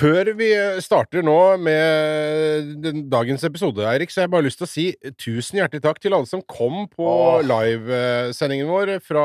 Før 0.00 0.30
vi 0.38 0.46
starter 0.80 1.20
nå 1.26 1.34
med 1.60 2.86
dagens 3.12 3.42
episode, 3.44 3.82
Eirik, 3.84 4.08
så 4.12 4.22
har 4.22 4.28
jeg 4.28 4.32
bare 4.32 4.46
lyst 4.46 4.60
til 4.62 4.64
å 4.64 4.70
si 4.70 4.84
tusen 5.20 5.58
hjertelig 5.60 5.82
takk 5.84 5.98
til 6.00 6.14
alle 6.16 6.28
som 6.30 6.40
kom 6.48 6.86
på 6.88 7.04
Åh. 7.04 7.40
livesendingen 7.44 8.70
vår 8.70 8.94
fra 9.04 9.24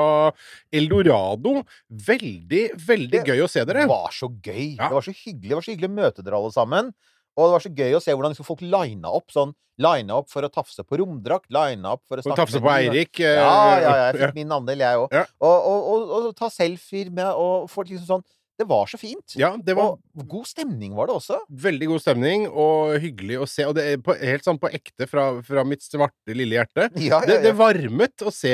Eldorado. 0.75 1.61
Veldig, 1.87 2.65
veldig 2.89 3.21
Det 3.21 3.23
gøy 3.29 3.45
å 3.45 3.51
se 3.51 3.63
dere. 3.63 3.85
Det 3.85 3.93
var 3.93 4.11
så 4.15 4.27
gøy. 4.33 4.65
Ja. 4.75 4.89
Det 4.89 4.97
var 4.97 5.05
så 5.07 5.15
hyggelig. 5.15 5.47
Det 5.53 5.59
var 5.61 5.67
så 5.69 5.71
hyggelig 5.75 5.91
å 5.93 5.97
møte 6.01 6.25
dere 6.27 6.41
alle 6.41 6.55
sammen. 6.57 6.91
Og 7.35 7.47
det 7.47 7.55
var 7.55 7.63
så 7.67 7.73
gøy 7.79 7.95
å 7.95 8.03
se 8.03 8.15
hvordan 8.15 8.35
liksom 8.35 8.47
folk 8.51 8.65
lina 8.65 9.15
opp 9.15 9.31
sånn. 9.35 9.55
Lina 9.79 10.19
opp 10.21 10.29
for 10.31 10.43
å 10.47 10.51
tafse 10.51 10.83
på 10.87 10.99
romdrakt. 11.01 11.47
Lina 11.51 11.95
opp 11.95 12.03
for 12.07 12.19
å 12.19 12.23
snakke 12.25 12.41
tafse 12.43 12.61
på 12.63 12.71
Eirik. 12.71 13.19
eh, 13.19 13.39
Ja, 13.39 13.55
ja, 13.79 13.79
ja. 13.83 14.05
Jeg 14.11 14.21
fikk 14.25 14.37
min 14.41 14.51
andel, 14.55 14.83
jeg 14.83 15.01
òg. 15.05 15.11
Ja. 15.11 15.23
Og, 15.39 15.67
og, 15.71 15.89
og, 15.93 16.13
og 16.31 16.35
ta 16.39 16.51
selfier 16.51 17.11
med 17.11 17.31
og 17.31 17.67
folk 17.71 17.91
liksom 17.91 18.07
sånn 18.07 18.27
Det 18.57 18.63
var 18.69 18.87
så 18.87 18.97
fint. 18.97 19.33
Ja, 19.35 19.49
det 19.59 19.73
var 19.75 19.97
Og 19.97 20.27
god 20.31 20.45
stemning 20.47 20.93
var 20.95 21.09
det 21.09 21.15
også. 21.17 21.41
veldig 21.49 21.87
god 21.91 22.01
stemning 22.05 22.45
og 22.47 22.95
hyggelig 23.03 23.41
å 23.43 23.47
se. 23.51 23.65
Og 23.67 23.75
det 23.75 23.83
er 23.91 23.97
på, 24.03 24.15
helt 24.15 24.45
sånn 24.47 24.59
på 24.61 24.69
ekte 24.71 25.07
fra, 25.11 25.25
fra 25.43 25.65
mitt 25.67 25.83
svarte, 25.83 26.31
lille 26.35 26.55
hjerte. 26.61 26.89
Ja, 26.95 27.19
Det, 27.19 27.35
ja, 27.35 27.41
det 27.41 27.41
det, 27.49 27.53
varmet 27.59 28.23
å 28.23 28.31
se, 28.31 28.53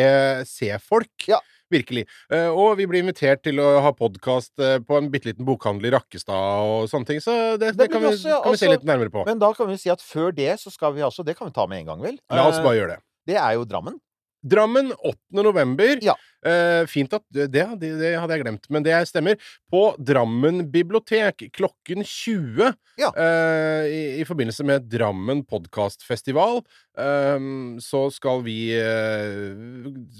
se 0.50 0.72
folk. 0.82 1.14
Ja. 1.30 1.38
Virkelig. 1.72 2.04
Eh, 2.34 2.50
og 2.52 2.74
vi 2.82 2.84
blir 2.90 3.00
invitert 3.00 3.44
til 3.46 3.62
å 3.64 3.68
ha 3.86 3.94
podkast 3.96 4.52
på 4.60 4.98
en 4.98 5.06
bitte 5.14 5.30
liten 5.30 5.46
bokhandel 5.48 5.88
i 5.88 5.94
Rakkestad 5.94 6.66
og 6.68 6.90
sånne 6.92 7.08
ting, 7.08 7.22
så 7.24 7.32
det, 7.56 7.70
det, 7.78 7.86
Det 7.86 7.88
kan, 7.94 8.02
vi, 8.04 8.10
også, 8.12 8.42
kan 8.44 8.58
vi 8.58 8.60
se 8.60 8.72
litt 8.74 8.84
nærmere 8.90 9.14
på. 9.14 9.24
Men 9.30 9.40
da 9.40 9.54
kan 9.56 9.70
vi 9.70 9.78
si 9.80 9.88
at 9.94 10.04
før 10.04 10.34
det 10.36 10.50
så 10.60 10.74
skal 10.74 10.98
vi 10.98 11.06
altså 11.08 11.24
Det 11.24 11.38
kan 11.40 11.48
vi 11.48 11.56
ta 11.56 11.64
med 11.72 11.86
en 11.86 11.94
gang, 11.94 12.02
vel? 12.10 12.18
La 12.34 12.50
oss 12.50 12.60
Eh, 12.60 12.66
bare 12.66 12.76
gjøre 12.82 12.98
det. 12.98 13.00
Det 13.32 13.38
er 13.40 13.54
jo 13.56 13.64
Drammen. 13.70 14.02
Drammen 14.44 14.92
8. 14.98 15.16
november. 15.46 16.00
Ja. 16.04 16.18
Eh, 16.42 16.84
fint 16.90 17.12
at 17.14 17.24
det, 17.30 17.50
det, 17.54 17.66
det 17.78 18.16
hadde 18.18 18.34
jeg 18.34 18.44
glemt, 18.46 18.66
men 18.74 18.86
det 18.86 18.96
stemmer. 19.10 19.38
På 19.72 19.92
Drammen 20.02 20.64
bibliotek 20.74 21.48
klokken 21.54 22.02
20 22.06 22.72
Ja. 23.02 23.12
uh, 23.16 23.86
i, 23.88 24.02
i 24.22 24.26
forbindelse 24.28 24.66
med 24.68 24.90
Drammen 24.92 25.46
podkastfestival. 25.48 26.64
Eh, 26.98 27.38
så 27.84 28.02
skal 28.14 28.44
vi 28.46 28.58
eh, 28.78 29.52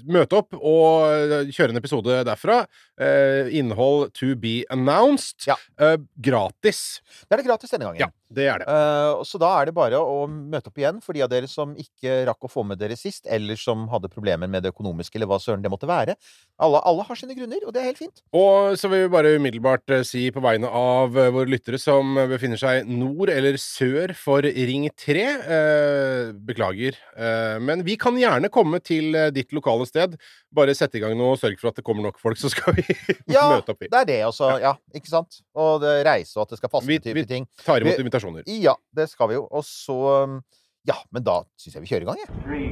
møte 0.08 0.38
opp 0.40 0.56
og 0.58 1.50
kjøre 1.52 1.74
en 1.74 1.80
episode 1.82 2.22
derfra. 2.28 2.62
Eh, 3.02 3.52
innhold 3.58 4.12
to 4.14 4.34
be 4.38 4.62
announced. 4.70 5.46
Ja. 5.48 5.56
Eh, 5.80 5.96
gratis. 6.16 7.00
Det 7.26 7.36
er 7.36 7.42
det 7.42 7.48
gratis 7.48 7.72
denne 7.72 7.88
gangen. 7.88 8.02
Ja, 8.04 8.10
det 8.32 8.46
er 8.48 8.62
det. 8.62 8.68
Eh, 8.70 9.22
så 9.28 9.40
da 9.40 9.50
er 9.58 9.68
det 9.68 9.76
bare 9.76 10.00
å 10.00 10.26
møte 10.30 10.70
opp 10.70 10.80
igjen 10.80 11.00
for 11.04 11.16
de 11.16 11.24
av 11.24 11.30
dere 11.32 11.50
som 11.50 11.74
ikke 11.78 12.22
rakk 12.28 12.48
å 12.48 12.52
få 12.52 12.64
med 12.66 12.80
dere 12.80 12.96
sist, 12.98 13.26
eller 13.26 13.58
som 13.60 13.86
hadde 13.92 14.12
problemer 14.12 14.50
med 14.50 14.64
det 14.64 14.72
økonomiske, 14.74 15.16
eller 15.18 15.30
hva 15.30 15.40
søren 15.42 15.64
det 15.64 15.72
måtte 15.72 15.90
være. 15.90 16.16
Alle, 16.62 16.82
alle 16.88 17.06
har 17.08 17.18
sine 17.18 17.36
grunner, 17.38 17.64
og 17.66 17.74
det 17.74 17.82
er 17.82 17.90
helt 17.90 18.02
fint. 18.02 18.22
Og 18.36 18.78
så 18.78 18.90
vil 18.92 19.06
vi 19.06 19.12
bare 19.12 19.34
umiddelbart 19.38 19.96
eh, 19.96 20.04
si 20.06 20.26
på 20.34 20.42
vegne 20.44 20.70
av 20.70 21.18
eh, 21.18 21.32
våre 21.34 21.50
lyttere 21.50 21.80
som 21.80 22.14
befinner 22.30 22.60
seg 22.60 22.88
nord 22.90 23.32
eller 23.32 23.58
sør 23.60 24.14
for 24.18 24.46
Ring 24.46 24.88
3 24.98 25.26
eh, 25.26 26.32
Beklager. 26.62 26.96
Eh, 27.16 27.58
men 27.60 27.82
vi 27.84 27.96
kan 27.98 28.14
gjerne 28.18 28.48
komme 28.54 28.78
til 28.84 29.14
eh, 29.18 29.30
ditt 29.34 29.50
lokale 29.52 29.86
sted. 29.88 30.14
Bare 30.54 30.74
sette 30.78 30.98
i 30.98 31.02
gang 31.02 31.16
nå 31.18 31.32
og 31.34 31.38
sørg 31.40 31.58
for 31.60 31.72
at 31.72 31.76
det 31.80 31.84
kommer 31.86 32.06
nok 32.06 32.20
folk, 32.22 32.38
så 32.38 32.48
skal 32.52 32.76
vi 32.78 32.84
Ja, 33.34 33.48
møte 33.56 33.74
opp. 33.74 33.82
i. 33.82 33.88
det 33.90 33.98
er 34.04 34.08
det 34.12 34.18
også. 34.28 34.52
Ja, 34.62 34.74
ikke 34.94 35.10
sant? 35.10 35.40
Og 35.58 35.80
det 35.82 35.96
reise, 36.06 36.36
og 36.38 36.46
at 36.46 36.54
det 36.54 36.58
skal 36.62 36.70
passe 36.72 36.86
Vi- 36.86 37.00
type 37.02 37.14
vi- 37.18 37.26
ting. 37.26 37.48
Tar 37.64 37.80
imot 37.82 37.96
Vi- 37.98 38.04
invitasjoner. 38.06 38.42
Ja, 38.46 38.76
det 38.94 39.08
skal 39.10 39.28
vi 39.32 39.40
jo. 39.40 39.48
Og 39.50 39.64
så 39.66 39.98
um, 40.22 40.42
Ja, 40.86 40.94
men 41.14 41.22
da 41.22 41.40
syns 41.58 41.74
jeg 41.76 41.82
vi 41.82 41.90
kjører 41.92 42.02
i 42.02 42.10
gang, 42.10 42.18
jeg. 42.18 42.30
Three, 42.46 42.70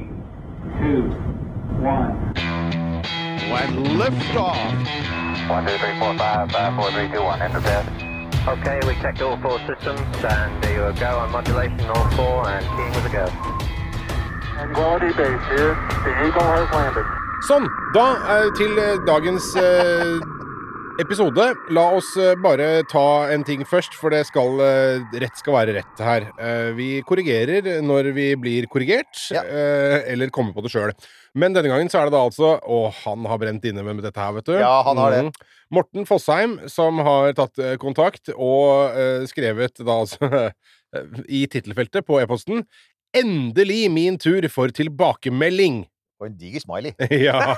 two, 0.79 1.03
one. 1.83 2.31
When 3.51 3.83
liftoff. 3.99 4.57
One, 5.51 5.65
two, 5.67 5.77
three, 5.79 5.95
four, 5.99 6.13
five, 6.17 6.51
five, 6.51 6.75
four, 6.79 6.89
three, 6.95 7.07
two, 7.11 7.23
one. 7.23 7.41
Enter 7.41 7.61
bed. 7.61 7.85
Okay, 8.47 8.79
we 8.87 8.95
checked 9.03 9.21
all 9.21 9.37
four 9.41 9.59
systems, 9.69 10.01
and 10.25 10.63
there 10.63 10.73
you 10.89 10.99
go 10.99 11.11
on 11.19 11.31
modulation, 11.31 11.79
all 11.93 12.07
four, 12.17 12.47
and 12.49 12.65
keying 12.75 12.93
with 12.95 13.05
a 13.05 13.13
go. 13.13 13.25
Sånn. 17.47 17.63
Da 17.95 18.03
til 18.53 18.75
eh, 18.77 18.99
dagens 19.07 19.47
eh, 19.57 20.19
episode. 21.01 21.47
La 21.73 21.85
oss 21.97 22.11
eh, 22.21 22.35
bare 22.43 22.67
ta 22.91 23.31
en 23.33 23.41
ting 23.47 23.63
først, 23.65 23.95
for 23.97 24.13
det 24.13 24.19
skal 24.29 24.59
Rett 25.17 25.39
skal 25.41 25.55
være 25.55 25.73
rett 25.79 26.03
her. 26.05 26.27
Vi 26.77 26.91
korrigerer 27.09 27.81
når 27.81 28.11
vi 28.13 28.27
blir 28.37 28.67
korrigert, 28.69 29.09
Ja. 29.33 29.41
eller 29.41 30.29
kommer 30.29 30.53
på 30.53 30.61
det 30.67 30.73
sjøl. 30.75 30.93
Men 31.33 31.57
denne 31.57 31.71
gangen 31.71 31.89
så 31.89 32.03
er 32.03 32.11
det 32.11 32.13
da 32.13 32.21
altså 32.27 32.53
Å, 32.61 32.79
han 33.05 33.25
har 33.31 33.39
brent 33.41 33.65
inne 33.65 33.81
med 33.87 34.03
dette 34.05 34.21
her, 34.21 34.35
vet 34.37 34.45
du. 34.51 34.53
Ja, 34.59 34.83
han 34.85 35.01
har 35.01 35.15
det. 35.15 35.23
Mhm. 35.25 35.49
Morten 35.71 36.05
Fossheim, 36.05 36.57
som 36.69 36.99
har 36.99 37.31
tatt 37.33 37.57
kontakt 37.79 38.29
og 38.35 38.91
skrevet 39.31 39.79
da 39.79 40.01
altså 40.03 40.51
i 41.31 41.45
tittelfeltet 41.47 42.03
på 42.03 42.17
e-posten 42.19 42.65
Endelig 43.11 43.89
min 43.91 44.15
tur 44.15 44.45
for 44.47 44.71
tilbakemelding. 44.71 45.81
Og 46.21 46.29
en 46.29 46.35
diger 46.39 46.63
smiley. 46.63 46.93
Ja. 47.27 47.55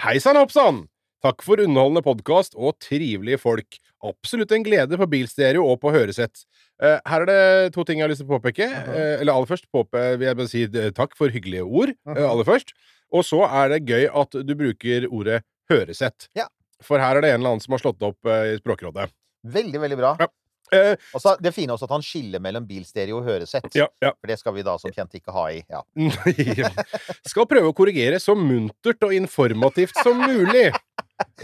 Hei 0.00 0.16
sann, 0.22 0.38
hoppsann! 0.40 0.86
Takk 1.24 1.42
for 1.44 1.60
underholdende 1.60 2.00
podkast 2.04 2.56
og 2.56 2.78
trivelige 2.80 3.36
folk. 3.42 3.76
Absolutt 4.06 4.54
en 4.56 4.64
glede 4.64 4.96
på 4.96 5.08
bilstereo 5.10 5.66
og 5.68 5.82
på 5.82 5.92
høresett. 5.92 6.46
Uh, 6.80 6.96
her 7.08 7.26
er 7.26 7.28
det 7.28 7.74
to 7.74 7.84
ting 7.84 8.00
jeg 8.00 8.06
har 8.06 8.12
lyst 8.14 8.22
til 8.22 8.30
å 8.30 8.38
påpeke. 8.38 8.70
Uh, 8.88 9.18
eller 9.18 9.34
aller 9.34 9.50
først 9.50 9.68
påpe, 9.74 10.00
vil 10.16 10.28
jeg 10.30 10.38
bare 10.40 10.52
si 10.52 10.64
eh, 10.64 10.88
takk 10.96 11.16
for 11.18 11.34
hyggelige 11.34 11.66
ord. 11.66 11.92
Uh, 12.08 12.24
aller 12.24 12.48
først. 12.48 12.72
Og 13.12 13.26
så 13.26 13.42
er 13.48 13.74
det 13.74 13.82
gøy 13.84 14.08
at 14.08 14.40
du 14.48 14.56
bruker 14.56 15.10
ordet 15.10 15.42
høresett. 15.72 16.30
Ja. 16.38 16.48
For 16.84 17.02
her 17.02 17.18
er 17.18 17.26
det 17.26 17.34
en 17.34 17.42
eller 17.42 17.56
annen 17.56 17.64
som 17.64 17.76
har 17.76 17.84
slått 17.84 18.04
opp 18.06 18.32
i 18.32 18.56
Språkrådet. 18.62 19.10
Veldig, 19.56 19.80
veldig 19.84 20.00
bra. 20.00 20.16
Ja. 20.24 20.32
Eh, 20.74 20.96
Og 21.14 21.22
så 21.22 21.36
Det 21.40 21.52
fine 21.54 21.72
også 21.76 21.86
at 21.86 21.94
han 21.94 22.02
skiller 22.02 22.42
mellom 22.42 22.66
bilstereo 22.66 23.20
og 23.20 23.28
høresett. 23.28 23.68
ja, 23.74 23.86
ja. 24.02 24.12
For 24.20 24.26
det 24.32 24.38
skal 24.40 24.54
vi 24.56 24.62
da 24.66 24.76
som 24.82 24.90
kjent 24.90 25.14
ikke 25.20 25.32
ha 25.36 25.46
i. 25.54 25.62
Ja. 25.70 25.82
Skal 27.30 27.46
prøve 27.50 27.70
å 27.70 27.76
korrigere 27.76 28.18
så 28.22 28.34
muntert 28.38 29.02
og 29.06 29.14
informativt 29.14 29.96
som 30.02 30.18
mulig. 30.18 30.70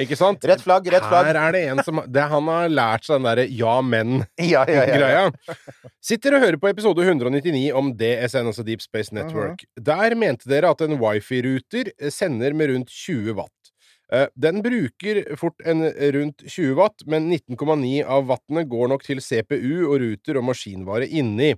Ikke 0.02 0.16
sant? 0.20 0.42
Rett 0.44 0.60
flagg, 0.60 0.84
rett 0.92 1.04
flagg. 1.08 1.30
Her 1.30 1.38
er 1.40 1.54
det 1.54 1.60
en 1.72 1.80
som 1.84 2.00
det, 2.04 2.24
Han 2.28 2.48
har 2.50 2.68
lært 2.68 3.06
seg 3.06 3.16
den 3.20 3.28
derre 3.28 3.46
ja, 3.48 3.78
men-greia. 3.80 5.30
Sitter 6.10 6.36
og 6.36 6.44
hører 6.44 6.58
på 6.60 6.68
episode 6.72 7.04
199 7.06 7.70
om 7.78 7.92
DSN, 7.96 8.50
altså 8.52 8.64
Deep 8.66 8.84
Space 8.84 9.14
Network. 9.16 9.64
Der 9.80 10.16
mente 10.18 10.48
dere 10.50 10.72
at 10.74 10.84
en 10.84 10.98
wifi-ruter 11.00 11.92
sender 12.12 12.52
med 12.56 12.72
rundt 12.74 12.92
20 12.92 13.36
watt. 13.38 13.54
Eh, 14.12 14.26
Den 14.36 14.60
bruker 14.62 15.22
fort 15.40 15.60
en 15.64 15.82
rundt 16.12 16.42
20 16.46 16.74
watt, 16.76 17.02
men 17.06 17.30
19,9 17.32 18.04
av 18.04 18.26
wattene 18.28 18.64
går 18.68 18.90
nok 18.92 19.04
til 19.06 19.22
CPU 19.24 19.86
og 19.88 20.00
ruter 20.02 20.36
og 20.40 20.44
maskinvare 20.50 21.08
inni. 21.08 21.54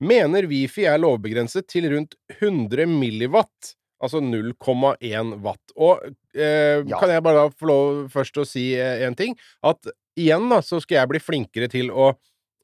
Mener 0.00 0.46
Wifi 0.46 0.84
er 0.86 1.00
lovbegrenset 1.02 1.66
til 1.70 1.88
rundt 1.90 2.14
100 2.38 2.86
milliwatt, 2.86 3.72
altså 4.02 4.20
0,1 4.22 5.34
watt. 5.42 5.74
Og 5.76 6.04
eh, 6.36 6.84
Ja. 6.86 7.00
kan 7.00 7.10
jeg 7.10 7.22
bare 7.26 7.48
da 7.48 7.48
få 7.50 7.66
lov 7.66 8.08
først 8.14 8.38
å 8.38 8.46
si 8.46 8.74
eh, 8.78 9.02
en 9.08 9.16
ting? 9.18 9.34
At 9.66 9.82
igjen 10.18 10.48
da, 10.50 10.60
så 10.62 10.78
skal 10.82 11.00
jeg 11.02 11.08
bli 11.16 11.18
flinkere 11.22 11.68
til 11.70 11.90
å 11.90 12.12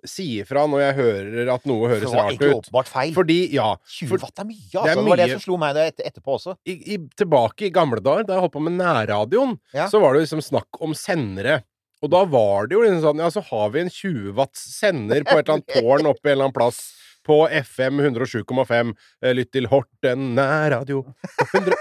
si 0.09 0.27
ifra 0.43 0.67
når 0.71 0.81
jeg 0.85 0.95
hører 0.99 1.51
at 1.55 1.67
noe 1.67 1.89
høres 1.93 2.13
rart 2.13 2.33
ut. 2.35 2.39
det 2.39 2.49
var 2.49 2.53
ikke 2.53 2.59
åpenbart 2.61 2.89
feil. 2.93 3.13
Fordi, 3.17 3.39
ja 3.55 3.69
20 3.99 4.19
watt 4.23 4.39
er 4.43 4.49
mye, 4.49 4.59
det 4.71 4.81
er 4.81 4.83
mye. 4.85 4.95
Det, 5.05 5.09
var 5.11 5.23
det 5.23 5.29
som 5.35 5.45
slo 5.47 5.57
meg 5.61 5.77
etter, 5.85 6.09
etterpå 6.11 6.35
også. 6.39 6.57
i, 6.67 6.75
i, 6.95 6.99
tilbake 7.17 7.69
i 7.69 7.71
gamle 7.75 8.01
dager, 8.05 8.27
da 8.29 8.35
jeg 8.37 8.45
holdt 8.47 8.57
på 8.59 8.65
med 8.67 8.77
nærradioen, 8.81 9.57
Ja. 9.75 9.87
så 9.89 10.01
var 10.03 10.15
det 10.15 10.25
liksom 10.27 10.43
snakk 10.45 10.81
om 10.85 10.95
sendere. 10.95 11.63
Og 12.05 12.11
da 12.13 12.25
var 12.29 12.67
det 12.69 12.75
jo 12.77 12.83
liksom 12.85 13.01
sånn 13.01 13.23
Ja, 13.23 13.31
så 13.33 13.41
har 13.49 13.71
vi 13.73 13.81
en 13.81 13.89
20 13.89 14.35
watts 14.37 14.61
sender 14.79 15.25
på 15.25 15.39
et 15.39 15.49
eller 15.49 15.55
annet 15.61 15.73
tårn 15.79 16.07
oppe 16.11 16.29
i 16.29 16.33
en 16.33 16.37
eller 16.37 16.51
annen 16.51 16.59
plass. 16.59 16.83
På 17.25 17.47
FM 17.49 18.03
107,5. 18.05 18.91
Eh, 19.25 19.33
Lytt 19.33 19.49
til 19.57 19.65
Horten 19.73 20.35
nærradio. 20.37 21.07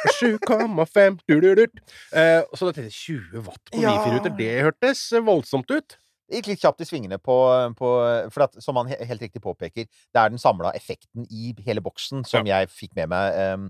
107,5. 0.07 1.19
du-du-du. 1.27 1.65
Eh, 2.15 2.41
så 2.55 2.69
da 2.69 2.71
tenkte 2.71 2.87
jeg 2.87 2.95
20 3.33 3.43
watt 3.47 3.71
på 3.71 3.81
Ja. 3.81 3.91
wifi-ruter. 3.97 4.37
Det 4.37 4.61
hørtes 4.63 5.01
voldsomt 5.25 5.69
ut. 5.71 5.97
Gikk 6.33 6.51
litt 6.51 6.63
kjapt 6.63 6.81
i 6.81 6.87
svingene 6.89 7.19
på, 7.21 7.37
på 7.77 7.89
For 8.33 8.45
at, 8.47 8.57
som 8.63 8.79
han 8.79 8.91
helt 8.93 9.21
riktig 9.21 9.41
påpeker, 9.43 9.85
det 9.85 10.21
er 10.21 10.31
den 10.33 10.41
samla 10.41 10.73
effekten 10.77 11.27
i 11.29 11.53
hele 11.65 11.83
boksen 11.85 12.25
som 12.27 12.47
jeg 12.49 12.71
fikk 12.73 12.95
med 12.99 13.11
meg. 13.13 13.37
em, 13.43 13.67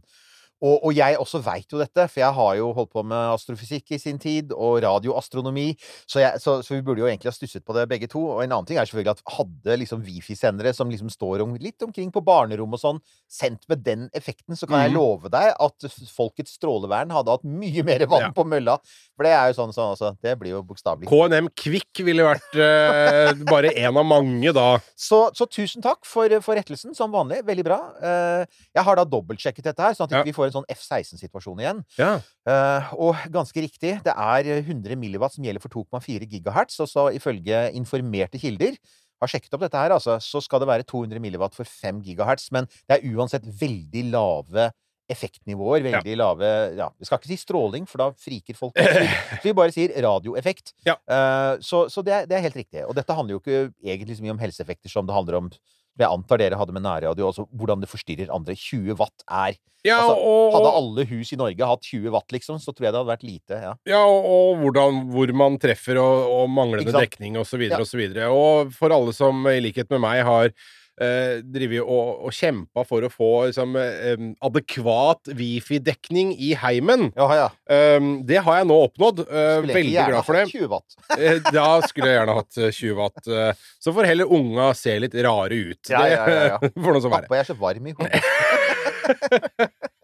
Og, 0.64 0.78
og 0.88 0.94
jeg 0.96 1.18
også 1.20 1.42
veit 1.44 1.68
jo 1.74 1.78
dette, 1.82 2.06
for 2.08 2.22
jeg 2.24 2.34
har 2.38 2.54
jo 2.56 2.70
holdt 2.78 2.92
på 2.96 3.02
med 3.04 3.34
astrofysikk 3.34 3.92
i 3.92 4.00
sin 4.00 4.18
tid, 4.22 4.54
og 4.56 4.78
radioastronomi, 4.86 5.74
så, 6.08 6.22
jeg, 6.24 6.40
så, 6.40 6.54
så 6.64 6.78
vi 6.78 6.82
burde 6.88 7.04
jo 7.04 7.08
egentlig 7.10 7.28
ha 7.28 7.36
stusset 7.36 7.66
på 7.68 7.76
det 7.76 7.84
begge 7.92 8.08
to. 8.08 8.22
Og 8.38 8.44
en 8.46 8.54
annen 8.56 8.66
ting 8.70 8.78
er 8.80 8.88
selvfølgelig 8.88 9.18
at 9.18 9.24
hadde 9.36 9.76
liksom 9.82 10.04
wifi-sendere 10.08 10.72
som 10.78 10.88
liksom 10.94 11.12
står 11.12 11.44
om, 11.44 11.58
litt 11.60 11.84
omkring 11.84 12.14
på 12.16 12.24
barnerom 12.24 12.74
og 12.78 12.80
sånn, 12.80 13.02
sendt 13.28 13.68
med 13.68 13.84
den 13.84 14.06
effekten, 14.16 14.56
så 14.56 14.68
kan 14.70 14.86
jeg 14.86 14.94
Mhm. 14.94 14.98
love 14.98 15.30
deg 15.34 15.52
at 15.60 15.88
folkets 16.14 16.56
strålevern 16.58 17.12
hadde 17.12 17.34
hatt 17.36 17.44
mye 17.44 17.84
mer 17.84 18.06
vann 18.08 18.30
Ja. 18.30 18.32
på 18.32 18.46
mølla. 18.48 18.78
For 19.18 19.24
det 19.28 19.34
er 19.36 19.52
jo 19.52 19.58
sånn, 19.60 19.74
sånn 19.76 19.92
altså, 19.98 20.14
Det 20.24 20.38
blir 20.40 20.52
jo 20.56 20.64
bokstavelig. 20.64 21.10
KNM 21.12 21.50
Kvikk 21.60 22.04
ville 22.06 22.24
vært 22.24 22.56
eh, 22.56 23.34
bare 23.52 23.74
en 23.84 23.98
av 23.98 24.06
mange, 24.08 24.54
da. 24.56 24.78
Så, 24.96 25.26
så 25.36 25.46
tusen 25.50 25.82
takk 25.84 26.06
for, 26.08 26.30
for 26.46 26.56
rettelsen, 26.56 26.96
som 26.96 27.12
vanlig. 27.12 27.44
Veldig 27.44 27.66
bra. 27.68 27.80
Eh, 28.00 28.46
jeg 28.76 28.84
har 28.88 28.96
da 28.96 29.04
dobbeltsjekket 29.06 29.64
dette 29.72 29.84
her, 29.84 29.94
sånn 29.98 30.08
at 30.08 30.18
Ja. 30.20 30.24
vi 30.24 30.32
får 30.32 30.46
en 30.48 30.53
sånn 30.56 30.68
F-16-situasjon 30.72 31.64
igjen. 31.64 31.84
Ja. 32.00 32.16
Uh, 32.48 32.94
og 33.10 33.24
ganske 33.34 33.66
riktig, 33.66 33.96
det 34.06 34.14
er 34.14 34.52
100 34.62 35.00
milliwatt 35.00 35.36
som 35.36 35.46
gjelder 35.46 35.64
for 35.64 35.74
2,4 35.74 36.30
gigahertz, 36.30 36.80
og 36.84 36.92
så 36.92 37.08
ifølge 37.16 37.66
informerte 37.78 38.42
kilder 38.42 38.78
har 39.24 39.32
sjekket 39.32 39.56
opp 39.56 39.66
dette 39.66 39.80
her, 39.80 39.94
altså, 39.96 40.18
så 40.22 40.42
skal 40.44 40.64
det 40.64 40.70
være 40.70 40.88
200 40.90 41.22
milliwatt 41.24 41.56
for 41.56 41.68
5 41.68 42.02
gigahertz, 42.06 42.50
men 42.56 42.68
det 42.88 42.98
er 42.98 43.14
uansett 43.14 43.46
veldig 43.48 44.08
lave 44.12 44.72
effektnivåer, 45.12 45.84
veldig 45.84 46.16
lave 46.16 46.50
Ja, 46.78 46.88
vi 46.98 47.08
skal 47.08 47.20
ikke 47.20 47.32
si 47.32 47.38
stråling, 47.42 47.88
for 47.90 48.02
da 48.02 48.10
friker 48.18 48.58
folk. 48.58 48.78
Så 48.80 49.42
vi 49.46 49.56
bare 49.56 49.74
sier 49.76 49.94
radioeffekt. 50.04 50.74
Ja. 50.88 50.96
Uh, 51.10 51.60
så 51.64 51.86
så 51.92 52.04
det, 52.06 52.14
er, 52.16 52.30
det 52.30 52.38
er 52.38 52.46
helt 52.48 52.60
riktig. 52.62 52.86
Og 52.88 52.96
dette 52.98 53.16
handler 53.16 53.38
jo 53.38 53.44
ikke 53.44 53.66
egentlig 53.84 54.18
så 54.18 54.26
mye 54.26 54.36
om 54.36 54.42
helseeffekter 54.42 54.92
som 54.92 55.08
det 55.10 55.16
handler 55.16 55.42
om 55.42 55.52
jeg 56.00 56.10
antar 56.10 56.38
dere 56.42 56.58
hadde 56.58 56.74
med 56.74 56.82
nærradio, 56.82 57.28
altså 57.28 57.46
hvordan 57.54 57.82
det 57.84 57.90
forstyrrer 57.92 58.32
andre. 58.34 58.56
20 58.58 58.96
watt 58.98 59.24
er 59.30 59.56
Ja, 59.84 59.98
Altså, 60.00 60.16
og, 60.16 60.54
Hadde 60.56 60.70
alle 60.80 61.04
hus 61.10 61.34
i 61.34 61.36
Norge 61.36 61.68
hatt 61.68 61.82
20 61.84 62.10
watt, 62.16 62.32
liksom, 62.32 62.56
så 62.58 62.72
tror 62.72 62.86
jeg 62.88 62.94
det 62.94 63.00
hadde 63.02 63.12
vært 63.12 63.26
lite. 63.28 63.58
ja. 63.62 63.74
Ja, 63.86 64.00
og, 64.08 64.24
og 64.26 64.62
hvordan, 64.64 65.02
hvor 65.12 65.34
man 65.36 65.58
treffer 65.60 66.00
og, 66.00 66.32
og 66.32 66.50
manglende 66.50 66.94
dekning 66.96 67.36
videre 67.60 67.82
Ja. 67.82 67.84
og 67.84 67.90
så 67.92 68.00
videre. 68.00 68.30
Og 68.32 68.72
for 68.74 68.96
alle 68.96 69.12
som 69.14 69.44
i 69.52 69.60
likhet 69.60 69.90
med 69.92 70.00
meg 70.06 70.24
har 70.24 70.54
eh, 71.02 71.40
drevet 71.46 71.82
og, 71.84 72.26
og 72.28 72.34
kjempa 72.36 72.84
for 72.88 73.06
å 73.06 73.10
få 73.12 73.30
liksom, 73.50 73.76
eh, 73.80 74.26
adekvat 74.46 75.32
wifi-dekning 75.40 76.34
i 76.38 76.54
heimen. 76.60 77.10
Jaha, 77.18 77.40
ja. 77.40 77.50
um, 77.98 78.12
det 78.28 78.42
har 78.46 78.60
jeg 78.62 78.70
nå 78.70 78.78
oppnådd. 78.90 79.24
Uh, 79.28 79.64
veldig 79.70 80.08
glad 80.12 80.28
for 80.28 80.38
det. 80.38 80.46
Skulle 80.50 80.64
gjerne 80.68 80.74
hatt 80.74 80.74
20 80.74 80.74
watt. 80.74 80.90
Eh, 81.24 81.40
Da 81.54 81.68
skulle 81.88 82.10
jeg 82.10 82.18
gjerne 82.20 82.38
hatt 82.40 82.58
eh, 82.58 82.72
20 82.74 82.96
watt. 83.00 83.28
Uh, 83.28 83.68
Så 83.84 83.94
får 83.96 84.10
heller 84.12 84.32
unga 84.34 84.70
se 84.78 84.96
litt 85.04 85.16
rare 85.26 85.60
ut. 85.74 85.84
Ja, 85.90 86.04
ja, 86.10 86.24
ja, 86.30 86.44
ja. 86.54 86.58
Det 86.64 86.74
får 86.78 86.98
nå 86.98 87.04
så 87.04 87.12
være. 87.14 87.28
Pappa, 87.28 87.40
jeg 87.40 87.46
er 87.46 87.52
så 87.52 87.60
varm 87.60 87.88
i 87.88 87.96
hodet. 87.98 88.22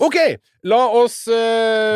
OK, 0.00 0.16
la 0.70 0.78
oss 1.00 1.26
uh, 1.28 1.34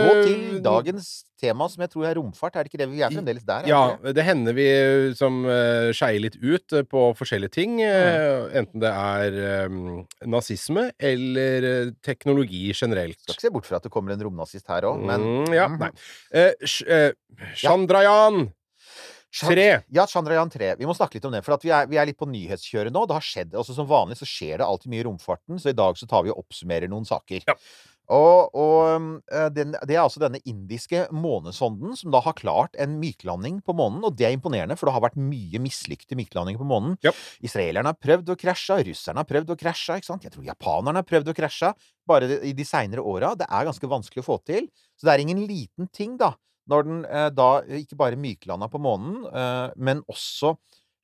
Gå 0.09 0.15
til 0.27 0.59
dagens 0.65 1.25
tema, 1.41 1.67
som 1.69 1.83
jeg 1.85 1.91
tror 1.93 2.07
er 2.09 2.15
romfart. 2.19 2.57
Er 2.57 2.65
det 2.65 2.73
ikke 2.73 2.81
det? 2.83 2.89
Vi 2.93 3.03
er 3.05 3.13
fremdeles 3.13 3.45
der. 3.45 3.65
er 3.65 3.69
Ja, 3.69 3.83
det? 4.03 4.15
det 4.17 4.25
hender 4.25 4.57
vi 4.57 4.65
eh, 4.71 5.13
som 5.19 5.43
uh, 5.45 5.91
skeier 5.97 6.21
litt 6.25 6.37
ut 6.41 6.75
på 6.91 7.03
forskjellige 7.19 7.53
ting. 7.57 7.79
eh, 7.85 8.49
Enten 8.61 8.81
det 8.81 8.91
er 8.91 9.67
um, 9.69 10.05
nazisme 10.27 10.91
eller 10.99 11.93
teknologi 12.05 12.73
generelt. 12.73 13.19
Skal 13.25 13.35
ikke 13.37 13.47
se 13.49 13.55
bort 13.59 13.67
fra 13.69 13.77
at 13.81 13.87
det 13.89 13.93
kommer 13.95 14.13
en 14.17 14.25
romnazist 14.25 14.69
her 14.69 14.83
òg, 14.91 15.01
men 15.05 15.21
Mm, 15.45 15.53
ja, 15.55 15.69
Mhm. 15.69 15.79
nei. 15.81 15.91
Uh, 16.35 17.13
Chandrayan! 17.55 18.41
eh, 18.49 18.53
3. 19.43 19.67
Ja, 19.95 20.07
Chandrayaan 20.11 20.53
3. 20.53 20.75
Vi 20.79 20.87
må 20.87 20.95
snakke 20.95 21.19
litt 21.19 21.27
om 21.27 21.35
det. 21.35 21.43
For 21.47 21.57
at 21.57 21.65
vi, 21.67 21.73
er, 21.75 21.89
vi 21.91 21.99
er 21.99 22.07
litt 22.11 22.21
på 22.21 22.29
nyhetskjøret 22.31 22.95
nå. 22.95 23.07
Det 23.09 23.17
har 23.19 23.25
skjedd, 23.25 23.57
altså 23.59 23.75
Som 23.77 23.91
vanlig 23.91 24.21
så 24.21 24.29
skjer 24.29 24.61
det 24.61 24.69
alltid 24.69 24.93
mye 24.93 25.03
i 25.03 25.09
romfarten, 25.09 25.59
så 25.59 25.73
i 25.73 25.77
dag 25.77 25.99
så 25.99 26.09
tar 26.11 26.27
vi 26.27 26.33
og 26.35 26.45
oppsummerer 26.45 26.91
noen 26.93 27.09
saker. 27.09 27.43
Ja. 27.49 27.59
Og, 28.13 28.53
og 28.53 29.23
eh, 29.33 29.47
den, 29.55 29.73
det 29.89 29.97
er 29.97 30.03
altså 30.03 30.21
denne 30.21 30.41
indiske 30.45 31.07
månesonden 31.15 31.95
som 31.97 32.13
da 32.13 32.21
har 32.25 32.37
klart 32.37 32.77
en 32.81 32.99
myklanding 33.01 33.63
på 33.65 33.77
månen. 33.77 34.03
Og 34.05 34.17
det 34.19 34.29
er 34.29 34.37
imponerende, 34.37 34.77
for 34.77 34.89
det 34.89 34.97
har 34.97 35.05
vært 35.07 35.19
mye 35.21 35.61
mislykte 35.65 36.19
myklandinger 36.19 36.61
på 36.61 36.69
månen. 36.69 36.99
Ja. 37.05 37.15
Israelerne 37.45 37.95
har 37.95 38.01
prøvd 38.01 38.35
å 38.35 38.39
krasje, 38.41 38.83
russerne 38.91 39.25
har 39.25 39.31
prøvd 39.31 39.55
å 39.55 39.59
krasje, 39.61 39.99
ikke 39.99 40.11
sant? 40.11 40.29
Jeg 40.29 40.37
tror 40.37 40.47
japanerne 40.51 41.01
har 41.01 41.09
prøvd 41.09 41.33
å 41.33 41.37
krasje. 41.37 41.73
Bare 42.05 42.43
i 42.45 42.53
de 42.57 42.69
seinere 42.69 43.05
åra. 43.09 43.33
Det 43.41 43.49
er 43.49 43.71
ganske 43.71 43.89
vanskelig 43.89 44.25
å 44.25 44.29
få 44.29 44.41
til. 44.45 44.69
Så 45.01 45.09
det 45.09 45.15
er 45.15 45.25
ingen 45.25 45.47
liten 45.49 45.89
ting, 45.89 46.19
da, 46.21 46.35
når 46.71 46.87
den 46.89 47.03
eh, 47.05 47.29
da 47.35 47.49
ikke 47.81 47.99
bare 48.01 48.19
myklanda 48.21 48.69
på 48.73 48.81
månen, 48.83 49.25
eh, 49.29 49.75
men 49.77 50.03
også 50.11 50.55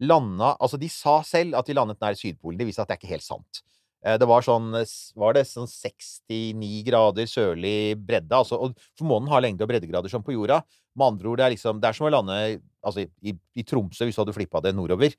landa 0.00 0.54
Altså, 0.56 0.78
de 0.80 0.88
sa 0.88 1.18
selv 1.26 1.58
at 1.58 1.66
de 1.68 1.74
landet 1.76 2.00
nær 2.00 2.16
Sydpolen. 2.16 2.56
Det 2.56 2.66
viser 2.70 2.82
at 2.82 2.88
det 2.88 2.96
er 2.96 3.00
ikke 3.02 3.12
helt 3.12 3.26
sant. 3.26 3.60
Eh, 4.04 4.16
Det 4.16 4.28
var 4.28 4.40
sånn 4.46 4.70
eh, 4.78 4.88
Var 5.20 5.36
det 5.36 5.44
sånn 5.50 5.68
69 5.68 6.82
grader 6.86 7.28
sørlig 7.28 7.96
bredde? 8.00 8.32
Altså, 8.32 8.56
og 8.56 8.78
for 8.96 9.04
månen 9.10 9.28
har 9.28 9.44
lengde- 9.44 9.66
og 9.66 9.68
breddegrader 9.72 10.08
som 10.12 10.24
på 10.24 10.32
jorda. 10.32 10.62
Med 10.96 11.06
andre 11.12 11.28
ord, 11.28 11.38
det 11.38 11.46
er 11.46 11.54
liksom 11.56 11.80
Det 11.82 11.90
er 11.90 11.98
som 11.98 12.08
å 12.08 12.14
lande 12.14 12.38
altså, 12.82 13.04
i, 13.22 13.34
i 13.54 13.62
Tromsø, 13.62 14.08
hvis 14.08 14.16
du 14.16 14.22
hadde 14.24 14.36
flippa 14.36 14.62
det 14.64 14.72
nordover. 14.74 15.12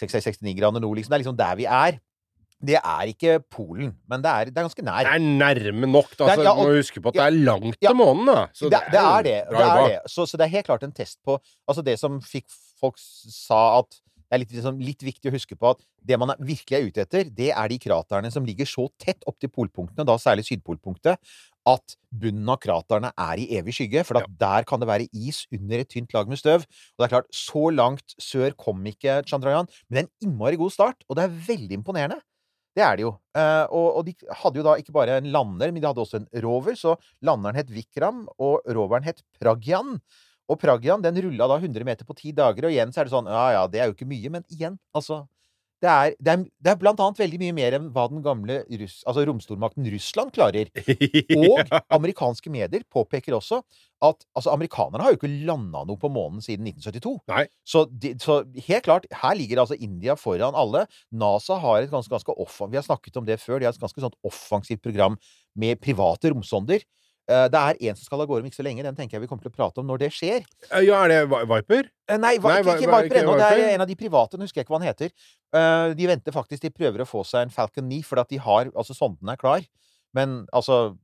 69 0.00 0.56
grader 0.56 0.80
nord, 0.80 0.96
liksom. 0.96 1.12
Det 1.12 1.18
er 1.20 1.24
liksom 1.26 1.36
der 1.36 1.56
vi 1.60 1.68
er. 1.68 2.00
Det 2.62 2.76
er 2.78 3.10
ikke 3.10 3.40
Polen, 3.50 3.90
men 4.08 4.22
det 4.22 4.30
er, 4.30 4.50
det 4.52 4.60
er 4.60 4.68
ganske 4.68 4.84
nær. 4.86 5.08
Det 5.08 5.16
er 5.16 5.24
nærme 5.42 5.88
nok. 5.90 6.12
Da. 6.14 6.28
Altså, 6.30 6.44
ja, 6.46 6.52
du 6.54 6.62
må 6.62 6.76
huske 6.78 7.02
på 7.02 7.10
at 7.10 7.18
ja. 7.18 7.26
det 7.26 7.32
er 7.32 7.44
langt 7.50 7.76
Ja. 7.82 7.88
til 7.90 7.98
månen. 7.98 8.30
Da. 8.30 8.46
Så 8.54 8.70
det, 8.70 8.80
det 8.92 9.02
er 9.02 9.26
det. 9.26 9.34
det, 9.50 9.66
er 9.66 9.82
det. 9.88 9.98
Så, 10.14 10.26
så 10.30 10.38
det 10.38 10.46
er 10.46 10.54
helt 10.54 10.70
klart 10.70 10.86
en 10.86 10.94
test 10.94 11.18
på 11.26 11.40
Altså 11.68 11.82
det 11.82 11.98
som 11.98 12.20
fikk 12.22 12.46
folk 12.80 12.98
sa 13.02 13.80
at 13.80 13.98
det 14.32 14.38
er 14.38 14.40
litt, 14.46 14.52
liksom, 14.56 14.78
litt 14.80 15.02
viktig 15.04 15.28
å 15.28 15.34
huske 15.34 15.56
på 15.60 15.74
at 15.74 15.82
det 16.08 16.16
man 16.16 16.30
er, 16.32 16.38
virkelig 16.40 16.76
er 16.78 16.86
ute 16.88 17.02
etter, 17.04 17.28
det 17.28 17.50
er 17.52 17.68
de 17.68 17.76
kraterne 17.82 18.30
som 18.32 18.46
ligger 18.48 18.64
så 18.64 18.86
tett 18.96 19.20
opp 19.28 19.36
til 19.42 19.50
polpunktene, 19.52 20.06
da 20.08 20.14
særlig 20.16 20.46
sydpolpunktet, 20.48 21.20
at 21.68 21.96
bunnen 22.08 22.48
av 22.48 22.56
kraterne 22.62 23.10
er 23.12 23.42
i 23.42 23.44
evig 23.58 23.74
skygge. 23.76 24.06
For 24.08 24.22
at 24.22 24.32
der 24.40 24.64
kan 24.64 24.80
det 24.80 24.88
være 24.88 25.10
is 25.12 25.44
under 25.52 25.84
et 25.84 25.92
tynt 25.92 26.16
lag 26.16 26.32
med 26.32 26.40
støv. 26.40 26.64
Og 26.64 27.04
det 27.04 27.10
er 27.10 27.12
klart, 27.12 27.28
så 27.28 27.66
langt 27.76 28.16
sør 28.16 28.56
kom 28.56 28.80
ikke 28.88 29.20
Chandrayan, 29.28 29.68
men 29.84 29.92
det 29.92 30.00
er 30.00 30.08
en 30.08 30.30
innmari 30.30 30.56
god 30.64 30.72
start, 30.74 31.04
og 31.10 31.20
det 31.20 31.26
er 31.26 31.36
veldig 31.52 31.82
imponerende. 31.82 32.22
Det 32.72 32.82
er 32.84 32.96
det 32.96 33.04
jo. 33.04 33.12
Eh, 33.36 33.64
og, 33.68 33.88
og 33.98 34.06
de 34.06 34.14
hadde 34.42 34.60
jo 34.60 34.64
da 34.64 34.76
ikke 34.80 34.94
bare 34.96 35.18
en 35.20 35.28
lander, 35.34 35.72
men 35.72 35.82
de 35.82 35.88
hadde 35.88 36.00
også 36.04 36.22
en 36.22 36.28
rover. 36.44 36.76
Så 36.78 36.96
landeren 37.24 37.58
het 37.60 37.72
Vikram, 37.72 38.24
og 38.40 38.64
roveren 38.64 39.04
het 39.04 39.20
Pragyan. 39.40 39.98
Og 40.48 40.58
Pragyan 40.60 41.04
den 41.04 41.20
rulla 41.26 41.48
da 41.50 41.58
100 41.60 41.84
meter 41.86 42.08
på 42.08 42.16
ti 42.18 42.32
dager, 42.36 42.66
og 42.68 42.74
igjen 42.74 42.92
så 42.92 43.02
er 43.02 43.08
det 43.08 43.14
sånn 43.14 43.30
Ja 43.30 43.44
ja, 43.58 43.66
det 43.70 43.82
er 43.82 43.90
jo 43.90 43.96
ikke 43.96 44.08
mye, 44.08 44.32
men 44.32 44.46
igjen, 44.52 44.80
altså 44.96 45.22
det 45.82 45.90
er, 45.90 46.12
det, 46.22 46.32
er, 46.32 46.42
det 46.62 46.70
er 46.70 46.78
blant 46.78 47.00
annet 47.02 47.18
veldig 47.18 47.38
mye 47.40 47.54
mer 47.56 47.74
enn 47.74 47.88
hva 47.94 48.04
den 48.10 48.22
gamle 48.22 48.60
russ, 48.80 49.00
altså 49.08 49.24
romstormakten 49.26 49.88
Russland 49.90 50.30
klarer. 50.34 50.70
Og 51.40 51.72
amerikanske 51.96 52.52
medier 52.54 52.84
påpeker 52.92 53.34
også 53.34 53.58
at 54.02 54.22
altså, 54.36 54.52
amerikanerne 54.52 55.02
har 55.02 55.14
jo 55.14 55.18
ikke 55.18 55.32
landa 55.46 55.82
noe 55.86 55.98
på 55.98 56.10
månen 56.12 56.42
siden 56.42 56.68
1972. 56.70 57.16
Nei. 57.32 57.44
Så, 57.66 57.84
de, 57.90 58.14
så 58.22 58.40
helt 58.68 58.86
klart, 58.86 59.10
her 59.24 59.36
ligger 59.38 59.62
altså 59.62 59.78
India 59.78 60.14
foran 60.18 60.58
alle. 60.58 60.84
NASA 61.10 61.58
har 61.62 61.82
et 61.82 61.92
ganske, 61.92 62.10
ganske 62.14 62.70
Vi 62.70 62.78
har 62.78 62.86
snakket 62.86 63.18
om 63.18 63.26
det 63.26 63.40
før. 63.42 63.58
De 63.58 63.66
har 63.66 63.74
et 63.74 63.82
ganske 63.82 64.06
sånt 64.06 64.18
offensivt 64.26 64.82
program 64.86 65.18
med 65.58 65.82
private 65.82 66.30
romsonder. 66.30 66.82
Eh, 67.30 67.48
Det 67.48 67.58
er 67.60 67.76
en 67.90 67.96
som 67.96 68.04
skal 68.04 68.20
av 68.20 68.26
gårde 68.28 68.42
om 68.42 68.48
ikke 68.50 68.58
så 68.58 68.64
lenge. 68.66 68.82
Den 68.82 68.96
tenker 68.98 69.16
jeg 69.16 69.22
vi 69.22 69.28
kommer 69.30 69.42
til 69.46 69.52
å 69.52 69.54
prate 69.54 69.78
om 69.78 69.86
når 69.86 69.98
det 70.02 70.10
skjer. 70.12 70.42
Ja, 70.82 71.04
er 71.04 71.08
det 71.08 71.20
Viper? 71.30 71.86
Eh, 72.08 72.16
Nei, 72.18 72.36
Nei, 72.38 72.58
ikke, 72.60 72.76
ikke 72.80 72.90
Viper 72.96 73.20
ennå. 73.22 73.36
Det 73.38 73.50
er 73.52 73.74
en 73.74 73.84
av 73.84 73.86
de 73.88 73.94
private. 73.94 74.36
Nå 74.38 74.46
husker 74.48 74.60
jeg 74.60 74.66
ikke 74.66 74.74
hva 74.74 74.80
han 74.82 74.88
heter. 74.90 75.12
Eh, 75.54 75.94
de 75.94 76.06
venter 76.10 76.34
faktisk. 76.34 76.62
De 76.62 76.70
prøver 76.74 77.04
å 77.04 77.08
få 77.08 77.22
seg 77.24 77.46
en 77.46 77.54
Falcon 77.54 77.88
9, 77.88 78.02
for 78.04 78.18
at 78.22 78.28
de 78.28 78.38
har 78.42 78.72
Altså, 78.74 78.96
sonden 78.98 79.28
er 79.30 79.36
klar. 79.36 79.62
Men 80.12 80.46
altså 80.52 80.96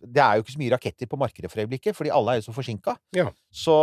Det 0.00 0.22
er 0.22 0.38
jo 0.38 0.44
ikke 0.44 0.56
så 0.56 0.62
mye 0.62 0.74
raketter 0.74 1.10
på 1.10 1.20
markedet 1.20 1.50
for 1.52 1.62
øyeblikket, 1.64 1.96
fordi 1.96 2.12
alle 2.14 2.34
er 2.34 2.40
jo 2.40 2.48
så 2.48 2.56
forsinka. 2.56 2.96
Ja. 3.16 3.28
Så 3.52 3.76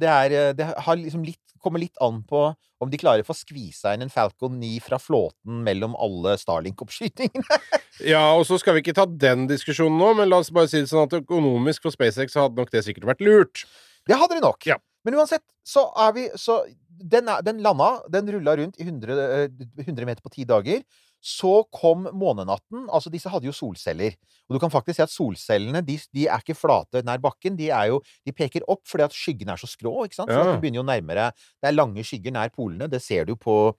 det 0.00 0.08
er 0.08 0.36
eh, 0.38 0.54
Det 0.56 0.72
har 0.86 0.98
liksom 0.98 1.26
litt 1.26 1.42
kommer 1.58 1.82
litt 1.82 1.98
an 2.00 2.22
på 2.22 2.54
om 2.78 2.90
de 2.90 2.98
klarer 3.00 3.24
å 3.24 3.26
få 3.26 3.34
skvisa 3.34 3.90
inn 3.94 4.04
en 4.04 4.12
Falcon 4.12 4.58
9 4.60 4.78
fra 4.84 5.00
flåten 5.02 5.62
mellom 5.66 5.96
alle 5.98 6.36
Starlink-oppskytingene. 6.40 7.62
Ja, 7.98 8.20
og 8.38 8.44
så 8.46 8.54
skal 8.62 8.76
vi 8.76 8.84
ikke 8.84 8.92
ta 8.94 9.08
den 9.10 9.48
diskusjonen 9.50 9.96
nå, 9.98 10.12
men 10.14 10.28
la 10.30 10.36
oss 10.38 10.52
bare 10.54 10.70
si 10.70 10.78
det 10.78 10.86
sånn 10.86 11.08
at 11.08 11.16
økonomisk 11.18 11.82
for 11.82 11.90
SpaceX 11.90 12.36
hadde 12.38 12.54
nok 12.54 12.70
det 12.70 12.84
sikkert 12.86 13.08
vært 13.08 13.24
lurt. 13.26 13.64
Det 14.06 14.14
hadde 14.14 14.36
det 14.36 14.44
nok. 14.44 14.68
Ja. 14.70 14.76
Men 15.02 15.16
uansett, 15.18 15.42
så 15.66 15.82
er 16.06 16.12
vi 16.14 16.28
Så 16.38 16.60
den, 16.86 17.26
er, 17.26 17.42
den 17.42 17.58
landa, 17.62 17.88
den 18.06 18.30
rulla 18.36 18.54
rundt 18.60 18.78
i 18.78 18.86
100, 18.86 19.18
eh, 19.18 19.66
100 19.82 20.06
meter 20.06 20.22
på 20.22 20.30
ti 20.36 20.46
dager. 20.46 20.86
Så 21.20 21.64
kom 21.74 22.06
månenatten. 22.14 22.86
Altså, 22.94 23.10
disse 23.10 23.28
hadde 23.32 23.48
jo 23.48 23.52
solceller. 23.52 24.14
Og 24.48 24.54
du 24.54 24.60
kan 24.62 24.70
faktisk 24.70 24.96
si 25.00 25.02
at 25.02 25.10
solcellene 25.12 25.82
de, 25.84 25.96
de 26.14 26.26
er 26.30 26.38
ikke 26.44 26.54
flate 26.56 27.02
nær 27.04 27.18
bakken. 27.18 27.56
De, 27.58 27.70
er 27.74 27.88
jo, 27.90 28.00
de 28.24 28.32
peker 28.32 28.62
opp 28.70 28.84
fordi 28.86 29.04
at 29.08 29.16
skyggene 29.16 29.52
er 29.56 29.60
så 29.60 29.66
skrå. 29.70 30.04
ikke 30.06 30.14
sant? 30.20 30.30
Så 30.30 30.38
Ja. 30.38 30.52
du 30.54 30.60
begynner 30.62 30.80
jo 30.82 30.86
nærmere 30.86 31.32
Det 31.34 31.68
er 31.72 31.74
lange 31.74 32.04
skygger 32.06 32.32
nær 32.32 32.50
polene. 32.54 32.88
Det 32.88 33.02
ser 33.02 33.24
du 33.26 33.34
på, 33.36 33.74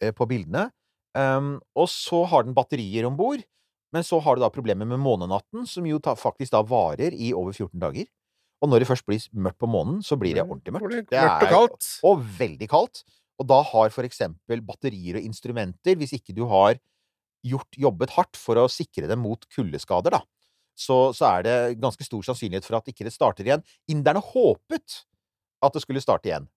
eh, 0.00 0.12
på 0.12 0.26
bildene. 0.30 0.70
Um, 1.14 1.60
og 1.76 1.86
så 1.88 2.24
har 2.26 2.42
den 2.46 2.54
batterier 2.54 3.06
om 3.06 3.16
bord. 3.16 3.42
Men 3.92 4.02
så 4.02 4.20
har 4.22 4.34
du 4.34 4.40
da 4.42 4.48
problemet 4.50 4.88
med 4.90 4.98
månenatten, 4.98 5.66
som 5.70 5.84
jo 5.86 6.00
ta, 6.02 6.14
faktisk 6.18 6.50
da 6.50 6.62
varer 6.66 7.14
i 7.14 7.32
over 7.32 7.52
14 7.52 7.78
dager. 7.78 8.06
Og 8.62 8.70
når 8.70 8.80
det 8.82 8.88
først 8.88 9.06
blir 9.06 9.20
mørkt 9.34 9.58
på 9.62 9.68
månen, 9.70 10.00
så 10.02 10.16
blir 10.18 10.34
det 10.34 10.42
ordentlig 10.42 10.72
mørkt. 10.74 11.10
det 11.42 11.50
kaldt. 11.52 11.90
Og 12.02 12.24
veldig 12.38 12.68
kaldt. 12.68 13.04
Og 13.40 13.48
da 13.50 13.60
har 13.66 13.90
for 13.94 14.06
eksempel 14.06 14.62
batterier 14.64 15.18
og 15.18 15.26
instrumenter, 15.26 15.96
hvis 15.98 16.14
ikke 16.16 16.34
du 16.36 16.44
har 16.50 16.78
gjort, 17.44 17.76
jobbet 17.76 18.14
hardt 18.14 18.38
for 18.40 18.60
å 18.60 18.70
sikre 18.72 19.08
dem 19.10 19.24
mot 19.24 19.42
kuldeskader, 19.52 20.14
da, 20.14 20.22
så, 20.78 21.12
så 21.14 21.28
er 21.36 21.46
det 21.46 21.56
ganske 21.82 22.06
stor 22.06 22.24
sannsynlighet 22.26 22.66
for 22.66 22.78
at 22.78 22.90
ikke 22.90 23.06
det 23.06 23.14
starter 23.14 23.46
igjen. 23.46 23.64
Inderne 23.90 24.22
håpet 24.24 25.02
at 25.64 25.74
det 25.74 25.82
skulle 25.84 26.02
starte 26.02 26.30
igjen. 26.30 26.48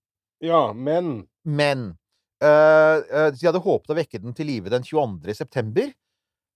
Ja, 0.43 0.71
men 0.73 1.27
Men 1.43 1.97
øh, 2.43 2.97
øh, 3.01 3.31
de 3.33 3.45
hadde 3.47 3.63
håpet 3.63 3.93
å 3.93 3.97
vekke 3.97 4.21
den 4.21 4.35
til 4.37 4.49
live 4.49 4.73
den 4.73 4.85
22. 4.85 5.33
september. 5.37 5.89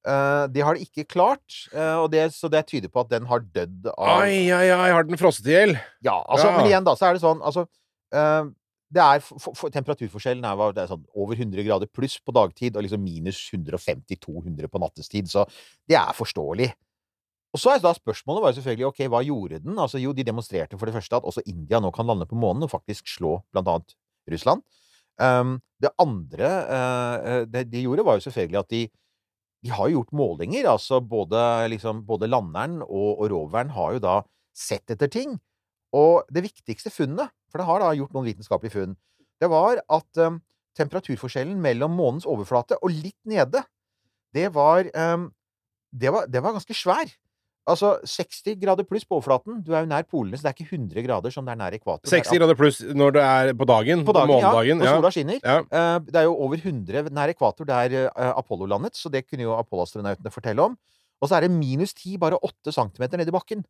Uh, 0.02 0.48
det 0.50 0.64
har 0.66 0.74
det 0.74 0.88
ikke 0.88 1.06
klart, 1.06 1.46
uh, 1.76 2.02
og 2.02 2.08
det, 2.10 2.24
så 2.34 2.50
det 2.50 2.64
tyder 2.72 2.90
på 2.90 3.04
at 3.04 3.12
den 3.12 3.28
har 3.30 3.44
dødd 3.54 3.86
av 3.92 4.24
Ai, 4.24 4.50
ai, 4.50 4.72
ai, 4.74 4.88
har 4.90 5.06
den 5.06 5.20
frosset 5.22 5.46
i 5.46 5.54
hjel? 5.54 5.76
Ja, 6.02 6.16
altså, 6.26 6.48
Ja. 6.48 6.56
men 6.58 6.70
igjen 6.72 6.88
da, 6.88 6.96
så 6.98 7.06
er 7.06 7.14
det 7.14 7.22
sånn 7.22 7.44
altså, 7.46 7.68
eh, 8.10 8.48
det 8.92 9.02
er, 9.02 9.22
for, 9.24 9.56
for, 9.56 9.72
Temperaturforskjellen 9.72 10.46
er, 10.48 10.62
det 10.76 10.84
er 10.84 10.92
sånn 10.92 11.04
over 11.16 11.38
100 11.38 11.64
grader 11.64 11.90
pluss 11.92 12.18
på 12.20 12.34
dagtid 12.36 12.76
og 12.76 12.84
liksom 12.86 13.04
minus 13.04 13.40
150-200 13.56 14.68
på 14.72 14.82
nattestid, 14.84 15.32
så 15.32 15.46
det 15.90 15.98
er 16.00 16.12
forståelig. 16.18 16.68
Og 17.52 17.60
så 17.60 17.74
er 17.74 17.82
da 17.84 17.92
spørsmålet 17.96 18.44
var 18.44 18.54
selvfølgelig 18.56 18.88
ok, 18.90 19.02
hva 19.12 19.24
gjorde 19.28 19.60
den? 19.64 19.80
Altså 19.80 20.00
Jo, 20.00 20.14
de 20.16 20.24
demonstrerte 20.28 20.80
for 20.80 20.88
det 20.88 20.96
første 20.96 21.20
at 21.20 21.28
også 21.28 21.44
India 21.52 21.82
nå 21.84 21.92
kan 21.96 22.08
lande 22.08 22.28
på 22.28 22.40
månen 22.40 22.68
og 22.68 22.72
faktisk 22.72 23.10
slå 23.12 23.38
blant 23.52 23.68
annet 23.68 23.96
Russland. 24.32 24.64
Um, 25.20 25.58
det 25.82 25.92
andre 26.00 26.52
uh, 26.72 27.42
det 27.50 27.66
de 27.72 27.84
gjorde, 27.84 28.06
var 28.08 28.18
jo 28.18 28.26
selvfølgelig 28.28 28.60
at 28.62 28.72
de 28.72 28.86
de 29.62 29.70
har 29.70 29.90
jo 29.90 30.00
gjort 30.00 30.16
målinger. 30.18 30.66
altså 30.66 31.02
Både, 31.02 31.38
liksom, 31.70 32.06
både 32.06 32.30
landeren 32.30 32.82
og, 32.82 33.22
og 33.22 33.28
roveren 33.30 33.70
har 33.76 33.94
jo 33.94 34.04
da 34.04 34.16
sett 34.58 34.90
etter 34.90 35.12
ting. 35.12 35.38
Og 35.98 36.28
det 36.32 36.46
viktigste 36.46 36.92
funnet, 36.94 37.32
for 37.52 37.60
det 37.60 37.68
har 37.68 37.84
da 37.84 37.92
gjort 37.98 38.14
noen 38.16 38.30
vitenskapelige 38.30 38.78
funn, 38.78 38.96
det 39.42 39.50
var 39.52 39.82
at 39.82 40.22
um, 40.22 40.40
temperaturforskjellen 40.78 41.58
mellom 41.62 41.94
månens 41.98 42.28
overflate 42.30 42.78
og 42.80 42.94
litt 42.94 43.18
nede, 43.28 43.64
det 44.32 44.48
var, 44.56 44.88
um, 44.96 45.28
det 45.92 46.14
var 46.14 46.30
Det 46.32 46.44
var 46.44 46.56
ganske 46.56 46.74
svær. 46.74 47.10
Altså 47.70 48.00
60 48.08 48.56
grader 48.58 48.86
pluss 48.90 49.04
på 49.06 49.20
overflaten. 49.20 49.60
Du 49.62 49.76
er 49.76 49.84
jo 49.84 49.90
nær 49.92 50.06
polene, 50.10 50.38
så 50.38 50.48
det 50.48 50.50
er 50.50 50.56
ikke 50.58 50.78
100 50.78 51.04
grader 51.06 51.34
som 51.34 51.46
det 51.46 51.54
er 51.54 51.60
nær 51.60 51.76
ekvator. 51.78 52.08
Er 52.08 52.24
60 52.24 52.40
grader 52.40 52.58
pluss 52.58 52.80
når 52.82 53.14
det 53.18 53.26
er 53.26 53.52
på 53.54 53.68
dagen? 53.70 54.06
på 54.08 54.16
dagen, 54.18 54.34
ja. 54.34 54.50
månedagen? 54.50 54.80
Når 54.82 54.88
Ja. 54.88 54.96
sola 54.96 55.12
skinner. 55.12 55.40
Ja. 55.44 55.60
Uh, 55.62 56.00
det 56.08 56.16
er 56.16 56.26
jo 56.26 56.38
over 56.38 56.58
100 56.58 57.12
nær 57.14 57.30
ekvator 57.30 57.66
der 57.66 58.10
uh, 58.10 58.34
Apollo 58.40 58.66
landet, 58.66 58.96
så 58.96 59.12
det 59.12 59.28
kunne 59.28 59.44
jo 59.44 59.54
Apollo-astronautene 59.60 60.32
fortelle 60.32 60.64
om. 60.64 60.78
Og 61.22 61.30
så 61.30 61.38
er 61.38 61.42
det 61.46 61.52
minus 61.52 61.94
10, 61.94 62.18
bare 62.18 62.40
8 62.42 62.74
cm 62.74 63.06
nedi 63.20 63.32
bakken. 63.32 63.64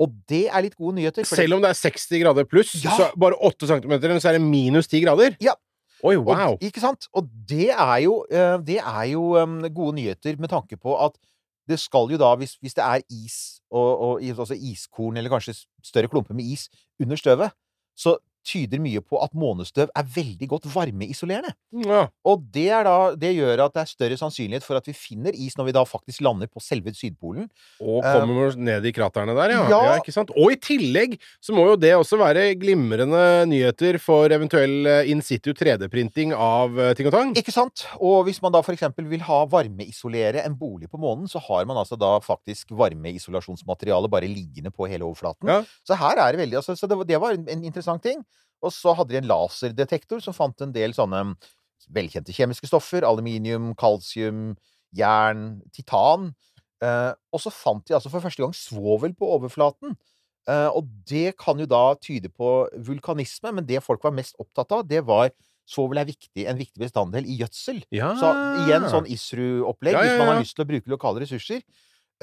Og 0.00 0.12
det 0.30 0.46
er 0.48 0.64
litt 0.64 0.76
gode 0.78 0.96
nyheter. 0.96 1.26
Selv 1.28 1.58
om 1.58 1.64
det 1.64 1.70
er 1.70 1.76
60 1.76 2.22
grader 2.22 2.46
pluss, 2.48 2.72
Ja. 2.84 2.94
så 2.96 3.10
bare 3.20 3.36
8 3.36 3.68
cm, 3.68 3.92
så 4.20 4.30
er 4.30 4.38
det 4.38 4.40
minus 4.44 4.88
10 4.88 5.02
grader? 5.04 5.36
Ja. 5.44 5.52
Oi, 6.02 6.14
wow! 6.16 6.54
Og, 6.54 6.62
ikke 6.64 6.80
sant? 6.80 7.04
Og 7.12 7.28
det 7.48 7.68
er 7.74 7.96
jo, 8.06 8.22
eh, 8.32 8.56
det 8.64 8.78
er 8.80 9.02
jo 9.12 9.34
em, 9.36 9.58
gode 9.74 9.98
nyheter 9.98 10.38
med 10.40 10.48
tanke 10.48 10.78
på 10.80 10.94
at 11.04 11.18
det 11.68 11.76
skal 11.78 12.08
jo 12.10 12.16
da, 12.18 12.32
hvis, 12.40 12.56
hvis 12.62 12.74
det 12.74 12.82
er 12.82 13.02
is, 13.12 13.60
og, 13.70 14.00
og 14.00 14.22
altså 14.24 14.56
iskorn, 14.56 15.16
eller 15.20 15.30
kanskje 15.30 15.54
større 15.84 16.08
klumper 16.08 16.34
med 16.34 16.44
is 16.48 16.68
under 16.98 17.16
støvet, 17.20 17.52
så 17.94 18.16
tyder 18.46 18.80
mye 18.82 19.02
på 19.04 19.20
at 19.22 19.34
månestøv 19.36 19.90
er 19.96 20.08
veldig 20.14 20.48
godt 20.50 20.68
varmeisolerende. 20.72 21.52
Ja. 21.84 22.06
Og 22.26 22.44
det, 22.54 22.68
er 22.72 22.86
da, 22.88 22.96
det 23.18 23.34
gjør 23.36 23.66
at 23.66 23.76
det 23.76 23.84
er 23.84 23.90
større 23.92 24.18
sannsynlighet 24.20 24.66
for 24.66 24.80
at 24.80 24.88
vi 24.88 24.96
finner 24.96 25.36
is 25.36 25.56
når 25.58 25.70
vi 25.70 25.76
da 25.76 25.84
faktisk 25.88 26.24
lander 26.24 26.50
på 26.50 26.62
selve 26.64 26.94
Sydpolen. 26.96 27.46
Og 27.80 28.02
kommer 28.04 28.50
um, 28.54 28.64
ned 28.66 28.88
i 28.88 28.94
kraterne 28.94 29.36
der, 29.36 29.54
ja. 29.54 29.62
ja. 29.70 29.80
ja. 29.90 29.94
Ikke 30.00 30.14
sant? 30.14 30.32
Og 30.34 30.54
i 30.54 30.58
tillegg 30.60 31.16
så 31.42 31.54
må 31.56 31.68
jo 31.70 31.78
det 31.80 31.92
også 31.96 32.18
være 32.20 32.48
glimrende 32.60 33.22
nyheter 33.50 34.00
for 34.02 34.32
eventuell 34.32 34.88
eh, 34.88 35.10
in 35.12 35.22
situ 35.24 35.52
3D-printing 35.56 36.34
av 36.36 36.78
eh, 36.80 36.92
ting 36.98 37.10
og 37.10 37.14
tang. 37.14 37.34
Ikke 37.38 37.54
sant? 37.54 37.86
Og 38.00 38.24
hvis 38.28 38.40
man 38.42 38.54
da 38.54 38.62
eksempel 38.70 39.08
vil 39.10 39.22
ha 39.26 39.42
varmeisolere 39.50 40.44
en 40.44 40.56
bolig 40.58 40.90
på 40.90 41.00
månen, 41.00 41.28
så 41.30 41.42
har 41.42 41.66
man 41.68 41.78
altså 41.80 41.98
da 42.00 42.16
faktisk 42.24 42.72
varmeisolasjonsmateriale 42.78 44.10
bare 44.12 44.30
liggende 44.30 44.72
på 44.74 44.88
hele 44.90 45.06
overflaten. 45.08 45.66
Så 45.86 45.98
her 45.98 46.20
er 46.20 46.32
det 46.32 46.44
veldig 46.44 46.60
altså, 46.60 46.76
Så 46.78 46.88
det, 46.90 46.98
det 47.08 47.20
var 47.20 47.36
en 47.36 47.64
interessant 47.64 48.02
ting. 48.02 48.22
Og 48.62 48.74
så 48.74 48.94
hadde 48.96 49.14
de 49.14 49.20
en 49.22 49.30
laserdetektor 49.30 50.22
som 50.24 50.36
fant 50.36 50.64
en 50.64 50.74
del 50.74 50.94
sånne 50.96 51.24
velkjente 51.94 52.34
kjemiske 52.36 52.68
stoffer. 52.68 53.06
Aluminium, 53.08 53.72
kalsium, 53.78 54.54
jern, 54.96 55.60
titan. 55.74 56.32
Eh, 56.84 57.12
og 57.32 57.42
så 57.42 57.52
fant 57.52 57.84
de 57.88 57.96
altså 57.96 58.12
for 58.12 58.24
første 58.24 58.42
gang 58.42 58.56
svovel 58.56 59.14
på 59.16 59.28
overflaten. 59.36 59.96
Eh, 60.48 60.68
og 60.72 60.88
det 61.08 61.36
kan 61.40 61.60
jo 61.60 61.68
da 61.68 61.94
tyde 62.00 62.30
på 62.32 62.50
vulkanisme, 62.88 63.52
men 63.56 63.68
det 63.68 63.82
folk 63.84 64.04
var 64.04 64.16
mest 64.16 64.38
opptatt 64.40 64.76
av, 64.76 64.88
det 64.88 65.04
var 65.06 65.32
Svovel 65.70 66.00
er 66.00 66.08
viktig, 66.08 66.42
en 66.50 66.58
viktig 66.58 66.80
bestanddel 66.82 67.28
i 67.30 67.36
gjødsel. 67.38 67.76
Ja. 67.94 68.08
Så 68.18 68.30
igjen 68.64 68.88
sånn 68.90 69.06
ISRU-opplegg, 69.06 69.94
Ja, 69.94 70.00
ja, 70.02 70.08
hvis 70.08 70.18
man 70.18 70.30
har 70.32 70.40
lyst 70.42 70.56
til 70.58 70.64
å 70.64 70.66
bruke 70.66 70.90
lokale 70.90 71.22
ressurser. 71.22 71.62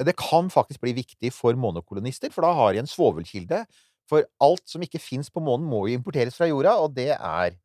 Det 0.04 0.14
kan 0.20 0.50
faktisk 0.52 0.82
bli 0.84 0.92
viktig 0.98 1.30
for 1.32 1.56
månekolonister, 1.56 2.28
for 2.34 2.44
da 2.44 2.52
har 2.58 2.74
de 2.74 2.82
en 2.82 2.90
svovelkilde. 2.90 3.62
For 4.08 4.24
alt 4.44 4.64
som 4.70 4.84
ikke 4.84 5.00
fins 5.02 5.28
på 5.32 5.42
månen, 5.44 5.68
må 5.68 5.86
jo 5.86 5.98
importeres 5.98 6.36
fra 6.38 6.48
jorda, 6.48 6.78
og 6.80 6.94
det 6.96 7.12
er 7.14 7.56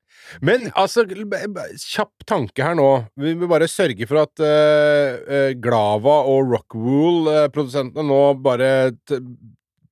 Men 0.46 0.68
altså, 0.78 1.06
kjapp 1.08 2.26
tanke 2.30 2.64
her 2.64 2.78
nå. 2.78 2.90
Vi 3.18 3.34
vil 3.34 3.50
bare 3.50 3.70
sørge 3.72 4.08
for 4.10 4.22
at 4.22 4.44
uh, 4.44 5.18
eh, 5.26 5.56
Glava 5.58 6.20
og 6.30 6.54
Rockwool-produsentene 6.54 8.06
nå 8.06 8.22
bare 8.44 8.70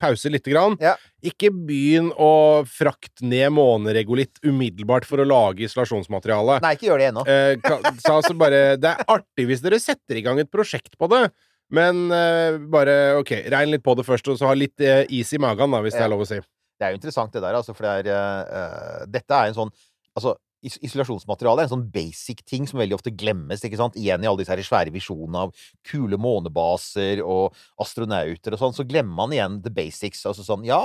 pauser 0.02 0.34
lite 0.34 0.52
grann. 0.52 0.76
Ja. 0.82 0.96
Ikke 1.26 1.52
begynn 1.54 2.10
å 2.18 2.64
frakte 2.70 3.26
ned 3.28 3.54
måneregolitt 3.54 4.42
umiddelbart 4.46 5.06
for 5.08 5.22
å 5.22 5.28
lage 5.28 5.68
isolasjonsmateriale. 5.68 6.58
Nei, 6.64 6.74
ikke 6.78 6.90
gjør 6.90 7.04
det 7.04 7.10
ennå. 7.12 7.26
Eh, 7.30 7.72
altså 8.10 8.36
bare 8.38 8.62
Det 8.82 8.92
er 8.92 9.06
artig 9.12 9.48
hvis 9.50 9.64
dere 9.64 9.82
setter 9.82 10.18
i 10.18 10.26
gang 10.26 10.42
et 10.42 10.52
prosjekt 10.52 10.98
på 11.00 11.10
det, 11.12 11.28
men 11.72 12.04
eh, 12.12 12.60
bare 12.72 12.98
OK, 13.22 13.34
regn 13.54 13.72
litt 13.74 13.84
på 13.86 13.96
det 13.98 14.06
først, 14.08 14.28
og 14.32 14.40
så 14.40 14.50
ha 14.50 14.56
litt 14.58 14.84
eh, 14.84 15.06
is 15.16 15.32
i 15.34 15.40
magen, 15.42 15.72
da, 15.72 15.82
hvis 15.84 15.96
det 15.98 16.06
er 16.06 16.12
lov 16.12 16.26
å 16.26 16.30
si. 16.30 16.40
Det 16.82 16.88
er 16.88 16.94
jo 16.94 17.00
interessant, 17.00 17.34
det 17.34 17.44
der, 17.44 17.56
altså, 17.60 17.76
for 17.78 17.86
det 17.86 18.14
er 18.14 18.48
eh, 18.58 19.04
Dette 19.12 19.38
er 19.38 19.52
en 19.52 19.58
sånn 19.58 19.76
Altså, 20.18 20.34
is 20.68 20.76
isolasjonsmateriale 20.84 21.64
er 21.64 21.70
en 21.70 21.72
sånn 21.78 21.86
basic 21.94 22.42
ting 22.44 22.66
som 22.68 22.82
veldig 22.82 22.98
ofte 22.98 23.14
glemmes, 23.16 23.64
ikke 23.64 23.80
sant? 23.80 23.96
Igjen 23.96 24.26
i 24.26 24.28
alle 24.28 24.42
disse 24.42 24.52
her 24.52 24.62
svære 24.66 24.92
visjonene 24.92 25.46
av 25.46 25.54
kule 25.88 26.20
månebaser 26.20 27.22
og 27.24 27.56
astronauter 27.82 28.58
og 28.58 28.60
sånn, 28.60 28.76
så 28.76 28.86
glemmer 28.90 29.16
man 29.22 29.32
igjen 29.34 29.62
the 29.64 29.72
basics. 29.72 30.26
Altså 30.28 30.44
sånn, 30.44 30.68
ja, 30.68 30.82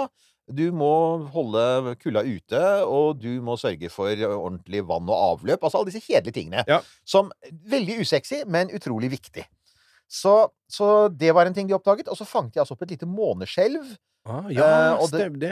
du 0.46 0.68
må 0.70 0.92
holde 1.34 1.96
kulda 1.98 2.22
ute, 2.22 2.62
og 2.86 3.18
du 3.18 3.42
må 3.42 3.58
sørge 3.58 3.90
for 3.90 4.14
ordentlig 4.14 4.84
vann 4.86 5.10
og 5.10 5.18
avløp. 5.34 5.58
Altså 5.58 5.80
alle 5.80 5.90
disse 5.90 6.06
kjedelige 6.06 6.38
tingene. 6.38 6.62
Ja. 6.70 6.78
Som 7.02 7.34
veldig 7.66 7.98
usexy, 8.06 8.44
men 8.46 8.70
utrolig 8.78 9.10
viktig. 9.18 9.42
Så, 10.08 10.48
så 10.70 11.08
det 11.10 11.32
var 11.34 11.46
en 11.48 11.54
ting 11.54 11.68
de 11.68 11.74
oppdaget. 11.76 12.08
Og 12.08 12.18
så 12.18 12.26
fanget 12.28 12.54
de 12.54 12.62
altså 12.62 12.76
opp 12.76 12.84
et 12.86 12.94
lite 12.96 13.08
måneskjelv. 13.10 13.96
Ah, 14.26 14.48
ja, 14.50 14.66
ja, 14.66 14.94
og 14.98 15.10
det- 15.12 15.38
det, 15.38 15.50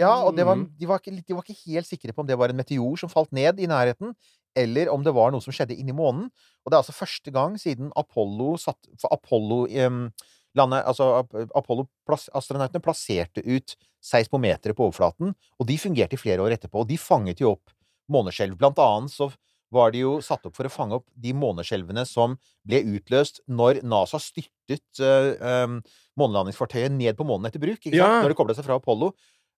Ja, 0.00 0.14
og 0.26 0.34
det 0.34 0.44
var, 0.46 0.56
mm. 0.56 0.70
de, 0.78 0.86
var 0.86 0.98
ikke, 0.98 1.14
de 1.22 1.34
var 1.34 1.44
ikke 1.44 1.60
helt 1.70 1.86
sikre 1.86 2.12
på 2.12 2.20
om 2.24 2.26
det 2.26 2.36
var 2.38 2.50
en 2.50 2.56
meteor 2.58 2.96
som 2.98 3.08
falt 3.08 3.30
ned 3.30 3.60
i 3.62 3.68
nærheten, 3.70 4.14
eller 4.56 4.90
om 4.90 5.04
det 5.04 5.14
var 5.14 5.30
noe 5.30 5.40
som 5.40 5.52
skjedde 5.54 5.76
inni 5.78 5.94
månen. 5.94 6.26
Og 6.64 6.70
det 6.70 6.74
er 6.74 6.82
altså 6.82 6.96
første 6.96 7.30
gang 7.30 7.54
siden 7.60 7.92
Apollo 7.94 8.56
satt 8.58 8.78
For 8.98 9.12
Apollo 9.14 9.66
um, 9.86 10.10
landet, 10.56 10.82
altså 10.88 11.22
Apollo 11.54 11.86
plass, 12.08 12.26
astronautene 12.34 12.82
plasserte 12.82 13.44
ut 13.46 13.76
seismometere 14.02 14.74
på 14.74 14.88
overflaten, 14.88 15.34
og 15.60 15.66
de 15.68 15.76
fungerte 15.78 16.14
i 16.14 16.20
flere 16.20 16.42
år 16.42 16.56
etterpå. 16.56 16.82
Og 16.82 16.88
de 16.88 16.98
fanget 16.98 17.40
jo 17.40 17.52
opp 17.54 17.70
måneskjelv. 18.10 18.56
Blant 18.58 18.78
annet 18.82 19.10
så 19.14 19.30
var 19.74 19.92
de 19.94 20.04
jo 20.04 20.16
satt 20.24 20.44
opp 20.46 20.54
for 20.56 20.68
å 20.68 20.72
fange 20.72 20.98
opp 20.98 21.06
de 21.18 21.32
måneskjelvene 21.36 22.04
som 22.08 22.36
ble 22.66 22.82
utløst 22.96 23.40
når 23.50 23.80
NASA 23.86 24.20
styrtet 24.22 25.02
uh, 25.02 25.64
um, 25.66 25.80
månelandingsfartøyet 26.20 26.94
ned 26.94 27.18
på 27.18 27.26
månen 27.26 27.50
etter 27.50 27.62
bruk. 27.62 27.80
Ikke 27.80 27.96
sant? 27.96 28.02
Ja. 28.02 28.22
Når 28.22 28.32
det 28.32 28.38
koblet 28.38 28.58
seg 28.58 28.68
fra 28.68 28.78
Apollo. 28.80 29.12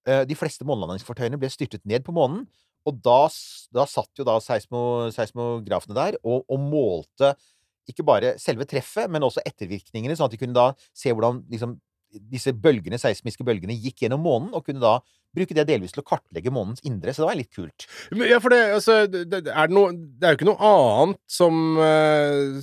Uh, 0.09 0.25
de 0.29 0.39
fleste 0.39 0.65
månelandingsfartøyene 0.69 1.41
ble 1.41 1.51
styrtet 1.53 1.85
ned 1.89 2.07
på 2.07 2.15
månen. 2.17 2.47
Og 2.89 2.97
da, 3.05 3.21
da 3.75 3.85
satt 3.91 4.17
jo 4.17 4.25
da 4.25 4.39
seismo, 4.41 4.81
seismografene 5.13 5.97
der 5.99 6.17
og, 6.23 6.47
og 6.49 6.63
målte 6.63 7.35
ikke 7.89 8.05
bare 8.05 8.35
selve 8.41 8.67
treffet, 8.69 9.09
men 9.11 9.25
også 9.25 9.43
ettervirkningene, 9.49 10.17
sånn 10.17 10.29
at 10.29 10.35
de 10.35 10.41
kunne 10.41 10.57
da 10.57 10.71
se 10.97 11.13
hvordan 11.13 11.43
liksom, 11.53 11.77
disse 12.09 12.53
bølgene, 12.57 12.99
seismiske 13.01 13.45
bølgene 13.47 13.77
gikk 13.77 14.05
gjennom 14.05 14.23
månen, 14.25 14.51
og 14.57 14.65
kunne 14.67 14.83
da 14.83 14.99
bruke 15.37 15.55
det 15.55 15.67
delvis 15.69 15.93
til 15.93 16.01
å 16.01 16.07
kartlegge 16.09 16.53
månens 16.55 16.81
indre. 16.89 17.13
Så 17.13 17.23
det 17.23 17.29
var 17.29 17.39
litt 17.39 17.53
kult. 17.55 17.87
Men, 18.11 18.25
Ja, 18.31 18.39
for 18.43 18.55
det, 18.55 18.61
altså, 18.79 18.97
det, 19.11 19.43
er 19.45 19.69
det, 19.69 19.77
noe, 19.77 19.93
det 19.93 20.27
er 20.27 20.35
jo 20.35 20.39
ikke 20.39 20.49
noe 20.49 20.71
annet 20.71 21.21
som 21.31 21.79
eh, 21.85 22.59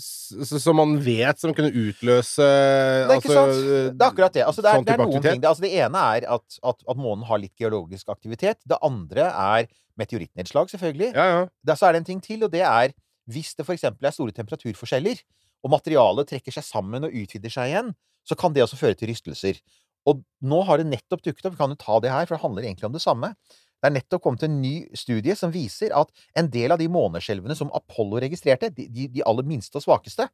Som 0.65 0.79
man 0.81 0.97
vet 1.05 1.41
som 1.41 1.53
kunne 1.55 1.69
utløse 1.69 2.41
Det 2.41 3.13
er 3.13 3.21
ikke 3.21 3.31
altså, 3.31 3.37
sant? 3.37 3.71
Det 3.93 4.05
er 4.05 4.09
akkurat 4.09 4.35
det. 4.35 4.43
Altså, 4.49 4.65
det, 4.65 4.71
er, 4.71 4.81
sånn 4.81 4.89
det 4.89 4.95
er 4.95 5.01
noen 5.01 5.13
aktivitet. 5.13 5.31
ting. 5.31 5.45
Det, 5.45 5.51
altså, 5.53 5.65
det 5.67 5.73
ene 5.85 6.03
er 6.17 6.29
at, 6.35 6.59
at, 6.73 6.85
at 6.95 7.01
månen 7.01 7.25
har 7.29 7.41
litt 7.41 7.55
geologisk 7.61 8.11
aktivitet. 8.13 8.61
Det 8.65 8.81
andre 8.85 9.29
er 9.29 9.71
meteorittnedslag, 9.99 10.73
selvfølgelig. 10.73 11.13
Ja, 11.15 11.25
ja. 11.31 11.41
Der 11.65 11.79
så 11.79 11.87
er 11.87 11.95
det 11.95 12.03
en 12.03 12.09
ting 12.09 12.23
til, 12.23 12.43
og 12.43 12.51
det 12.53 12.65
er 12.67 12.95
hvis 13.31 13.55
det 13.57 13.65
eksempel 13.73 14.05
er 14.05 14.13
store 14.13 14.35
temperaturforskjeller, 14.37 15.21
og 15.65 15.71
materialet 15.73 16.29
trekker 16.29 16.53
seg 16.53 16.65
sammen 16.67 17.07
og 17.07 17.15
utvider 17.15 17.53
seg 17.53 17.71
igjen, 17.71 17.95
så 18.25 18.37
kan 18.39 18.55
det 18.55 18.63
også 18.65 18.79
føre 18.79 18.97
til 18.97 19.11
rystelser. 19.11 19.61
Og 20.09 20.21
nå 20.45 20.61
har 20.67 20.81
det 20.81 20.89
nettopp 20.89 21.23
dukket 21.25 21.47
opp, 21.47 21.55
vi 21.55 21.61
kan 21.61 21.73
jo 21.73 21.79
ta 21.81 21.99
det 22.03 22.13
her, 22.13 22.27
for 22.27 22.37
det 22.37 22.43
handler 22.43 22.67
egentlig 22.67 22.89
om 22.89 22.95
det 22.95 23.03
samme. 23.03 23.33
Det 23.81 23.89
er 23.89 23.95
nettopp 23.97 24.23
kommet 24.25 24.45
en 24.47 24.61
ny 24.61 24.75
studie 24.97 25.35
som 25.37 25.51
viser 25.53 25.93
at 25.97 26.09
en 26.37 26.47
del 26.53 26.73
av 26.73 26.81
de 26.81 26.87
måneskjelvene 26.91 27.57
som 27.57 27.73
Apollo 27.75 28.21
registrerte, 28.23 28.71
de, 28.73 28.87
de, 28.89 29.25
aller 29.25 29.45
minste 29.45 29.77
og 29.77 29.85
svakeste, 29.85 30.29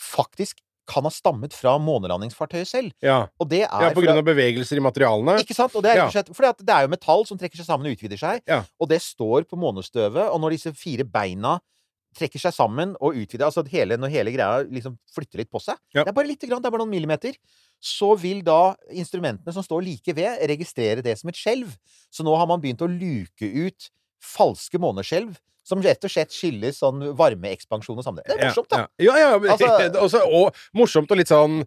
faktisk 0.00 0.62
kan 0.86 1.02
ha 1.02 1.10
stammet 1.10 1.54
fra 1.56 1.74
månelandingsfartøyet 1.82 2.68
selv. 2.70 2.92
Ja. 3.02 3.24
Og 3.42 3.48
det 3.50 3.64
er 3.64 3.86
ja, 3.88 3.90
på 3.94 4.04
grunn 4.04 4.20
av 4.20 4.26
bevegelser 4.28 4.78
i 4.78 4.84
materialene. 4.84 5.34
Ikke 5.42 5.56
sant? 5.56 5.74
Og 5.74 5.82
det 5.82 5.96
er 5.96 6.04
Ja. 6.04 6.06
at 6.06 6.62
det 6.62 6.74
er 6.76 6.86
jo 6.86 6.92
metall 6.92 7.26
som 7.26 7.38
trekker 7.40 7.58
seg 7.58 7.66
sammen 7.66 7.90
og 7.90 7.96
utvider 7.98 8.20
seg. 8.20 8.44
Ja. 8.46 8.62
Og 8.78 8.88
det 8.88 9.00
står 9.02 9.48
på 9.50 9.58
månestøvet, 9.58 10.30
og 10.30 10.38
når 10.40 10.54
disse 10.54 10.72
fire 10.78 11.02
beina 11.02 11.58
trekker 12.16 12.40
seg 12.42 12.54
sammen 12.56 12.94
og 13.00 13.14
utvider 13.20 13.46
Altså 13.46 13.62
hele, 13.70 13.96
når 14.00 14.10
hele 14.14 14.32
greia 14.34 14.64
liksom 14.64 14.96
flytter 15.14 15.42
litt 15.42 15.50
på 15.52 15.60
seg 15.62 15.76
Ja. 15.94 16.02
Det 16.04 16.08
er 16.12 16.16
bare 16.16 16.30
lite 16.30 16.48
grann, 16.48 16.62
det 16.64 16.68
er 16.70 16.74
bare 16.76 16.84
noen 16.84 16.94
millimeter. 16.94 17.36
Så 17.80 18.14
vil 18.18 18.42
da 18.42 18.74
instrumentene 18.90 19.52
som 19.52 19.62
står 19.62 19.84
like 19.84 20.14
ved, 20.16 20.40
registrere 20.48 21.02
det 21.04 21.18
som 21.20 21.28
et 21.28 21.36
skjelv. 21.38 21.74
Så 22.10 22.24
nå 22.24 22.34
har 22.36 22.46
man 22.48 22.60
begynt 22.62 22.80
å 22.82 22.88
luke 22.88 23.44
ut 23.66 23.90
falske 24.22 24.80
måneskjelv. 24.80 25.36
Som 25.66 25.80
rett 25.82 26.04
og 26.06 26.10
slett 26.12 26.30
skyldes 26.30 26.78
sånn 26.78 27.00
varmeekspansjon 27.18 27.98
og 27.98 28.04
sammenheng. 28.06 28.28
Det 28.30 28.38
er 28.38 28.48
morsomt, 28.52 28.68
da! 28.70 28.84
Ja, 29.02 29.16
ja, 29.18 29.30
ja 29.34 29.56
Altså- 29.56 30.00
også, 30.06 30.20
og 30.30 30.54
morsomt 30.78 31.10
og 31.10 31.18
litt 31.18 31.28
sånn 31.32 31.64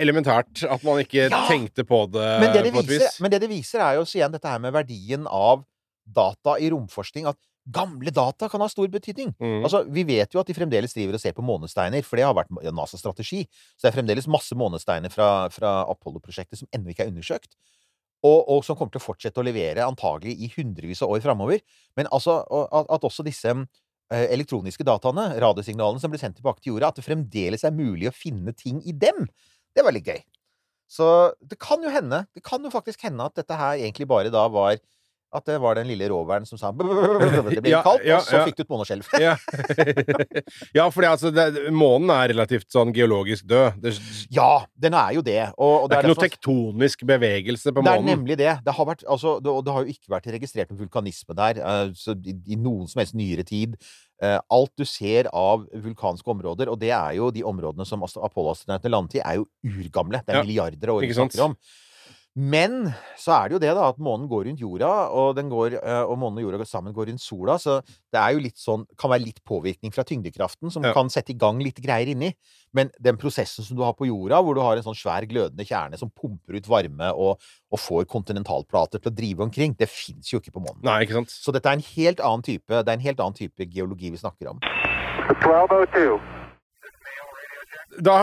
elementært 0.00 0.62
at 0.64 0.82
man 0.86 1.02
ikke 1.02 1.28
Ja. 1.28 1.42
tenkte 1.48 1.84
på 1.84 2.06
det 2.10 2.40
Men 2.40 2.52
det 2.54 2.62
det, 2.64 2.72
viser, 2.72 2.98
vis. 3.04 3.20
men 3.20 3.30
det 3.30 3.40
det 3.42 3.50
viser, 3.50 3.80
er 3.84 3.94
jo 3.98 4.04
også 4.06 4.16
igjen 4.16 4.32
dette 4.32 4.48
her 4.48 4.58
med 4.58 4.72
verdien 4.72 5.26
av 5.28 5.64
data 6.08 6.56
i 6.58 6.70
romforskning. 6.72 7.26
At 7.28 7.36
gamle 7.68 8.12
data 8.14 8.48
kan 8.48 8.62
ha 8.62 8.68
stor 8.70 8.88
betydning. 8.88 9.34
Mm. 9.40 9.64
Altså, 9.64 9.82
Vi 9.84 10.04
vet 10.08 10.32
jo 10.32 10.40
at 10.40 10.48
de 10.48 10.56
fremdeles 10.56 10.94
driver 10.96 11.18
og 11.18 11.20
ser 11.20 11.34
på 11.36 11.44
månesteiner, 11.44 12.02
for 12.06 12.16
det 12.16 12.24
har 12.24 12.36
vært 12.36 12.50
NASAs 12.50 13.02
strategi. 13.02 13.44
Så 13.76 13.84
det 13.84 13.90
er 13.92 13.98
fremdeles 13.98 14.28
masse 14.30 14.56
månesteiner 14.56 15.12
fra, 15.12 15.48
fra 15.52 15.84
Apollo-prosjektet 15.92 16.62
som 16.62 16.70
ennå 16.74 16.94
ikke 16.94 17.06
er 17.06 17.12
undersøkt. 17.12 17.54
Og, 18.24 18.40
og 18.52 18.64
som 18.64 18.76
kommer 18.76 18.92
til 18.92 19.00
å 19.00 19.04
fortsette 19.04 19.40
å 19.40 19.44
levere 19.44 19.86
antagelig 19.86 20.34
i 20.44 20.50
hundrevis 20.56 21.00
av 21.04 21.12
år 21.12 21.22
framover. 21.24 21.62
Men 21.96 22.10
altså 22.12 22.40
at, 22.44 22.90
at 22.92 23.06
også 23.08 23.24
disse 23.24 23.52
eh, 23.52 24.26
elektroniske 24.26 24.84
dataene, 24.84 25.30
radiosignalene 25.40 26.02
som 26.02 26.12
blir 26.12 26.20
sendt 26.20 26.36
tilbake 26.40 26.60
til 26.60 26.74
jorda, 26.74 26.92
at 26.92 27.00
det 27.00 27.06
fremdeles 27.06 27.64
er 27.64 27.76
mulig 27.76 28.10
å 28.10 28.16
finne 28.16 28.52
ting 28.56 28.82
i 28.84 28.92
dem. 28.92 29.24
Det 29.72 29.84
var 29.86 29.96
litt 29.96 30.08
gøy. 30.08 30.20
Så 30.90 31.06
det 31.46 31.56
kan 31.62 31.80
jo 31.84 31.92
hende, 31.94 32.24
det 32.34 32.42
kan 32.44 32.64
jo 32.66 32.72
faktisk 32.72 33.06
hende 33.06 33.24
at 33.24 33.36
dette 33.38 33.56
her 33.56 33.78
egentlig 33.78 34.08
bare 34.10 34.32
da 34.34 34.48
var 34.50 34.80
at 35.30 35.46
det 35.46 35.56
var 35.62 35.78
den 35.78 35.86
lille 35.90 36.08
roveren 36.10 36.46
som 36.48 36.58
sa 36.58 36.72
Det 36.74 36.84
ble 36.84 37.70
Ja, 37.70 37.82
kaldt, 37.86 38.04
ja, 38.06 38.18
og 38.18 38.26
så 38.26 38.40
ja. 38.40 38.44
fikk 38.48 38.58
du 38.58 38.64
et 38.64 38.72
måneskjelv. 38.72 39.10
Ja, 39.20 39.34
ja 40.78 40.86
for 40.90 41.06
altså, 41.06 41.30
månen 41.74 42.10
er 42.14 42.32
relativt 42.32 42.70
sånn 42.72 42.92
geologisk 42.96 43.46
død. 43.50 43.78
Det, 43.82 43.94
Ja, 44.34 44.64
den 44.74 44.96
er 44.98 45.14
jo 45.18 45.24
det. 45.26 45.40
Og, 45.56 45.74
og 45.84 45.88
det 45.90 45.98
er 45.98 46.06
ikke 46.06 46.12
noe 46.14 46.24
tektonisk 46.24 47.06
bevegelse 47.08 47.74
på 47.74 47.84
månen. 47.84 47.90
Det 47.90 48.14
er 48.14 48.16
nemlig 48.16 48.38
det. 48.40 48.52
Det 48.66 48.76
har, 48.76 48.88
vært, 48.90 49.04
altså, 49.06 49.38
det, 49.42 49.52
og 49.54 49.66
det 49.66 49.74
har 49.76 49.86
jo 49.86 49.96
ikke 49.96 50.14
vært 50.16 50.30
registrert 50.34 50.72
noen 50.72 50.84
vulkanisme 50.84 51.36
der 51.38 51.60
eh, 51.62 51.82
så 51.98 52.16
i, 52.18 52.36
i 52.54 52.58
noen 52.58 52.90
som 52.90 53.02
helst 53.02 53.18
nyere 53.18 53.46
tid. 53.46 53.76
Eh, 54.20 54.38
alt 54.52 54.72
du 54.76 54.84
ser 54.84 55.30
av 55.32 55.62
vulkanske 55.84 56.34
områder, 56.34 56.68
og 56.72 56.80
det 56.82 56.90
er 56.92 57.14
jo 57.16 57.30
de 57.32 57.44
områdene 57.46 57.86
som 57.88 58.02
Apollo-astronautene 58.04 58.92
landet 58.92 59.20
i, 59.20 59.22
er 59.24 59.38
jo 59.40 59.46
urgamle. 59.64 60.20
Det 60.26 60.34
er 60.34 60.44
milliarder 60.44 60.92
av 60.92 60.98
år 60.98 61.06
vi 61.06 61.14
snakker 61.16 61.46
om. 61.46 61.56
Men 62.38 62.92
så 63.18 63.32
er 63.34 63.48
det 63.50 63.56
jo 63.56 63.60
det, 63.64 63.70
da, 63.74 63.88
at 63.90 63.98
månen 63.98 64.28
går 64.30 64.44
rundt 64.46 64.60
jorda, 64.62 64.88
og, 65.10 65.32
den 65.34 65.48
går, 65.50 65.74
eh, 65.80 66.02
og 66.06 66.14
månen 66.22 66.38
og 66.38 66.44
jorda 66.46 66.60
går 66.62 66.68
sammen 66.70 66.94
går 66.94 67.08
rundt 67.10 67.20
sola. 67.24 67.56
Så 67.58 67.80
det 67.82 68.20
er 68.20 68.36
jo 68.36 68.42
litt 68.44 68.56
sånn, 68.60 68.84
kan 68.96 69.10
være 69.10 69.24
litt 69.26 69.40
påvirkning 69.44 69.92
fra 69.92 70.04
tyngdekraften 70.06 70.70
som 70.70 70.86
Ja. 70.86 70.92
kan 70.94 71.10
sette 71.10 71.34
i 71.34 71.38
gang 71.38 71.58
litt 71.58 71.82
greier 71.82 72.06
inni. 72.14 72.32
Men 72.72 72.90
den 73.02 73.16
prosessen 73.18 73.64
som 73.66 73.76
du 73.76 73.82
har 73.82 73.94
på 73.98 74.06
jorda, 74.06 74.38
hvor 74.40 74.54
du 74.54 74.60
har 74.62 74.76
en 74.78 74.82
sånn 74.86 74.94
svær 74.94 75.26
glødende 75.26 75.66
kjerne 75.66 75.98
som 75.98 76.08
pumper 76.08 76.54
ut 76.56 76.68
varme 76.70 77.10
og, 77.12 77.42
og 77.72 77.78
får 77.78 78.06
kontinentalplater 78.06 79.02
til 79.02 79.10
å 79.10 79.14
drive 79.16 79.40
omkring, 79.40 79.74
det 79.76 79.88
fins 79.90 80.30
jo 80.30 80.38
ikke 80.38 80.52
på 80.54 80.62
månen. 80.62 80.84
Nei, 80.86 81.02
ikke 81.04 81.18
sant? 81.18 81.30
Så 81.34 81.52
dette 81.52 81.66
er 81.66 81.72
en 81.80 81.88
helt 81.96 82.20
annen 82.20 82.42
type, 82.46 82.70
det 82.70 82.88
er 82.88 82.94
en 82.94 83.08
helt 83.10 83.18
annen 83.18 83.34
type 83.34 83.66
geologi 83.66 84.08
vi 84.14 84.22
snakker 84.22 84.54
om. 84.54 84.60
1202. 85.28 86.39
Da, 87.98 88.14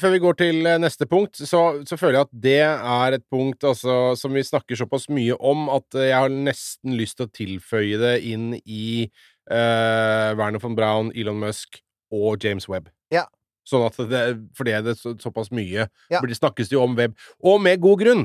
før 0.00 0.14
vi 0.14 0.18
går 0.22 0.36
til 0.40 0.66
eh, 0.66 0.78
neste 0.80 1.04
punkt, 1.06 1.36
så, 1.36 1.60
så 1.84 1.96
føler 2.00 2.16
jeg 2.16 2.26
at 2.28 2.36
det 2.44 2.60
er 2.64 3.16
et 3.18 3.24
punkt 3.30 3.66
altså, 3.68 4.14
som 4.16 4.32
vi 4.32 4.40
snakker 4.46 4.78
såpass 4.80 5.10
mye 5.12 5.36
om 5.36 5.66
at 5.74 5.92
eh, 5.98 6.06
jeg 6.08 6.16
har 6.22 6.32
nesten 6.32 6.96
lyst 6.96 7.18
til 7.18 7.28
å 7.28 7.34
tilføye 7.36 7.98
det 8.00 8.14
inn 8.30 8.54
i 8.64 9.04
eh, 9.04 10.30
Werner 10.40 10.62
von 10.62 10.74
Braun, 10.78 11.12
Elon 11.12 11.36
Musk 11.42 11.82
og 12.16 12.40
James 12.42 12.64
Webb. 12.72 12.88
Ja. 13.12 13.26
Sånn 13.68 13.84
at 13.86 14.00
det, 14.10 14.22
fordi 14.56 14.72
det 14.88 14.94
er 14.96 14.98
så, 15.02 15.12
såpass 15.20 15.52
mye 15.54 15.84
Ja. 16.10 16.22
blir- 16.24 16.34
snakkes 16.40 16.72
jo 16.72 16.80
om 16.86 16.96
web. 16.98 17.12
Og 17.44 17.60
med 17.60 17.80
god 17.84 18.00
grunn! 18.00 18.24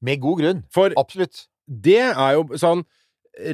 Med 0.00 0.22
god 0.22 0.40
grunn. 0.44 0.62
For 0.72 0.94
Absolutt. 0.96 1.48
det 1.66 2.04
er 2.14 2.38
jo 2.38 2.46
sånn 2.54 2.86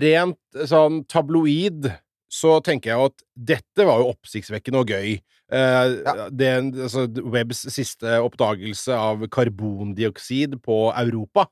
rent 0.05 0.39
sånn 0.69 1.01
tabloid 1.11 1.89
så 2.33 2.57
tenker 2.65 2.93
jeg 2.93 3.09
at 3.11 3.25
dette 3.37 3.85
var 3.85 4.01
jo 4.01 4.13
oppsiktsvekkende 4.15 4.81
og 4.81 4.93
gøy. 4.95 5.19
Eh, 5.53 5.89
Ja. 6.07 6.29
det, 6.33 6.51
altså, 6.87 7.05
Webs 7.29 7.67
siste 7.75 8.17
oppdagelse 8.25 8.97
av 8.97 9.27
karbondioksid 9.29 10.57
på 10.65 10.79
Europa. 10.97 11.47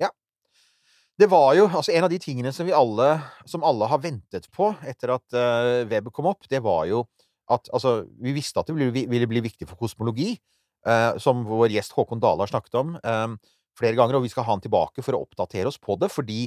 Ja. 0.00 0.08
Det 1.18 1.28
var 1.28 1.52
jo 1.58 1.68
altså 1.68 1.92
en 1.92 2.04
av 2.04 2.10
de 2.10 2.18
tingene 2.18 2.52
som 2.52 2.66
vi 2.66 2.72
alle, 2.72 3.20
som 3.44 3.62
alle 3.62 3.86
har 3.86 4.00
ventet 4.00 4.48
på 4.56 4.72
etter 4.88 5.12
at 5.18 5.36
uh, 5.36 5.84
Web 5.90 6.08
kom 6.12 6.30
opp, 6.32 6.48
det 6.48 6.62
var 6.64 6.86
jo 6.88 7.04
at 7.52 7.68
altså, 7.74 8.06
vi 8.22 8.32
visste 8.32 8.60
at 8.62 8.70
det 8.70 8.78
ville, 8.78 9.06
ville 9.10 9.28
bli 9.28 9.44
viktig 9.44 9.68
for 9.68 9.76
kosmologi, 9.76 10.38
uh, 10.88 11.18
som 11.20 11.44
vår 11.44 11.74
gjest 11.76 11.92
Håkon 11.92 12.22
Dale 12.22 12.46
har 12.46 12.48
snakket 12.48 12.78
om 12.80 12.96
eh, 12.96 13.34
flere 13.78 13.98
ganger, 13.98 14.16
og 14.16 14.24
vi 14.24 14.32
skal 14.32 14.46
ha 14.46 14.54
han 14.54 14.64
tilbake 14.64 15.04
for 15.04 15.16
å 15.16 15.26
oppdatere 15.26 15.68
oss 15.68 15.76
på 15.76 15.98
det, 16.00 16.08
fordi 16.12 16.46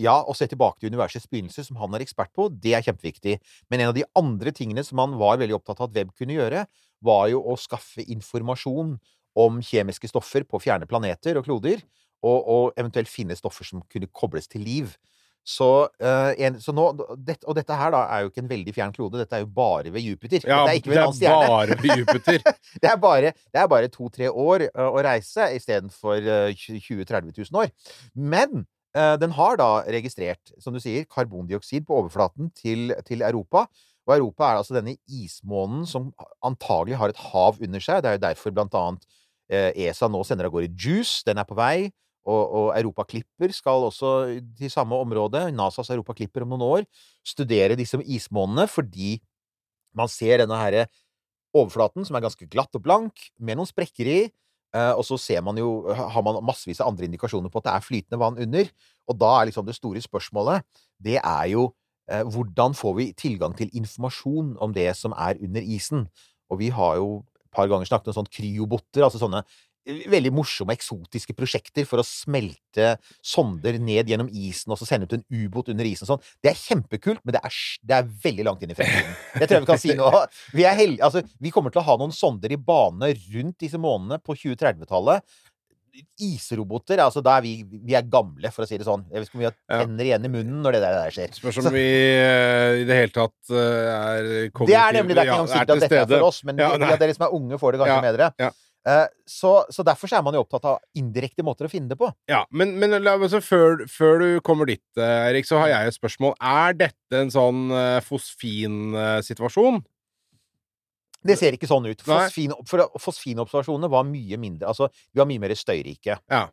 ja, 0.00 0.16
å 0.24 0.34
se 0.36 0.48
tilbake 0.50 0.80
til 0.80 0.92
universets 0.92 1.28
begynnelse, 1.30 1.64
som 1.66 1.78
han 1.80 1.94
er 1.96 2.04
ekspert 2.04 2.32
på, 2.36 2.48
det 2.50 2.74
er 2.76 2.84
kjempeviktig. 2.86 3.36
Men 3.70 3.84
en 3.84 3.92
av 3.92 3.96
de 3.96 4.06
andre 4.18 4.54
tingene 4.56 4.84
som 4.86 5.02
han 5.02 5.18
var 5.20 5.40
veldig 5.40 5.58
opptatt 5.58 5.82
av 5.82 5.90
at 5.90 5.96
Webb 5.98 6.14
kunne 6.18 6.36
gjøre, 6.38 6.64
var 7.04 7.28
jo 7.32 7.40
å 7.48 7.56
skaffe 7.60 8.04
informasjon 8.04 8.96
om 9.40 9.60
kjemiske 9.64 10.10
stoffer 10.10 10.44
på 10.48 10.60
fjerne 10.60 10.88
planeter 10.90 11.38
og 11.38 11.46
kloder, 11.46 11.84
og, 12.20 12.38
og 12.40 12.80
eventuelt 12.80 13.08
finne 13.08 13.36
stoffer 13.38 13.64
som 13.68 13.84
kunne 13.88 14.10
kobles 14.12 14.50
til 14.50 14.64
liv. 14.66 14.92
Så, 15.46 15.66
uh, 16.04 16.32
en, 16.36 16.58
så 16.60 16.72
nå, 16.76 16.84
det, 17.16 17.38
og 17.48 17.56
dette 17.56 17.76
her 17.76 17.94
da 17.94 18.02
er 18.12 18.24
jo 18.24 18.30
ikke 18.30 18.42
en 18.42 18.50
veldig 18.50 18.74
fjern 18.76 18.92
klode, 18.94 19.22
dette 19.22 19.38
er 19.38 19.44
jo 19.46 19.48
bare 19.56 19.92
ved 19.92 20.04
Jupiter. 20.04 20.44
Ja, 20.44 20.58
det 20.68 20.82
er 20.82 20.90
en 20.92 21.06
annen 21.06 21.48
bare 21.48 21.78
ved 21.80 22.02
Jupiter. 22.02 22.44
Det 22.82 22.90
er 22.90 22.98
bare, 23.00 23.32
er 23.56 23.70
bare 23.70 23.88
to-tre 23.92 24.28
år 24.28 24.66
uh, 24.68 24.90
å 24.90 25.00
reise 25.04 25.48
istedenfor 25.56 26.20
20 26.20 26.84
000-30 26.84 27.32
000 27.40 27.62
år. 27.62 27.72
Men 28.14 28.66
den 28.92 29.30
har 29.36 29.54
da 29.60 29.68
registrert, 29.86 30.50
som 30.58 30.74
du 30.74 30.80
sier, 30.82 31.04
karbondioksid 31.06 31.84
på 31.86 31.94
overflaten 32.00 32.48
til, 32.58 32.90
til 33.06 33.22
Europa. 33.22 33.68
Og 34.08 34.16
Europa 34.16 34.48
er 34.48 34.58
altså 34.58 34.74
denne 34.74 34.96
ismånen 35.06 35.84
som 35.86 36.10
antagelig 36.46 36.98
har 36.98 37.12
et 37.12 37.22
hav 37.30 37.60
under 37.62 37.84
seg. 37.84 38.02
Det 38.02 38.10
er 38.10 38.16
jo 38.18 38.24
derfor 38.24 38.54
blant 38.56 38.74
annet 38.74 39.06
eh, 39.52 39.70
ESA 39.86 40.08
nå 40.10 40.22
sender 40.26 40.48
av 40.48 40.54
gårde 40.54 40.72
JUICE. 40.74 41.22
Den 41.28 41.38
er 41.42 41.46
på 41.46 41.58
vei. 41.58 41.90
Og, 42.28 42.40
og 42.40 42.66
Europa 42.76 43.06
Clipper 43.08 43.52
skal 43.56 43.86
også 43.86 44.10
til 44.58 44.72
samme 44.72 44.98
område, 45.00 45.46
NASAs 45.56 45.88
Europa 45.94 46.14
Clipper 46.18 46.44
om 46.44 46.52
noen 46.52 46.66
år, 46.66 46.82
studere 47.24 47.78
disse 47.78 47.96
ismånene 48.04 48.66
fordi 48.68 49.14
man 49.96 50.10
ser 50.12 50.42
denne 50.42 50.58
her 50.60 50.82
overflaten, 51.56 52.04
som 52.06 52.18
er 52.18 52.26
ganske 52.26 52.46
glatt 52.52 52.76
og 52.76 52.84
blank, 52.84 53.24
med 53.40 53.58
noen 53.58 53.70
sprekker 53.70 54.10
i. 54.10 54.18
eh, 54.76 54.92
og 54.92 55.04
så 55.06 55.18
ser 55.20 55.42
man 55.46 55.58
jo, 55.58 55.90
har 55.94 56.24
man 56.26 56.40
massevis 56.44 56.80
av 56.80 56.92
andre 56.92 57.08
indikasjoner 57.08 57.52
på 57.52 57.60
at 57.62 57.68
det 57.68 57.74
er 57.74 57.86
flytende 57.86 58.20
vann 58.20 58.40
under. 58.40 58.70
Og 59.10 59.18
da 59.20 59.30
er 59.38 59.50
liksom 59.50 59.66
det 59.66 59.76
store 59.78 60.02
spørsmålet, 60.04 60.66
det 61.02 61.18
er 61.18 61.46
jo 61.52 61.70
eh, 62.10 62.22
hvordan 62.26 62.76
får 62.78 62.96
vi 62.98 63.10
tilgang 63.18 63.56
til 63.56 63.72
informasjon 63.76 64.56
om 64.60 64.76
det 64.76 64.90
som 64.98 65.16
er 65.16 65.40
under 65.42 65.64
isen? 65.64 66.06
Og 66.50 66.62
vi 66.62 66.70
har 66.74 66.98
jo 67.00 67.20
et 67.40 67.50
par 67.54 67.70
ganger 67.70 67.88
snakket 67.88 68.12
om 68.12 68.20
sånn 68.20 68.30
kryobotter, 68.30 69.04
altså 69.06 69.22
sånne 69.22 69.42
veldig 70.12 70.32
morsomme, 70.34 70.74
eksotiske 70.76 71.34
prosjekter 71.38 71.86
for 71.88 72.02
å 72.02 72.06
smelte 72.06 72.94
sonder 73.24 73.78
ned 73.82 74.08
gjennom 74.10 74.28
isen 74.32 74.72
og 74.74 74.78
så 74.80 74.88
sende 74.88 75.08
ut 75.10 75.16
en 75.18 75.24
ubåt 75.30 75.68
under 75.72 75.84
isen 75.90 76.06
og 76.06 76.12
sånn. 76.14 76.24
Det 76.42 76.52
er 76.52 76.58
kjempekult, 76.60 77.20
men 77.24 77.36
det 77.36 77.42
er, 77.44 77.58
det 77.82 77.98
er 77.98 78.08
veldig 78.24 78.46
langt 78.48 78.62
inn 78.66 78.72
i 78.72 78.78
fremtiden. 78.78 79.14
Det 79.36 79.46
tror 79.50 79.58
jeg 79.60 79.66
vi 79.66 79.70
kan 79.72 79.84
si 79.84 79.94
nå. 79.98 80.10
Vi, 80.58 80.64
er 80.66 80.74
hel- 80.78 80.98
altså, 81.02 81.22
vi 81.40 81.50
kommer 81.54 81.70
til 81.74 81.82
å 81.82 81.86
ha 81.90 81.96
noen 82.00 82.12
sonder 82.14 82.52
i 82.52 82.58
bane 82.60 83.12
rundt 83.34 83.58
disse 83.62 83.78
månedene 83.80 84.18
på 84.22 84.34
2030-tallet. 84.38 85.22
Isroboter, 86.22 87.00
altså 87.02 87.18
da 87.24 87.32
er 87.40 87.42
vi, 87.44 87.52
vi 87.66 87.96
er 87.98 88.04
gamle, 88.06 88.50
for 88.54 88.62
å 88.64 88.68
si 88.68 88.76
det 88.78 88.86
sånn. 88.86 89.02
Jeg 89.10 89.24
vet 89.24 89.30
ikke 89.32 89.40
har 89.42 89.54
Ja. 89.56 89.80
tenner 89.82 90.06
igjen 90.06 90.24
i 90.24 90.30
munnen 90.30 90.60
når 90.62 90.76
det 90.76 90.80
der, 90.84 90.94
der 91.00 91.14
skjer. 91.16 91.32
Spørs 91.34 91.58
om 91.64 91.74
vi 91.74 91.82
eh, 91.82 92.80
i 92.82 92.86
det 92.88 92.98
hele 93.00 93.14
tatt 93.14 93.50
eh, 93.50 93.90
er 93.90 94.28
kognitive 94.54 94.70
Det 94.70 94.78
er 94.80 94.96
nemlig 95.00 95.16
det 95.18 95.22
er 95.24 95.30
ikke 95.30 95.38
engang 95.40 95.50
sikkert 95.50 95.74
at 95.74 95.84
dette 95.84 95.98
er 96.04 96.10
for 96.14 96.26
oss, 96.28 96.38
men 96.46 96.62
Ja, 96.62 96.70
de, 96.76 96.84
de 96.84 96.92
av 96.94 97.00
dere 97.02 97.16
som 97.16 97.26
er 97.26 97.34
unge, 97.40 97.58
får 97.60 97.72
det 97.76 97.80
kanskje 97.82 97.96
Ja, 97.96 98.04
med 98.06 98.18
dere. 98.20 98.30
ja. 98.38 98.50
Eh, 98.88 99.06
så, 99.28 99.52
så 99.68 99.84
derfor 99.84 100.08
så 100.08 100.18
er 100.18 100.24
man 100.24 100.36
jo 100.36 100.42
opptatt 100.44 100.66
av 100.70 100.78
indirekte 100.96 101.44
måter 101.44 101.68
å 101.68 101.72
finne 101.72 101.90
det 101.92 101.98
på. 102.00 102.08
Ja, 102.30 102.44
men, 102.50 102.76
men 102.80 102.96
altså, 102.96 103.42
før, 103.44 103.84
før 103.90 104.22
du 104.22 104.28
kommer 104.46 104.70
dit, 104.70 104.84
eh, 104.96 105.30
Erik, 105.30 105.48
så 105.48 105.60
har 105.60 105.72
jeg 105.74 105.90
et 105.90 105.98
spørsmål. 105.98 106.36
Er 106.40 106.78
dette 106.86 107.20
en 107.20 107.32
sånn 107.34 107.66
uh, 107.74 107.98
fosfin-situasjon? 108.06 109.82
Det 111.20 111.36
ser 111.36 111.56
ikke 111.56 111.68
sånn 111.68 111.90
ut. 111.90 112.00
Fosfin, 112.04 112.54
fosfinobservasjonene 112.64 113.90
var 113.92 114.06
mye 114.08 114.38
mindre 114.40 114.70
Altså, 114.70 114.88
vi 115.12 115.20
var 115.20 115.28
mye 115.28 115.42
mer 115.42 115.52
støyrike. 115.58 116.16
Ja. 116.32 116.46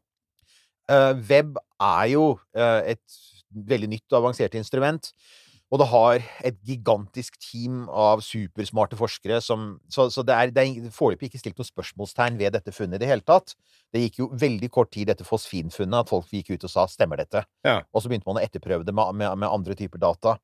Eh, 0.91 1.13
web 1.29 1.59
er 1.83 2.05
jo 2.13 2.25
eh, 2.55 2.93
et 2.95 3.17
veldig 3.71 3.89
nytt 3.91 4.11
og 4.11 4.21
avansert 4.21 4.55
instrument. 4.59 5.11
Og 5.67 5.81
det 5.81 5.87
har 5.91 6.21
et 6.47 6.57
gigantisk 6.63 7.35
team 7.43 7.81
av 7.91 8.21
supersmarte 8.23 8.95
forskere 8.99 9.41
som 9.43 9.79
Så, 9.91 10.07
så 10.13 10.23
det 10.23 10.35
er, 10.35 10.51
det 10.55 10.63
er 10.63 10.91
foreløpig 10.95 11.27
ikke 11.27 11.41
stilt 11.41 11.57
noe 11.59 11.67
spørsmålstegn 11.67 12.37
ved 12.39 12.55
dette 12.55 12.71
funnet 12.71 12.95
i 12.95 13.03
det 13.03 13.09
hele 13.09 13.25
tatt. 13.27 13.55
Det 13.91 14.05
gikk 14.05 14.21
jo 14.21 14.29
veldig 14.31 14.69
kort 14.71 14.93
tid 14.95 15.11
etter 15.11 15.27
fosfinfunnet 15.27 16.05
at 16.05 16.11
folk 16.11 16.31
gikk 16.31 16.53
ut 16.55 16.63
og 16.63 16.71
sa 16.71 16.87
'stemmer 16.87 17.19
dette'? 17.19 17.43
Ja. 17.67 17.81
Og 17.91 18.01
så 18.01 18.07
begynte 18.07 18.29
man 18.29 18.39
å 18.39 18.45
etterprøve 18.45 18.87
det 18.87 18.95
med, 18.95 19.15
med, 19.15 19.37
med 19.43 19.49
andre 19.49 19.75
typer 19.75 19.99
data. 19.99 20.37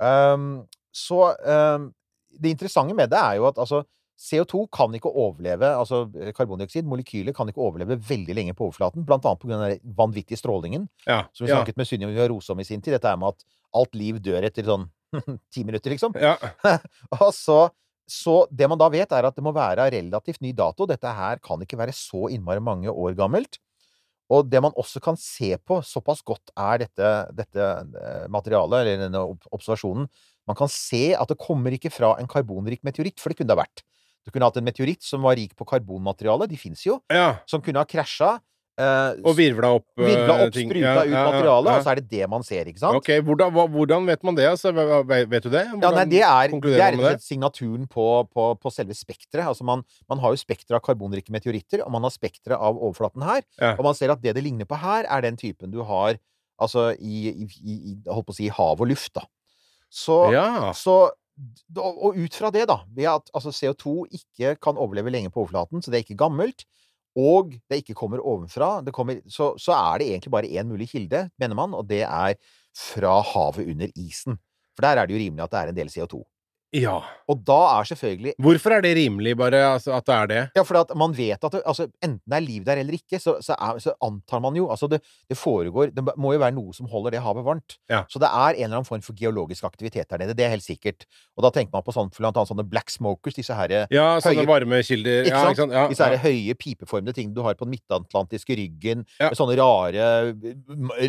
Um, 0.00 0.66
så 0.92 1.32
um, 1.40 1.92
det 2.30 2.52
interessante 2.52 2.94
med 2.94 3.10
det 3.10 3.18
er 3.18 3.40
jo 3.40 3.48
at 3.48 3.58
altså 3.58 3.84
CO2 4.20 4.66
kan 4.74 4.92
ikke 4.96 5.08
overleve, 5.08 5.70
altså 5.80 6.02
karbondioksid, 6.36 6.84
molekyler, 6.88 7.32
kan 7.36 7.48
ikke 7.48 7.62
overleve 7.64 7.96
veldig 8.04 8.36
lenge 8.36 8.54
på 8.56 8.66
overflaten, 8.68 9.06
blant 9.08 9.24
annet 9.24 9.40
på 9.40 9.48
av 9.48 9.62
den 9.64 9.94
vanvittige 9.96 10.36
strålingen 10.36 10.88
Ja. 11.06 11.22
som 11.32 11.46
vi 11.46 11.52
ja. 11.52 11.56
snakket 11.56 11.80
med 11.80 11.88
Sunniva 11.88 12.26
Rose 12.28 12.52
om 12.52 12.60
i 12.60 12.66
sin 12.68 12.82
tid. 12.84 12.98
Dette 12.98 13.08
er 13.08 13.16
med 13.20 13.32
at 13.32 13.46
alt 13.80 13.96
liv 13.96 14.18
dør 14.20 14.44
etter 14.44 14.68
sånn 14.68 14.90
ti 15.54 15.64
minutter, 15.64 15.94
liksom. 15.94 16.12
ja. 16.20 16.36
Og 17.22 17.32
så, 17.32 17.62
så 18.04 18.36
det 18.52 18.68
man 18.68 18.80
da 18.80 18.90
vet, 18.92 19.10
er 19.16 19.30
at 19.30 19.38
det 19.38 19.46
må 19.46 19.54
være 19.56 19.88
av 19.88 19.94
relativt 19.96 20.44
ny 20.44 20.52
dato. 20.52 20.84
Dette 20.90 21.16
her 21.16 21.40
kan 21.40 21.64
ikke 21.64 21.80
være 21.80 21.96
så 21.96 22.28
innmari 22.28 22.60
mange 22.60 22.92
år 22.92 23.16
gammelt. 23.18 23.56
Og 24.30 24.46
det 24.46 24.60
man 24.62 24.76
også 24.78 25.00
kan 25.02 25.16
se 25.18 25.56
på, 25.58 25.80
såpass 25.82 26.20
godt 26.22 26.52
er 26.54 26.84
dette, 26.84 27.08
dette 27.34 27.64
eh, 27.66 28.26
materialet, 28.30 28.82
eller 28.84 29.06
denne 29.08 29.22
observasjonen 29.50 30.06
Man 30.46 30.58
kan 30.58 30.70
se 30.70 31.10
at 31.14 31.30
det 31.30 31.38
kommer 31.40 31.74
ikke 31.74 31.90
fra 31.94 32.12
en 32.20 32.28
karbonrik 32.30 32.84
meteoritt, 32.86 33.18
for 33.22 33.30
det 33.30 33.38
kunne 33.38 33.50
det 33.50 33.56
ha 33.56 33.64
vært. 33.64 33.82
Du 34.26 34.30
kunne 34.34 34.48
hatt 34.48 34.58
en 34.60 34.66
meteoritt 34.66 35.02
som 35.06 35.24
var 35.24 35.38
rik 35.38 35.56
på 35.56 35.66
karbonmateriale, 35.68 36.48
de 36.50 36.58
fins 36.60 36.84
jo, 36.86 37.00
ja. 37.12 37.34
som 37.48 37.62
kunne 37.64 37.82
ha 37.82 37.88
krasja. 37.88 38.38
Uh, 38.80 39.12
Og 39.28 39.34
virvla 39.36 39.74
opp 39.76 39.84
eh, 39.98 40.06
virvla 40.06 40.34
opp, 40.46 40.52
ting. 40.54 40.70
spruta 40.70 40.86
Ja, 40.88 41.00
ut 41.04 41.10
ja, 41.12 41.24
materialet, 41.26 41.68
og 41.74 41.82
så 41.84 41.90
er 41.92 41.98
det 41.98 42.06
det 42.08 42.28
man 42.32 42.44
ser, 42.46 42.68
ikke 42.70 42.80
sant? 42.80 42.96
Ok, 42.96 43.10
hvordan, 43.26 43.52
hvordan 43.74 44.06
vet 44.08 44.22
man 44.24 44.38
det? 44.38 44.46
Altså, 44.48 44.72
vet 44.72 45.44
du 45.44 45.50
det? 45.52 45.66
Ja, 45.66 45.74
Hvordan 45.74 45.98
nei, 45.98 46.06
det 46.08 46.22
er, 46.24 46.54
det 46.64 46.78
er 46.86 46.96
slett 46.96 47.26
signaturen 47.26 47.84
på, 47.92 48.06
på, 48.32 48.46
på 48.56 48.72
selve 48.72 48.96
spekteret. 48.96 49.50
Altså 49.50 49.66
man, 49.68 49.82
man 50.08 50.22
har 50.24 50.32
jo 50.32 50.40
spekteret 50.40 50.78
av 50.78 50.84
karbonrike 50.86 51.34
meteoritter, 51.34 51.82
og 51.84 51.92
man 51.92 52.08
har 52.08 52.14
spekteret 52.14 52.56
av 52.56 52.78
overflaten 52.78 53.26
her. 53.26 53.44
Og 53.74 53.84
man 53.84 53.98
ser 53.98 54.14
at 54.14 54.22
det 54.24 54.32
det 54.38 54.46
ligner 54.46 54.68
på 54.70 54.80
her, 54.80 55.04
er 55.04 55.26
den 55.28 55.36
typen 55.40 55.74
du 55.74 55.82
har 55.84 56.16
altså 56.60 56.90
i, 57.00 57.28
i, 57.32 57.46
i 57.60 57.94
holdt 58.08 58.28
på 58.30 58.34
å 58.34 58.36
si, 58.36 58.48
hav 58.52 58.80
og 58.80 58.88
luft, 58.88 59.12
da. 59.16 59.26
Så, 59.90 60.30
Ja. 60.32 60.70
så 60.76 61.10
og 61.80 62.18
ut 62.18 62.36
fra 62.36 62.50
det, 62.54 62.66
da, 62.70 62.80
ved 62.96 63.08
at 63.12 63.32
altså, 63.34 63.52
CO2 63.54 63.94
ikke 64.18 64.54
kan 64.62 64.78
overleve 64.80 65.12
lenge 65.12 65.32
på 65.32 65.44
overflaten, 65.44 65.82
så 65.82 65.90
det 65.90 66.00
er 66.00 66.04
ikke 66.06 66.20
gammelt, 66.20 66.64
og 67.18 67.54
det 67.70 67.82
ikke 67.82 67.96
kommer 67.98 68.22
ovenfra, 68.22 68.80
kommer, 68.94 69.22
så, 69.26 69.52
så 69.58 69.74
er 69.74 69.98
det 69.98 70.10
egentlig 70.10 70.34
bare 70.34 70.50
én 70.50 70.68
mulig 70.68 70.90
kilde, 70.92 71.28
mener 71.40 71.58
man, 71.58 71.74
og 71.74 71.88
det 71.88 72.02
er 72.06 72.36
fra 72.76 73.20
havet 73.32 73.66
under 73.72 73.90
isen. 73.98 74.38
For 74.76 74.86
der 74.86 75.00
er 75.00 75.06
det 75.06 75.16
jo 75.16 75.22
rimelig 75.24 75.44
at 75.44 75.52
det 75.54 75.60
er 75.60 75.72
en 75.72 75.80
del 75.80 75.90
CO2. 75.90 76.22
Ja. 76.72 76.98
Og 77.30 77.38
da 77.46 77.56
er 77.80 77.84
selvfølgelig 77.86 78.32
Hvorfor 78.42 78.72
er 78.74 78.82
det 78.82 78.90
rimelig, 78.96 79.36
bare, 79.38 79.58
altså, 79.74 79.92
at 79.94 80.06
det 80.06 80.14
er 80.14 80.26
det? 80.30 80.38
Ja, 80.56 80.62
for 80.66 80.78
at 80.80 80.90
man 80.98 81.12
vet 81.16 81.42
at 81.46 81.52
det, 81.54 81.60
altså, 81.66 81.86
enten 82.02 82.20
det 82.26 82.36
er 82.36 82.42
liv 82.44 82.64
der 82.66 82.80
eller 82.82 82.94
ikke, 82.94 83.18
så, 83.22 83.36
så, 83.42 83.54
er, 83.58 83.78
så 83.82 83.92
antar 84.02 84.40
man 84.42 84.54
jo 84.58 84.68
Altså, 84.70 84.86
det, 84.90 85.00
det 85.30 85.36
foregår 85.38 85.92
Det 85.94 86.02
må 86.18 86.32
jo 86.34 86.40
være 86.42 86.54
noe 86.56 86.74
som 86.74 86.86
holder 86.90 87.14
det 87.14 87.20
havet 87.22 87.44
varmt. 87.46 87.76
Ja. 87.90 88.04
Så 88.10 88.18
det 88.22 88.26
er 88.30 88.54
en 88.58 88.64
eller 88.64 88.80
annen 88.80 88.88
form 88.88 89.02
for 89.06 89.14
geologisk 89.18 89.64
aktivitet 89.66 90.08
der 90.10 90.18
nede. 90.24 90.34
Det 90.34 90.44
er 90.46 90.50
helt 90.54 90.66
sikkert. 90.66 91.06
Og 91.38 91.42
da 91.46 91.50
tenker 91.54 91.70
man 91.74 91.86
på 91.86 91.94
sånn, 91.94 92.10
blant 92.18 92.36
annet 92.36 92.50
sånne 92.50 92.66
black 92.70 92.90
smokers, 92.90 93.34
disse 93.38 93.54
herre 93.54 93.84
Ja, 93.90 94.08
sånne 94.22 94.42
Høye- 94.42 94.50
varmekilder 94.50 95.22
Ikke 95.26 95.34
ja, 95.36 95.44
sant? 95.44 95.54
ikke 95.54 95.62
sant? 95.64 95.72
Ja, 95.78 95.86
Disse 95.94 96.06
her 96.10 96.18
ja. 96.18 96.22
høye, 96.26 96.54
pipeformede 96.58 97.14
tingene 97.14 97.34
du 97.38 97.42
har 97.46 97.54
på 97.58 97.66
den 97.68 97.76
midtatlantiske 97.78 98.58
ryggen, 98.58 99.06
Ja. 99.20 99.30
med 99.30 99.38
sånne 99.38 99.58
rare, 99.58 100.34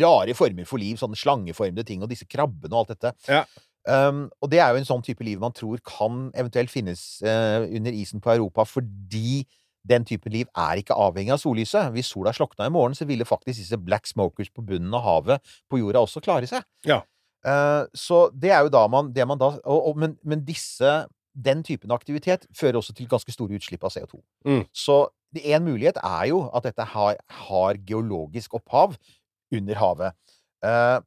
rare 0.02 0.34
former 0.38 0.66
for 0.68 0.78
liv, 0.82 0.96
sånne 1.00 1.18
slangeformede 1.18 1.84
ting, 1.86 2.02
og 2.02 2.10
disse 2.12 2.26
krabbene 2.30 2.72
og 2.72 2.84
alt 2.84 2.94
dette. 2.96 3.12
Ja. 3.28 3.44
Um, 3.82 4.28
og 4.40 4.52
det 4.52 4.60
er 4.62 4.70
jo 4.70 4.78
en 4.78 4.86
sånn 4.86 5.02
type 5.02 5.24
liv 5.26 5.40
man 5.42 5.54
tror 5.56 5.80
kan 5.86 6.28
eventuelt 6.38 6.70
finnes 6.70 7.00
uh, 7.26 7.64
under 7.66 7.94
isen 7.98 8.22
på 8.22 8.30
Europa, 8.36 8.66
fordi 8.68 9.42
den 9.88 10.04
typen 10.06 10.30
liv 10.30 10.46
er 10.54 10.78
ikke 10.78 10.94
avhengig 10.94 11.32
av 11.34 11.40
sollyset. 11.42 11.90
Hvis 11.94 12.12
sola 12.12 12.30
slokna 12.34 12.68
i 12.68 12.74
morgen, 12.74 12.94
så 12.94 13.06
ville 13.08 13.26
faktisk 13.26 13.58
disse 13.58 13.78
black 13.82 14.06
smokers 14.06 14.52
på 14.54 14.62
bunnen 14.62 14.94
av 14.94 15.02
havet 15.06 15.56
på 15.70 15.80
jorda 15.80 16.04
også 16.04 16.22
klare 16.22 16.46
seg. 16.50 16.62
Ja. 16.86 17.00
Uh, 17.42 17.90
så 17.98 18.28
det 18.38 18.52
er 18.54 18.62
jo 18.62 18.70
da 18.70 18.84
man, 18.86 19.10
det 19.14 19.26
man 19.26 19.40
da 19.40 19.56
og, 19.58 19.88
og, 19.90 19.98
men, 19.98 20.14
men 20.22 20.44
disse 20.46 21.00
den 21.32 21.64
typen 21.66 21.90
aktivitet 21.90 22.46
fører 22.54 22.78
også 22.78 22.94
til 22.94 23.08
ganske 23.10 23.34
store 23.34 23.56
utslipp 23.58 23.82
av 23.88 23.94
CO2. 23.94 24.20
Mm. 24.46 24.62
Så 24.76 25.06
en 25.40 25.64
mulighet 25.64 25.98
er 26.04 26.26
jo 26.28 26.44
at 26.54 26.66
dette 26.68 26.84
har, 26.92 27.16
har 27.48 27.80
geologisk 27.88 28.54
opphav 28.58 28.98
under 29.52 29.80
havet. 29.80 30.18
Eh, 30.64 30.98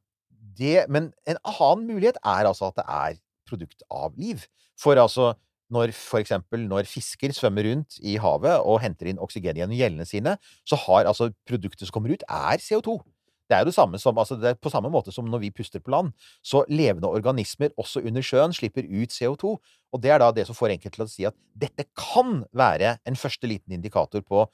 det, 0.58 0.86
men 0.92 1.10
en 1.28 1.40
annen 1.42 1.86
mulighet 1.88 2.20
er 2.24 2.48
altså 2.48 2.70
at 2.70 2.78
det 2.80 2.86
er 2.86 3.18
produkt 3.48 3.84
av 3.92 4.14
liv. 4.18 4.44
For 4.80 4.98
altså, 5.00 5.34
når 5.72 5.92
for 5.96 6.22
eksempel 6.22 6.62
når 6.68 6.86
fisker 6.90 7.34
svømmer 7.34 7.66
rundt 7.66 7.98
i 8.02 8.16
havet 8.22 8.62
og 8.62 8.80
henter 8.84 9.10
inn 9.10 9.22
oksygen 9.22 9.58
gjennom 9.58 9.76
gjellene 9.78 10.06
sine, 10.06 10.36
så 10.66 10.78
har 10.86 11.10
altså 11.10 11.32
produktet 11.48 11.86
som 11.86 11.96
kommer 11.96 12.14
ut, 12.14 12.26
er 12.28 12.62
CO2. 12.62 13.00
Det 13.46 13.54
er 13.54 13.62
jo 13.62 13.70
det 13.70 13.76
samme 13.76 13.98
som, 14.02 14.18
altså 14.18 14.34
det 14.42 14.48
er 14.50 14.58
på 14.58 14.70
samme 14.72 14.90
måte 14.90 15.12
som 15.14 15.26
når 15.30 15.44
vi 15.44 15.52
puster 15.54 15.82
på 15.82 15.92
land. 15.94 16.10
Så 16.42 16.64
levende 16.66 17.10
organismer, 17.10 17.70
også 17.78 18.02
under 18.02 18.24
sjøen, 18.26 18.54
slipper 18.54 18.86
ut 18.86 19.14
CO2. 19.14 19.52
Og 19.94 20.02
det 20.02 20.10
er 20.10 20.22
da 20.22 20.32
det 20.34 20.48
som 20.48 20.58
får 20.58 20.74
enkelte 20.74 20.98
til 20.98 21.06
å 21.06 21.12
si 21.12 21.26
at 21.30 21.36
dette 21.54 21.86
kan 21.98 22.42
være 22.56 22.96
en 23.06 23.18
første 23.18 23.46
liten 23.46 23.76
indikator 23.78 24.24
på 24.26 24.48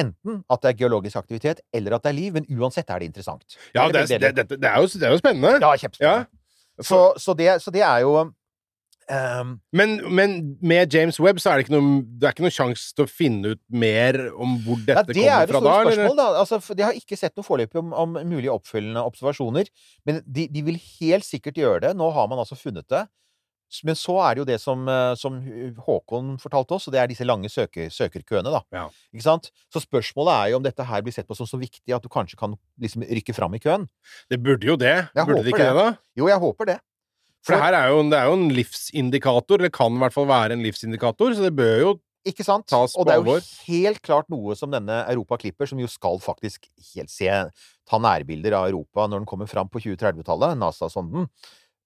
enten 0.00 0.40
at 0.50 0.62
det 0.62 0.72
er 0.72 0.78
geologisk 0.84 1.16
aktivitet, 1.20 1.60
eller 1.72 1.94
at 1.98 2.02
det 2.06 2.10
er 2.12 2.18
liv. 2.18 2.32
Men 2.38 2.46
uansett 2.58 2.88
er 2.90 2.98
det 3.04 3.10
interessant. 3.12 3.44
Ja, 3.74 3.88
det, 3.88 4.04
er- 4.10 4.18
det, 4.18 4.32
det, 4.36 4.48
det, 4.60 4.70
er 4.70 4.80
jo, 4.82 4.88
det 4.98 5.06
er 5.08 5.12
jo 5.14 5.20
spennende. 5.22 5.52
Ja, 5.62 5.74
kjempespennende. 5.76 6.26
Så, 6.82 7.02
så, 7.22 7.34
det, 7.38 7.52
så 7.62 7.70
det 7.70 7.84
er 7.86 8.00
jo 8.02 8.16
um, 8.24 9.50
Men, 9.72 9.92
men 10.14 10.32
med 10.60 10.90
James 10.94 11.20
Webb 11.22 11.38
så 11.38 11.52
er 11.52 11.60
det 11.60 11.66
ikke 11.68 11.74
noe 11.76 12.00
Det 12.18 12.26
er 12.26 12.34
ikke 12.34 12.42
noen 12.46 12.54
sjanse 12.56 12.88
til 12.96 13.04
å 13.06 13.10
finne 13.10 13.52
ut 13.54 13.60
mer 13.70 14.18
om 14.34 14.56
hvor 14.64 14.80
ja, 14.82 14.96
dette 15.04 15.14
det 15.14 15.26
er 15.30 15.46
det 15.46 15.54
fra 15.54 15.60
store 15.60 15.74
spørsmålet, 15.84 15.94
spørsmål, 16.00 16.16
da. 16.18 16.26
Altså, 16.42 16.74
de 16.80 16.86
har 16.88 16.98
ikke 16.98 17.18
sett 17.20 17.36
noe 17.38 17.46
foreløpig 17.46 17.78
om, 17.84 17.92
om 17.94 18.16
mulige 18.26 18.50
oppfølgende 18.56 19.04
observasjoner. 19.06 19.70
Men 20.08 20.18
de, 20.26 20.48
de 20.50 20.64
vil 20.66 20.80
helt 20.98 21.28
sikkert 21.28 21.60
gjøre 21.62 21.84
det. 21.86 21.92
Nå 22.00 22.10
har 22.16 22.26
man 22.32 22.42
altså 22.42 22.58
funnet 22.58 22.88
det. 22.90 23.04
Men 23.82 23.98
så 23.98 24.16
er 24.22 24.34
det 24.34 24.42
jo 24.44 24.46
det 24.52 24.60
som, 24.62 24.86
eh, 24.88 25.14
som 25.18 25.40
Håkon 25.86 26.34
fortalte 26.42 26.76
oss, 26.76 26.86
og 26.88 26.94
det 26.94 27.02
er 27.02 27.10
disse 27.10 27.26
lange 27.26 27.50
søker, 27.50 27.90
søkerkøene, 27.90 28.52
da. 28.52 28.62
Ja. 28.74 28.86
Ikke 29.14 29.26
sant? 29.26 29.50
Så 29.72 29.82
spørsmålet 29.82 30.34
er 30.36 30.52
jo 30.52 30.60
om 30.60 30.66
dette 30.66 30.86
her 30.86 31.02
blir 31.02 31.14
sett 31.16 31.26
på 31.26 31.36
som 31.38 31.48
så 31.48 31.58
viktig 31.60 31.94
at 31.96 32.04
du 32.04 32.10
kanskje 32.12 32.38
kan 32.38 32.54
liksom 32.80 33.06
rykke 33.08 33.34
fram 33.34 33.56
i 33.58 33.62
køen. 33.62 33.88
Det 34.30 34.38
burde 34.42 34.68
jo 34.68 34.78
det. 34.80 34.96
Jeg 35.10 35.26
burde 35.26 35.42
det 35.42 35.54
ikke 35.54 35.64
det, 35.64 35.72
det. 35.72 35.82
da? 35.82 36.18
Jo, 36.20 36.28
jeg 36.30 36.44
håper 36.44 36.74
det. 36.74 36.80
For 37.44 37.52
det 37.52 37.60
her 37.60 37.76
er 37.76 37.92
jo, 37.92 38.00
det 38.08 38.18
er 38.18 38.30
jo 38.30 38.36
en 38.38 38.50
livsindikator, 38.56 39.60
eller 39.60 39.72
kan 39.74 39.92
i 39.92 40.00
hvert 40.00 40.14
fall 40.14 40.28
være 40.30 40.56
en 40.56 40.64
livsindikator, 40.64 41.34
så 41.36 41.48
det 41.48 41.54
bør 41.58 41.78
jo 41.82 41.94
Ikke 42.24 42.40
sant? 42.40 42.64
Tas 42.72 42.94
og 42.96 43.04
det 43.04 43.18
er 43.18 43.20
jo 43.20 43.34
helt 43.66 43.98
klart 44.00 44.30
noe 44.32 44.54
som 44.56 44.70
denne 44.72 45.02
Europa 45.12 45.36
klipper, 45.42 45.68
som 45.68 45.76
jo 45.76 45.84
skal 45.92 46.16
faktisk 46.24 46.70
helt 46.94 47.12
se, 47.12 47.28
ta 47.84 47.98
nærbilder 48.00 48.56
av 48.56 48.70
Europa 48.70 49.04
når 49.04 49.20
den 49.20 49.28
kommer 49.28 49.50
fram 49.50 49.68
på 49.68 49.82
2030-tallet, 49.84 50.56
NASA-sonden. 50.56 51.28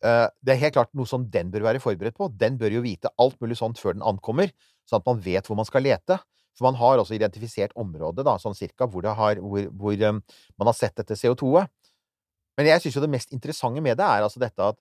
Eh, 0.04 0.26
det 0.44 0.54
er 0.54 0.60
helt 0.62 0.76
klart 0.78 0.90
noe 0.94 1.06
som 1.08 1.24
den 1.30 1.50
bør 1.50 1.64
være 1.68 1.80
forberedt 1.82 2.16
på. 2.18 2.28
Den 2.38 2.58
bør 2.60 2.78
jo 2.78 2.82
vite 2.84 3.10
alt 3.18 3.38
mulig 3.42 3.58
sånt 3.60 3.80
før 3.80 3.96
den 3.98 4.04
ankommer, 4.06 4.50
sånn 4.88 5.00
at 5.02 5.06
man 5.08 5.22
vet 5.24 5.46
hvor 5.48 5.58
man 5.58 5.68
skal 5.68 5.82
lete. 5.86 6.18
For 6.58 6.66
man 6.66 6.78
har 6.80 6.98
også 6.98 7.14
identifisert 7.14 7.74
området, 7.78 8.24
da, 8.26 8.34
sånn 8.42 8.56
cirka, 8.58 8.88
hvor, 8.90 9.04
det 9.06 9.12
har, 9.14 9.38
hvor, 9.38 9.68
hvor 9.78 10.00
um, 10.10 10.18
man 10.58 10.70
har 10.70 10.74
sett 10.74 10.96
dette 10.98 11.14
CO2-et. 11.14 11.70
Men 12.58 12.66
jeg 12.66 12.82
syns 12.82 12.96
jo 12.98 13.02
det 13.04 13.12
mest 13.12 13.30
interessante 13.36 13.82
med 13.84 13.94
det 14.00 14.06
er 14.06 14.24
altså 14.26 14.42
dette 14.42 14.58
at 14.72 14.78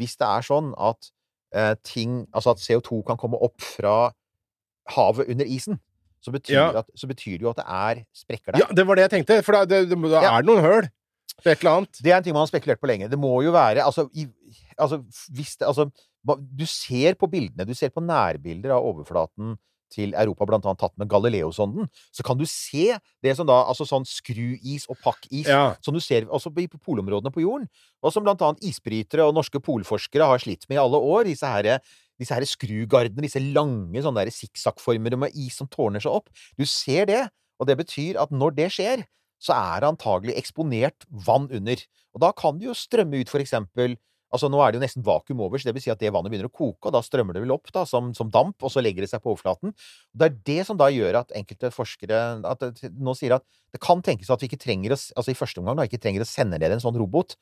hvis 0.00 0.16
det 0.18 0.26
er 0.26 0.42
sånn 0.42 0.72
at 0.74 1.10
uh, 1.54 1.74
ting 1.86 2.24
Altså 2.34 2.56
at 2.56 2.62
CO2 2.64 3.04
kan 3.06 3.18
komme 3.20 3.38
opp 3.38 3.62
fra 3.62 4.10
havet 4.90 5.30
under 5.30 5.46
isen, 5.46 5.78
så 6.20 6.32
betyr, 6.34 6.56
Ja. 6.58 6.64
at, 6.82 6.88
så 6.98 7.06
betyr 7.06 7.38
det 7.38 7.46
jo 7.46 7.52
at 7.52 7.60
det 7.62 7.66
er 7.68 8.00
sprekker 8.16 8.52
der. 8.52 8.64
Ja, 8.64 8.66
det 8.74 8.86
var 8.88 8.98
det 8.98 9.06
jeg 9.06 9.12
tenkte, 9.14 9.38
for 9.46 9.54
da, 9.56 9.64
det, 9.64 9.84
det, 9.88 9.96
da 10.10 10.22
Ja. 10.24 10.32
er 10.38 10.42
det 10.42 10.50
noen 10.50 10.64
høl 10.64 10.88
et 11.44 11.62
eller 11.62 11.70
annet. 11.78 12.00
Det 12.02 12.10
er 12.12 12.16
en 12.18 12.24
ting 12.26 12.34
man 12.34 12.42
har 12.42 12.50
spekulert 12.50 12.80
på 12.82 12.88
lenge. 12.90 13.08
Det 13.08 13.18
må 13.18 13.30
jo 13.44 13.52
være 13.54 13.84
Altså, 13.86 14.08
i, 14.12 14.26
altså 14.80 15.00
hvis 15.36 15.56
det 15.60 15.68
Altså, 15.68 15.88
du 16.26 16.66
ser 16.68 17.14
på 17.20 17.28
bildene, 17.32 17.66
du 17.68 17.74
ser 17.76 17.92
på 17.94 18.02
nærbilder 18.04 18.74
av 18.76 18.84
overflaten 18.90 19.56
til 19.90 20.12
Europa, 20.14 20.46
blant 20.46 20.66
annet 20.68 20.78
tatt 20.78 20.92
med 21.00 21.08
Galileo-sonden, 21.10 21.88
så 22.14 22.22
kan 22.22 22.38
du 22.38 22.44
se 22.46 22.92
det 23.24 23.32
som 23.34 23.48
da 23.48 23.56
Altså 23.66 23.82
sånn 23.88 24.04
skruis 24.06 24.84
og 24.88 25.00
pakkis 25.02 25.48
Ja. 25.50 25.74
som 25.82 25.94
du 25.94 25.98
ser 26.00 26.28
også 26.30 26.52
på 26.54 26.66
på 26.70 26.78
polområdene 26.78 27.32
på 27.34 27.42
jorden, 27.42 27.66
og 28.02 28.12
som 28.12 28.22
blant 28.22 28.40
annet 28.42 28.62
isbrytere 28.62 29.26
og 29.26 29.34
norske 29.34 29.58
polforskere 29.58 30.28
har 30.30 30.38
slitt 30.38 30.68
med 30.68 30.76
i 30.76 30.82
alle 30.84 30.96
år. 31.00 31.24
Disse 31.24 31.46
her, 31.46 31.80
disse 32.20 32.34
her 32.34 32.46
skrugardene, 32.46 33.22
disse 33.26 33.40
lange 33.40 33.98
sånne 34.04 34.30
sikksakkformer 34.30 35.16
med 35.18 35.34
is 35.34 35.56
som 35.58 35.66
tårner 35.66 36.00
seg 36.00 36.12
opp. 36.12 36.28
Du 36.56 36.64
ser 36.66 37.06
det, 37.10 37.24
og 37.58 37.66
det 37.66 37.76
betyr 37.80 38.20
at 38.20 38.30
når 38.30 38.54
det 38.54 38.70
skjer, 38.70 39.04
så 39.40 39.56
er 39.56 39.80
det 39.80 39.88
antagelig 39.88 40.36
eksponert 40.36 41.06
vann 41.10 41.48
under. 41.50 41.80
Og 42.14 42.20
da 42.20 42.30
kan 42.36 42.58
det 42.60 42.66
jo 42.68 42.74
strømme 42.76 43.22
ut, 43.22 43.28
for 43.32 43.40
eksempel 43.40 43.96
Altså, 44.30 44.48
nå 44.52 44.60
er 44.62 44.70
det 44.70 44.78
jo 44.78 44.84
nesten 44.84 45.04
vakuum 45.06 45.40
over, 45.42 45.58
så 45.58 45.68
det 45.68 45.74
vil 45.74 45.84
si 45.84 45.92
at 45.92 46.00
det 46.00 46.12
vannet 46.14 46.30
begynner 46.30 46.50
å 46.50 46.54
koke, 46.54 46.86
og 46.86 46.94
da 46.94 47.00
strømmer 47.02 47.34
det 47.34 47.42
vel 47.42 47.54
opp 47.54 47.72
da, 47.74 47.82
som, 47.88 48.12
som 48.14 48.30
damp, 48.30 48.62
og 48.62 48.70
så 48.70 48.82
legger 48.82 49.02
det 49.02 49.10
seg 49.10 49.22
på 49.24 49.32
overflaten. 49.32 49.72
Og 49.74 50.22
det 50.22 50.28
er 50.28 50.36
det 50.52 50.60
som 50.68 50.78
da 50.78 50.86
gjør 50.92 51.18
at 51.22 51.34
enkelte 51.36 51.72
forskere 51.74 52.20
at 52.46 52.84
nå 52.94 53.16
sier 53.18 53.34
at 53.38 53.46
det 53.74 53.82
kan 53.82 54.02
tenkes 54.06 54.30
at 54.30 54.42
vi 54.42 54.50
ikke 54.50 54.60
trenger 54.62 54.94
å, 54.94 55.00
altså 55.18 55.34
i 55.34 55.38
første 55.38 55.62
omgang 55.62 55.80
da, 55.80 55.88
ikke 55.88 56.02
trenger 56.02 56.22
å 56.22 56.30
sende 56.30 56.60
ned 56.62 56.76
en 56.76 56.82
sånn 56.82 56.98
robot. 57.00 57.36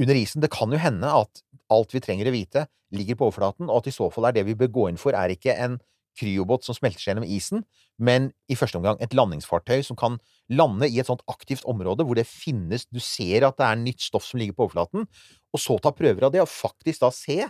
under 0.00 0.16
isen. 0.18 0.42
Det 0.42 0.50
kan 0.50 0.72
jo 0.72 0.78
hende 0.80 1.06
at 1.06 1.42
alt 1.70 1.92
vi 1.94 2.00
trenger 2.02 2.26
å 2.26 2.34
vite, 2.34 2.64
ligger 2.94 3.14
på 3.18 3.28
overflaten, 3.28 3.68
og 3.68 3.82
at 3.82 3.90
i 3.90 3.94
så 3.94 4.08
fall 4.10 4.26
er 4.26 4.34
det 4.34 4.42
vi 4.48 4.56
bør 4.58 4.72
gå 4.74 4.88
inn 4.90 4.98
for, 4.98 5.14
er 5.14 5.30
ikke 5.30 5.54
en 5.54 5.78
kryobåt 6.18 6.66
som 6.66 6.76
smelter 6.76 7.02
seg 7.02 7.12
gjennom 7.12 7.26
isen, 7.28 7.64
men 7.98 8.30
i 8.50 8.56
første 8.58 8.78
omgang 8.80 8.98
et 9.02 9.14
landingsfartøy 9.14 9.84
som 9.86 9.98
kan 9.98 10.18
lande 10.52 10.88
i 10.90 10.98
et 11.00 11.08
sånt 11.08 11.24
aktivt 11.30 11.64
område 11.70 12.06
hvor 12.06 12.18
det 12.18 12.26
finnes 12.28 12.88
Du 12.90 13.00
ser 13.02 13.46
at 13.46 13.58
det 13.60 13.66
er 13.68 13.80
nytt 13.80 14.02
stoff 14.02 14.26
som 14.26 14.40
ligger 14.40 14.56
på 14.56 14.68
overflaten, 14.68 15.06
og 15.54 15.62
så 15.62 15.78
ta 15.82 15.94
prøver 15.94 16.26
av 16.26 16.34
det, 16.34 16.42
og 16.42 16.50
faktisk 16.50 17.04
da 17.04 17.12
se 17.14 17.44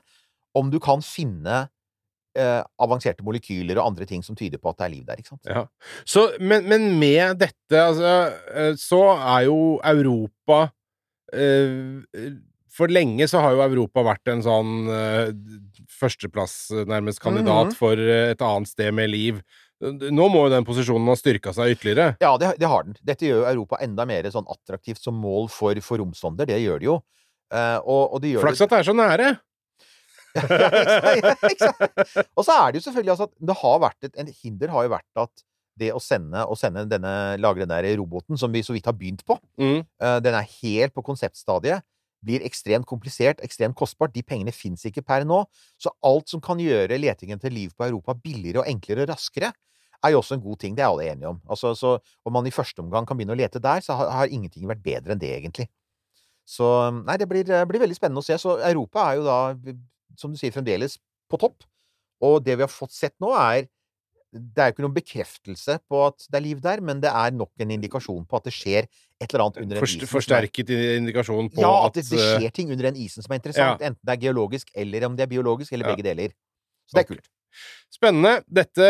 om 0.54 0.68
du 0.70 0.78
kan 0.82 1.02
finne 1.04 1.64
eh, 2.38 2.60
avanserte 2.82 3.24
molekyler 3.26 3.78
og 3.78 3.92
andre 3.92 4.08
ting 4.08 4.22
som 4.26 4.36
tyder 4.38 4.60
på 4.62 4.70
at 4.70 4.80
det 4.80 4.86
er 4.86 4.94
liv 4.94 5.04
der. 5.08 5.20
ikke 5.20 5.34
sant? 5.34 5.50
Ja. 5.50 5.64
Så, 6.06 6.26
men, 6.40 6.68
men 6.70 6.88
med 7.00 7.40
dette, 7.42 7.78
altså, 7.80 8.14
eh, 8.54 8.72
så 8.80 9.02
er 9.16 9.46
jo 9.48 9.58
Europa 9.80 10.60
eh, 11.34 12.34
For 12.74 12.90
lenge 12.90 13.28
så 13.30 13.38
har 13.44 13.52
jo 13.54 13.60
Europa 13.62 14.02
vært 14.02 14.26
en 14.32 14.40
sånn 14.42 14.70
uh, 14.90 15.28
førsteplass, 15.94 16.54
eh, 16.74 16.82
nærmest, 16.90 17.20
kandidat 17.22 17.70
Mhm. 17.70 17.76
for 17.78 17.94
eh, 18.02 18.32
et 18.34 18.42
annet 18.42 18.66
sted 18.72 18.90
med 18.96 19.12
liv. 19.12 19.38
Nå 19.84 20.26
må 20.32 20.46
jo 20.46 20.50
den 20.54 20.64
posisjonen 20.66 21.06
ha 21.10 21.14
styrka 21.18 21.52
seg 21.54 21.74
ytterligere. 21.76 22.14
Ja, 22.22 22.32
det, 22.40 22.54
det 22.58 22.66
har 22.70 22.82
den. 22.86 22.94
Dette 23.04 23.26
gjør 23.28 23.42
jo 23.42 23.48
Europa 23.52 23.76
enda 23.84 24.06
mer 24.08 24.24
sånn 24.32 24.46
attraktivt 24.50 25.02
som 25.02 25.14
mål 25.20 25.46
for, 25.52 25.76
for 25.84 26.00
romsonder. 26.00 26.46
Det 26.48 26.56
gjør 26.62 26.78
det 26.82 26.88
jo. 26.88 26.96
Uh, 27.54 27.78
og, 27.84 28.02
og 28.16 28.22
det 28.24 28.30
gjør 28.34 28.42
Flaks 28.48 28.62
at 28.64 28.72
det 28.72 28.78
er 28.80 28.88
så 28.88 28.94
nære! 28.96 29.28
Og 32.34 32.42
så 32.46 32.54
er 32.58 32.72
det 32.72 32.80
jo 32.80 32.84
selvfølgelig 32.88 33.12
altså 33.14 33.26
at 33.28 33.34
det 33.50 33.56
har 33.60 33.76
vært 33.84 34.06
et, 34.08 34.16
En 34.18 34.30
hinder 34.42 34.72
har 34.74 34.86
jo 34.86 34.90
vært 34.96 35.20
at 35.22 35.44
det 35.78 35.90
å 35.94 36.00
sende, 36.02 36.42
å 36.46 36.54
sende 36.58 36.84
denne, 36.90 37.12
lagre 37.42 37.64
den 37.66 37.72
der 37.74 37.86
roboten, 37.98 38.38
som 38.38 38.52
vi 38.54 38.60
så 38.62 38.74
vidt 38.76 38.86
har 38.86 38.94
begynt 38.94 39.24
på, 39.26 39.34
Mm. 39.58 39.80
uh, 40.02 40.18
den 40.22 40.34
er 40.38 40.46
helt 40.62 40.94
på 40.94 41.02
konseptstadiet, 41.02 41.82
blir 42.24 42.44
ekstremt 42.46 42.88
komplisert, 42.88 43.42
ekstremt 43.44 43.76
kostbart. 43.78 44.14
De 44.14 44.24
pengene 44.26 44.54
fins 44.54 44.84
ikke 44.88 45.04
per 45.06 45.26
nå. 45.28 45.42
Så 45.80 45.92
alt 46.04 46.32
som 46.32 46.42
kan 46.44 46.60
gjøre 46.62 46.98
letingen 47.00 47.40
til 47.42 47.54
liv 47.54 47.74
på 47.76 47.86
Europa 47.86 48.16
billigere 48.16 48.64
og 48.64 48.70
enklere 48.70 49.06
og 49.06 49.12
raskere, 49.14 49.52
er 50.04 50.12
jo 50.12 50.20
også 50.20 50.36
en 50.36 50.44
god 50.44 50.60
ting. 50.60 50.76
Det 50.76 50.84
er 50.84 50.90
alle 50.90 51.06
enige 51.12 51.30
om. 51.32 51.40
Altså, 51.48 51.72
så 51.78 51.96
om 52.24 52.36
man 52.36 52.46
i 52.46 52.52
første 52.52 52.82
omgang 52.84 53.06
kan 53.08 53.16
begynne 53.16 53.36
å 53.36 53.40
lete 53.40 53.62
der, 53.62 53.80
så 53.84 53.96
har, 53.96 54.10
har 54.12 54.32
ingenting 54.32 54.68
vært 54.68 54.82
bedre 54.84 55.14
enn 55.14 55.22
det, 55.22 55.32
egentlig. 55.38 55.68
Så 56.44 56.66
nei, 56.98 57.16
det 57.20 57.28
blir, 57.28 57.48
blir 57.68 57.80
veldig 57.80 57.96
spennende 57.96 58.20
å 58.20 58.26
se. 58.26 58.36
Så 58.40 58.58
Europa 58.68 59.06
er 59.08 59.20
jo 59.20 59.24
da, 59.28 59.38
som 60.20 60.34
du 60.34 60.40
sier, 60.40 60.52
fremdeles 60.52 60.98
på 61.32 61.40
topp. 61.40 61.64
Og 62.24 62.42
det 62.44 62.58
vi 62.58 62.66
har 62.66 62.72
fått 62.72 62.92
sett 62.94 63.16
nå, 63.22 63.32
er 63.32 63.68
Det 64.34 64.58
er 64.58 64.66
jo 64.66 64.74
ikke 64.74 64.82
noen 64.82 64.94
bekreftelse 64.96 65.76
på 65.88 65.98
at 66.08 66.24
det 66.26 66.38
er 66.40 66.42
liv 66.42 66.60
der, 66.60 66.80
men 66.82 66.98
det 67.00 67.10
er 67.14 67.30
nok 67.38 67.52
en 67.62 67.70
indikasjon 67.70 68.24
på 68.26 68.36
at 68.40 68.48
det 68.48 68.52
skjer 68.56 68.88
et 69.22 69.28
eller 69.30 69.44
annet 69.44 69.60
under 69.62 69.76
en 69.78 69.80
Forst, 69.84 69.94
isen. 69.94 70.02
er- 70.08 70.10
forsterket 70.10 70.72
indikasjon 70.98 71.50
på 71.54 71.60
at 71.60 71.62
ja, 71.62 71.74
at 71.86 71.94
det, 71.94 72.04
det 72.10 72.18
eh, 72.18 72.32
skjer 72.40 72.50
ting 72.56 72.72
under 72.74 72.88
den 72.90 72.96
isen 72.98 73.22
som 73.22 73.30
er 73.30 73.38
interessant. 73.38 73.80
Enten 73.80 74.00
det 74.02 74.16
er 74.16 74.20
geologisk, 74.26 74.72
eller 74.74 75.06
om 75.06 75.14
det 75.16 75.22
er 75.22 75.30
biologisk, 75.30 75.72
eller 75.72 75.86
Ja. 75.86 75.94
begge 75.94 76.08
deler. 76.10 76.34
Så 76.90 76.98
det 76.98 77.04
er 77.04 77.10
kult. 77.14 77.30
Spennende. 77.94 78.40
Dette 78.50 78.86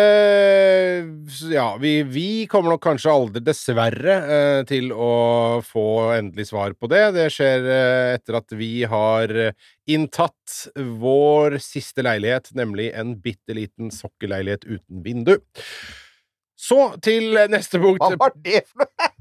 Ja, 1.53 1.67
vi, 1.81 1.93
vi 2.09 2.29
kommer 2.51 2.75
nok 2.75 2.85
kanskje 2.87 3.13
aldri, 3.13 3.43
dessverre, 3.45 4.15
eh, 4.37 4.61
til 4.69 4.93
å 4.97 5.61
få 5.65 5.87
endelig 6.17 6.49
svar 6.53 6.77
på 6.79 6.89
det. 6.93 7.03
Det 7.19 7.29
skjer 7.35 7.69
eh, 7.69 8.15
etter 8.17 8.39
at 8.41 8.57
vi 8.57 8.73
har 8.89 9.35
inntatt 9.91 10.57
vår 11.03 11.59
siste 11.63 12.05
leilighet, 12.07 12.55
nemlig 12.57 12.91
en 12.97 13.17
bitte 13.21 13.57
liten 13.57 13.93
sokkelleilighet 13.93 14.65
uten 14.65 15.05
vindu. 15.05 15.37
Så 16.57 16.95
til 17.05 17.37
neste 17.53 17.81
punkt. 17.83 18.01
Hva 18.01 18.17
var 18.17 18.39
det 18.41 18.65
for 18.71 18.87
noe? 18.87 19.14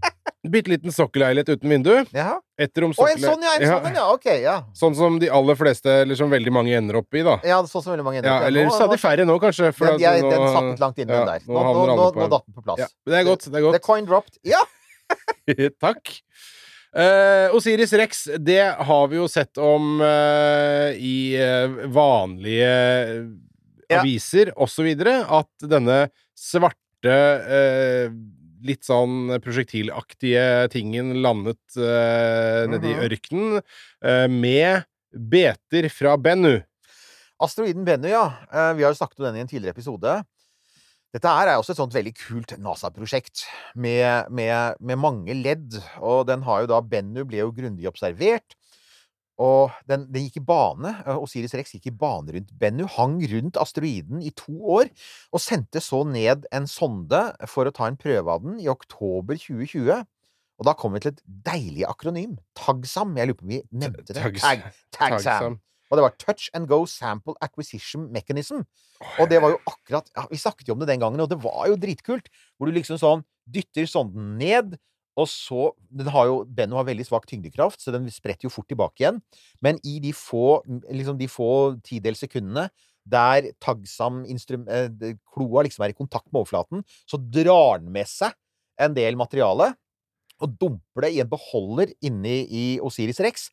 Bitte 0.44 0.74
liten 0.74 0.92
sokkelleilighet 0.92 1.50
uten 1.56 1.70
vindu. 1.72 1.94
Ja. 2.12 2.34
Etter 2.60 2.84
om 2.84 2.92
Å, 2.92 3.06
en 3.08 3.20
sånn, 3.22 3.44
ja! 3.46 3.54
En 3.62 3.70
sånn 3.70 3.96
ja. 3.96 4.08
Ok, 4.12 4.26
ja. 4.44 4.56
Sånn 4.76 4.96
som 4.98 5.16
de 5.22 5.30
aller 5.32 5.56
fleste, 5.56 5.88
eller 6.04 6.20
som 6.20 6.28
veldig 6.34 6.52
mange 6.52 6.74
ender 6.76 6.98
opp 7.00 7.16
i, 7.16 7.22
da. 7.24 7.38
Ja, 7.48 7.62
sånn 7.64 7.86
som 7.86 7.94
veldig 7.94 8.04
mange 8.04 8.20
Ja, 8.26 8.42
eller 8.50 8.68
Nå- 8.68 8.74
stadig 8.76 8.98
de 8.98 9.04
færre 9.06 9.26
nå, 9.30 9.38
kanskje. 9.40 9.70
for 9.74 9.94
Den, 9.94 10.02
jeg, 10.04 10.22
nå- 10.26 10.34
den 10.34 10.44
satt 10.52 10.68
litt 10.68 10.84
langt 10.84 11.00
inne, 11.00 11.14
ja, 11.16 11.22
den 11.24 11.32
der. 11.32 11.48
nå 11.48 11.54
Nå, 11.64 11.72
nå, 11.78 11.96
nå, 11.96 12.10
på 12.12 12.20
nå 12.26 12.28
datt 12.36 12.46
den 12.50 12.58
på 12.58 12.64
plass. 12.66 12.84
Ja, 12.84 12.88
det 13.08 13.22
er 13.22 13.24
godt. 13.30 13.48
Det 13.48 13.56
er 13.62 13.66
godt. 13.70 13.78
The 13.80 13.84
coin 13.88 14.06
dropped. 14.10 14.36
Ja! 14.44 14.60
Takk. 15.86 16.12
Uh, 16.94 17.48
Osiris 17.56 17.94
Rex, 17.98 18.26
det 18.38 18.60
har 18.86 19.08
vi 19.10 19.18
jo 19.18 19.30
sett 19.32 19.58
om 19.58 19.96
uh, 20.04 20.92
i 20.94 21.16
uh, 21.40 21.88
vanlige 21.88 22.76
Ja. 23.90 24.02
aviser 24.02 24.52
osv. 24.60 24.92
At 25.08 25.66
denne 25.72 26.10
svarte 26.36 27.16
Litt 28.64 28.86
sånn 28.88 29.34
prosjektilaktige 29.44 30.70
tingen 30.72 31.12
landet 31.24 31.60
uh, 31.76 32.64
nede 32.72 32.88
i 32.88 32.94
Mhm. 32.96 33.02
ørkenen 33.10 33.58
uh, 33.60 34.28
med 34.32 34.86
beter 35.12 35.90
fra 35.92 36.16
Bennu. 36.18 36.62
Asteroiden 37.44 37.84
Bennu, 37.84 38.08
ja. 38.08 38.26
Uh, 38.54 38.72
Vi 38.78 38.84
har 38.86 38.94
jo 38.94 39.00
snakket 39.02 39.20
om 39.20 39.26
den 39.28 39.42
i 39.42 39.44
en 39.44 39.52
tidligere 39.52 39.76
episode. 39.76 40.24
Dette 41.14 41.30
her 41.30 41.52
er 41.52 41.60
også 41.60 41.76
et 41.76 41.78
sånt 41.78 41.94
veldig 41.94 42.14
kult 42.18 42.56
NASA-prosjekt 42.58 43.44
med, 43.76 44.32
med, 44.34 44.80
med 44.82 44.98
mange 44.98 45.36
ledd. 45.38 45.76
Og 46.02 46.24
den 46.26 46.42
har 46.48 46.64
jo 46.64 46.72
da 46.72 46.80
Bennu 46.82 47.22
ble 47.30 47.44
jo 47.44 47.52
grundig 47.54 47.86
observert. 47.92 48.56
Og 49.42 49.74
den, 49.90 50.06
den 50.14 50.28
gikk 50.28 50.38
i 50.42 50.46
bane. 50.46 50.92
eh, 51.08 51.18
Osiris 51.18 51.56
Rex 51.58 51.74
gikk 51.74 51.88
i 51.90 51.96
bane 51.98 52.36
rundt 52.36 52.52
Bennu. 52.60 52.86
Hang 52.98 53.18
rundt 53.32 53.58
asteroiden 53.58 54.22
i 54.22 54.30
to 54.38 54.54
år. 54.78 54.92
Og 55.34 55.42
sendte 55.42 55.82
så 55.82 56.04
ned 56.06 56.46
en 56.54 56.68
sonde 56.70 57.24
for 57.50 57.66
å 57.66 57.74
ta 57.74 57.90
en 57.90 57.98
prøve 57.98 58.30
av 58.30 58.46
den 58.46 58.60
i 58.62 58.70
oktober 58.72 59.40
2020. 59.42 60.04
Og 60.62 60.68
da 60.70 60.76
kom 60.78 60.94
vi 60.94 61.02
til 61.04 61.16
et 61.16 61.24
deilig 61.50 61.88
akronym. 61.90 62.38
TAGSAM. 62.60 63.16
Jeg 63.18 63.32
lurer 63.32 63.40
på 63.40 63.48
om 63.48 63.54
vi 63.56 63.62
nevnte 63.74 64.14
det. 64.14 64.22
Tag. 64.38 64.68
Tagsam. 64.94 65.58
Og 65.92 65.98
det 66.00 66.04
var 66.06 66.14
Touch 66.22 66.48
and 66.58 66.70
Go 66.70 66.86
Sample 66.90 67.34
Acquisition 67.42 68.08
Mechanism. 68.14 68.64
Og 69.20 69.28
det 69.30 69.42
var 69.44 69.54
jo 69.54 69.60
akkurat 69.70 70.08
ja, 70.16 70.24
Vi 70.32 70.40
snakket 70.42 70.70
jo 70.70 70.74
om 70.74 70.80
det 70.82 70.88
den 70.90 71.02
gangen, 71.04 71.22
og 71.22 71.30
det 71.30 71.38
var 71.44 71.68
jo 71.70 71.76
dritkult. 71.78 72.30
Hvor 72.58 72.70
du 72.70 72.74
liksom 72.78 72.98
sånn 73.02 73.26
dytter 73.50 73.86
sonden 73.90 74.38
ned, 74.40 74.78
og 75.20 75.28
så 75.30 75.68
den 75.94 76.10
har 76.10 76.30
jo, 76.30 76.40
Benno 76.50 76.80
har 76.80 76.88
veldig 76.88 77.06
svak 77.06 77.28
tyngdekraft, 77.30 77.82
så 77.82 77.94
den 77.94 78.08
spretter 78.12 78.48
jo 78.48 78.54
fort 78.54 78.68
tilbake 78.72 79.04
igjen. 79.04 79.20
Men 79.62 79.78
i 79.86 80.00
de 80.02 80.14
få, 80.18 80.64
liksom 80.90 81.20
de 81.20 81.30
få 81.30 81.76
tidels 81.86 82.24
sekundene 82.26 82.70
der 83.04 83.52
tagsam-kloa 83.62 85.64
liksom 85.68 85.84
er 85.84 85.92
i 85.92 85.98
kontakt 85.98 86.30
med 86.32 86.42
overflaten, 86.42 86.84
så 87.06 87.20
drar 87.20 87.84
den 87.84 87.92
med 87.94 88.08
seg 88.10 88.34
en 88.82 88.96
del 88.96 89.20
materiale 89.20 89.74
og 90.42 90.56
dumper 90.60 91.06
det 91.06 91.12
i 91.14 91.22
en 91.22 91.30
beholder 91.30 91.94
inni 92.04 92.40
i 92.48 92.64
Osiris 92.84 93.22
Rex. 93.24 93.50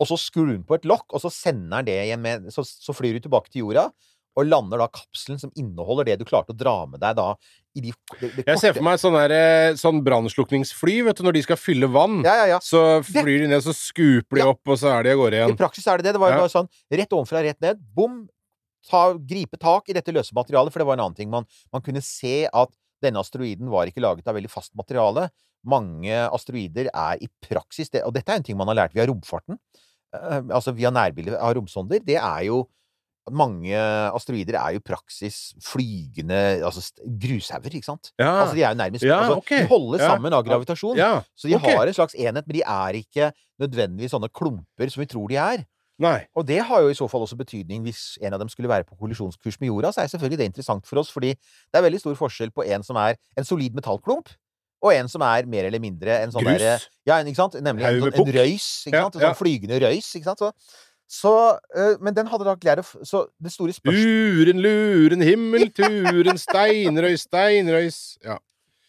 Og 0.00 0.08
så 0.08 0.16
skrur 0.18 0.48
den 0.48 0.64
på 0.66 0.78
et 0.78 0.86
lokk, 0.88 1.12
og 1.12 1.20
så 1.22 1.30
sender 1.30 1.82
den 1.82 1.90
det 1.90 1.98
igjen 2.06 2.22
med 2.22 2.48
Så, 2.54 2.64
så 2.64 2.94
flyr 2.96 3.18
du 3.18 3.26
tilbake 3.26 3.52
til 3.52 3.66
jorda, 3.66 3.90
og 4.38 4.48
lander 4.48 4.80
da 4.80 4.88
kapselen 4.88 5.40
som 5.40 5.52
inneholder 5.58 6.08
det 6.08 6.18
du 6.22 6.24
klarte 6.28 6.54
å 6.54 6.56
dra 6.56 6.74
med 6.88 7.02
deg 7.02 7.16
da 7.18 7.32
i 7.76 7.82
de, 7.84 7.92
de 8.20 8.30
det 8.36 8.44
Jeg 8.46 8.60
ser 8.60 8.74
for 8.76 8.84
meg 8.84 9.00
sånn, 9.00 9.16
der, 9.16 9.34
eh, 9.36 9.74
sånn 9.80 10.02
brannslukningsfly, 10.04 10.98
vet 11.08 11.20
du, 11.20 11.24
når 11.26 11.36
de 11.38 11.44
skal 11.46 11.60
fylle 11.60 11.88
vann. 11.92 12.20
Ja, 12.24 12.34
ja, 12.42 12.46
ja. 12.54 12.60
Så 12.64 13.00
flyr 13.08 13.44
de 13.44 13.50
ned, 13.52 13.64
så 13.64 13.74
skuper 13.76 14.40
de 14.40 14.46
opp, 14.48 14.60
og 14.68 14.78
så 14.80 14.92
er 14.92 15.06
de 15.06 15.14
av 15.14 15.22
gårde 15.22 15.46
I 15.52 15.58
praksis 15.58 15.88
er 15.88 16.00
det 16.00 16.10
det. 16.10 16.16
Det 16.16 16.22
var 16.22 16.34
jo 16.34 16.42
bare 16.44 16.52
sånn 16.52 16.70
rett 16.92 17.16
ovenfra, 17.16 17.44
rett 17.44 17.60
ned. 17.64 17.80
Bom! 17.96 18.24
Ta, 18.88 19.12
gripe 19.14 19.60
tak 19.62 19.88
i 19.88 19.94
dette 19.94 20.12
løse 20.14 20.34
materialet, 20.34 20.74
for 20.74 20.82
det 20.82 20.88
var 20.88 20.98
en 20.98 21.04
annen 21.06 21.16
ting. 21.16 21.30
Man, 21.32 21.46
man 21.72 21.84
kunne 21.84 22.02
se 22.04 22.48
at 22.50 22.72
denne 23.02 23.22
asteroiden 23.22 23.70
var 23.70 23.88
ikke 23.90 24.02
laget 24.02 24.28
av 24.28 24.36
veldig 24.36 24.50
fast 24.50 24.74
materiale. 24.78 25.28
Mange 25.62 26.16
asteroider 26.26 26.90
er 26.90 27.22
i 27.22 27.28
praksis 27.46 27.92
det, 27.94 28.02
Og 28.02 28.14
dette 28.16 28.32
er 28.32 28.40
en 28.40 28.46
ting 28.46 28.58
man 28.58 28.70
har 28.72 28.80
lært 28.82 28.96
via 28.96 29.06
romfarten. 29.06 29.58
Uh, 30.12 30.42
altså 30.52 30.74
via 30.76 30.90
nærbilder 30.92 31.38
av 31.38 31.54
romsonder. 31.56 32.02
Det 32.04 32.18
er 32.18 32.48
jo 32.50 32.64
mange 33.30 33.76
asteroider 34.16 34.56
er 34.58 34.72
jo 34.74 34.80
i 34.80 34.82
praksis 34.82 35.52
flygende 35.62 36.38
altså 36.66 36.82
grushauger, 37.06 37.76
ikke 37.78 37.86
sant? 37.86 38.10
Ja. 38.18 38.32
Altså 38.42 38.56
de 38.56 38.62
er 38.64 38.72
jo 38.74 38.80
nærmest 38.80 39.04
Ja, 39.06 39.20
altså, 39.20 39.36
okay. 39.38 39.62
De 39.62 39.68
holder 39.70 40.00
Ja. 40.02 40.08
sammen 40.10 40.32
av 40.32 40.44
gravitasjon. 40.44 40.96
ja. 40.96 41.22
Så 41.36 41.48
de 41.48 41.54
okay. 41.54 41.76
har 41.76 41.86
en 41.86 41.94
slags 41.94 42.14
enhet, 42.14 42.46
men 42.46 42.56
de 42.56 42.62
er 42.66 42.98
ikke 42.98 43.32
nødvendigvis 43.60 44.10
sånne 44.10 44.28
klumper 44.32 44.90
som 44.90 45.00
vi 45.00 45.06
tror 45.06 45.28
de 45.28 45.36
er. 45.36 45.64
Nei. 46.02 46.26
Og 46.34 46.46
det 46.46 46.58
har 46.66 46.80
jo 46.82 46.88
i 46.90 46.94
så 46.98 47.06
fall 47.08 47.22
også 47.22 47.36
betydning 47.38 47.82
hvis 47.84 48.18
en 48.20 48.32
av 48.34 48.40
dem 48.40 48.48
skulle 48.48 48.68
være 48.68 48.84
på 48.88 48.96
kollisjonskurs 48.98 49.60
med 49.60 49.68
jorda, 49.68 49.92
så 49.92 50.02
er 50.02 50.08
selvfølgelig 50.10 50.38
det 50.38 50.48
interessant 50.50 50.86
for 50.88 50.98
oss, 50.98 51.10
fordi 51.12 51.34
det 51.36 51.78
er 51.78 51.82
veldig 51.84 52.00
stor 52.00 52.14
forskjell 52.18 52.50
på 52.50 52.64
en 52.66 52.82
som 52.82 52.96
er 52.96 53.14
en 53.38 53.44
solid 53.44 53.74
metallklump, 53.76 54.32
og 54.82 54.90
en 54.96 55.06
som 55.06 55.22
er 55.22 55.46
mer 55.46 55.68
eller 55.68 55.78
mindre 55.78 56.16
en 56.24 56.32
sånn 56.34 56.42
derre 56.42 56.80
Ja, 57.06 57.18
en- 57.20 57.26
ikke 57.28 57.36
sant? 57.38 57.54
Nemlig 57.54 57.84
en, 57.86 57.94
en, 58.02 58.10
sånn, 58.10 58.26
en 58.26 58.34
røys, 58.34 58.66
ikke 58.88 58.98
sant? 59.04 59.14
En 59.14 59.20
sånn 59.28 59.38
flygende 59.38 59.78
røys, 59.78 60.08
ikke 60.16 60.24
sant? 60.24 60.38
Så, 60.42 60.50
så 61.12 61.32
Men 62.00 62.14
den 62.16 62.28
hadde 62.30 62.46
da 62.46 62.54
glede 62.56 62.84
Så 63.04 63.26
det 63.36 63.50
store 63.52 63.74
spørsmålet 63.76 64.38
Uren, 64.46 64.62
luren, 64.64 65.24
himmel, 65.26 65.66
turen, 65.76 66.40
steinrøys, 66.40 67.26
steinrøys 67.28 67.98
Ja, 68.24 68.38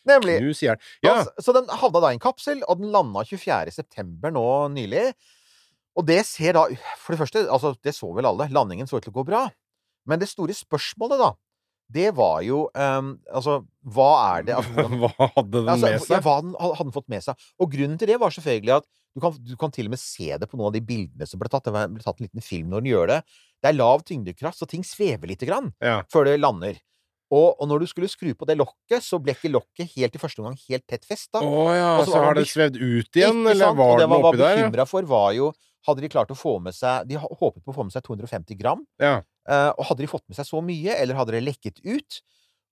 Nemlig 0.07 0.39
knus 0.41 0.61
i 0.63 0.67
hjel. 0.67 0.79
Ja. 1.03 1.13
Så, 1.23 1.45
så 1.45 1.55
den 1.55 1.69
havna 1.71 2.01
da 2.03 2.11
i 2.11 2.17
en 2.17 2.23
kapsel, 2.23 2.63
og 2.67 2.81
den 2.81 2.91
landa 2.91 3.23
24. 3.27 3.71
september 3.71 4.33
nå 4.35 4.45
nylig. 4.73 5.05
Og 5.95 6.07
det 6.07 6.23
ser 6.27 6.57
da 6.57 6.65
For 6.99 7.13
det 7.13 7.21
første, 7.21 7.45
altså, 7.47 7.73
det 7.85 7.95
så 7.95 8.09
vel 8.15 8.27
alle. 8.27 8.49
Landingen 8.51 8.89
så 8.89 8.99
ut 8.99 9.05
til 9.05 9.13
å 9.13 9.19
gå 9.21 9.27
bra. 9.29 9.45
Men 10.09 10.19
det 10.19 10.27
store 10.31 10.55
spørsmålet, 10.57 11.21
da, 11.21 11.31
det 11.93 12.09
var 12.17 12.41
jo 12.45 12.65
um, 12.73 13.13
Altså, 13.29 13.59
hva 13.95 14.09
er 14.33 14.47
det 14.47 14.55
altså, 14.57 14.73
hvordan, 14.75 14.99
Hva 15.03 15.29
hadde 15.37 15.53
den 15.55 15.71
altså, 15.75 15.91
med 15.91 16.13
Ja, 16.15 16.19
hva 16.25 16.35
den, 16.43 16.53
hadde 16.59 16.85
den 16.87 16.95
fått 16.95 17.09
med 17.13 17.25
seg? 17.25 17.47
Og 17.61 17.71
grunnen 17.73 17.99
til 18.01 18.09
det 18.11 18.19
var 18.21 18.33
selvfølgelig 18.35 18.75
at 18.79 18.87
du 19.13 19.21
kan, 19.21 19.35
du 19.45 19.53
kan 19.61 19.73
til 19.73 19.85
og 19.89 19.93
med 19.93 20.01
se 20.01 20.31
det 20.41 20.47
på 20.49 20.57
noen 20.57 20.71
av 20.71 20.73
de 20.73 20.81
bildene 20.81 21.27
som 21.29 21.37
ble 21.41 21.49
tatt. 21.53 21.67
Det 21.67 21.73
ble 21.93 22.01
tatt 22.01 22.17
en 22.17 22.25
liten 22.25 22.41
film 22.41 22.71
når 22.71 22.81
den 22.81 22.89
gjør 22.95 23.11
det. 23.11 23.19
Det 23.61 23.69
er 23.69 23.77
lav 23.77 24.01
tyngdekraft, 24.07 24.57
så 24.57 24.65
ting 24.69 24.81
svever 24.87 25.29
lite 25.29 25.45
grann 25.45 25.69
Ja. 25.83 25.99
før 26.09 26.25
det 26.31 26.39
lander. 26.41 26.79
Og, 27.33 27.53
og 27.57 27.69
når 27.69 27.83
du 27.83 27.89
skulle 27.89 28.09
skru 28.11 28.33
på 28.37 28.45
det 28.49 28.57
lokket, 28.59 29.01
så 29.05 29.17
ble 29.21 29.33
ikke 29.33 29.51
lokket 29.53 29.93
helt 29.95 30.17
i 30.17 30.21
første 30.21 30.41
omgang 30.41 30.57
helt 30.67 30.85
tett 30.89 31.05
festa. 31.07 31.41
Å 31.41 31.61
ja, 31.73 31.91
så 32.03 32.11
så 32.13 32.23
har 32.25 32.37
det 32.37 32.45
svevd 32.49 32.77
ut 32.81 33.21
igjen, 33.21 33.41
eller 33.49 33.77
var 33.77 33.93
og 33.95 34.01
det 34.01 34.09
man 34.09 34.21
var 34.25 34.33
oppi 34.35 34.43
bekymra 34.43 34.87
for, 34.89 35.07
var 35.09 35.31
jo 35.37 35.53
Hadde 35.83 35.99
de 35.99 36.07
klart 36.07 36.29
å 36.31 36.35
få 36.39 36.53
med 36.63 36.71
seg 36.71 37.09
De 37.09 37.17
håpet 37.19 37.59
på 37.59 37.73
å 37.73 37.75
få 37.75 37.83
med 37.83 37.91
seg 37.91 38.05
250 38.05 38.55
gram. 38.55 38.85
Ja. 39.03 39.17
Eh, 39.49 39.69
og 39.77 39.85
hadde 39.89 40.03
de 40.03 40.09
fått 40.11 40.25
med 40.29 40.37
seg 40.37 40.47
så 40.49 40.61
mye, 40.63 40.95
eller 40.95 41.17
hadde 41.19 41.35
det 41.35 41.43
lekket 41.45 41.81
ut? 41.85 42.21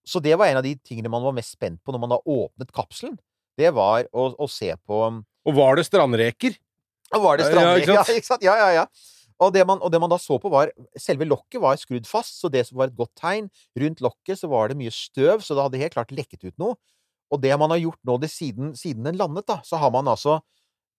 Så 0.07 0.21
det 0.23 0.33
var 0.39 0.49
en 0.49 0.59
av 0.61 0.65
de 0.65 0.73
tingene 0.81 1.11
man 1.13 1.23
var 1.23 1.35
mest 1.37 1.53
spent 1.53 1.81
på 1.85 1.93
når 1.93 2.01
man 2.01 2.13
da 2.15 2.19
åpnet 2.25 2.71
kapselen. 2.73 3.19
Det 3.59 3.69
var 3.75 4.07
å, 4.15 4.31
å 4.39 4.47
se 4.49 4.71
på 4.87 5.01
Og 5.01 5.55
var 5.57 5.77
det 5.77 5.85
strandreker? 5.85 6.55
Var 7.11 7.37
det 7.37 7.45
Ja, 7.45 7.51
strandrek? 7.51 7.83
ikke 7.83 7.97
Ja, 7.97 8.05
ikke 8.15 8.29
sant? 8.29 8.45
Ja, 8.45 8.55
ja, 8.57 8.69
ja. 8.81 8.85
Og 9.41 9.51
det, 9.53 9.65
man, 9.65 9.81
og 9.81 9.89
det 9.91 9.99
man 10.01 10.11
da 10.11 10.19
så 10.21 10.37
på, 10.41 10.51
var 10.53 10.69
Selve 11.01 11.25
lokket 11.25 11.61
var 11.61 11.77
skrudd 11.81 12.05
fast, 12.09 12.37
så 12.39 12.49
det 12.51 12.63
som 12.67 12.77
var 12.77 12.91
et 12.91 12.97
godt 12.97 13.13
tegn 13.19 13.49
Rundt 13.77 14.01
lokket 14.05 14.39
så 14.39 14.49
var 14.51 14.69
det 14.69 14.77
mye 14.79 14.93
støv, 14.93 15.41
så 15.41 15.57
det 15.57 15.65
hadde 15.65 15.81
helt 15.81 15.95
klart 15.97 16.13
lekket 16.13 16.45
ut 16.45 16.57
noe. 16.61 16.77
Og 17.31 17.41
det 17.41 17.53
man 17.59 17.71
har 17.73 17.79
gjort 17.81 17.99
nå 18.07 18.17
det 18.21 18.29
siden, 18.31 18.73
siden 18.77 19.07
den 19.07 19.17
landet, 19.19 19.47
da, 19.49 19.59
så 19.65 19.79
har 19.81 19.91
man 19.93 20.09
altså 20.11 20.39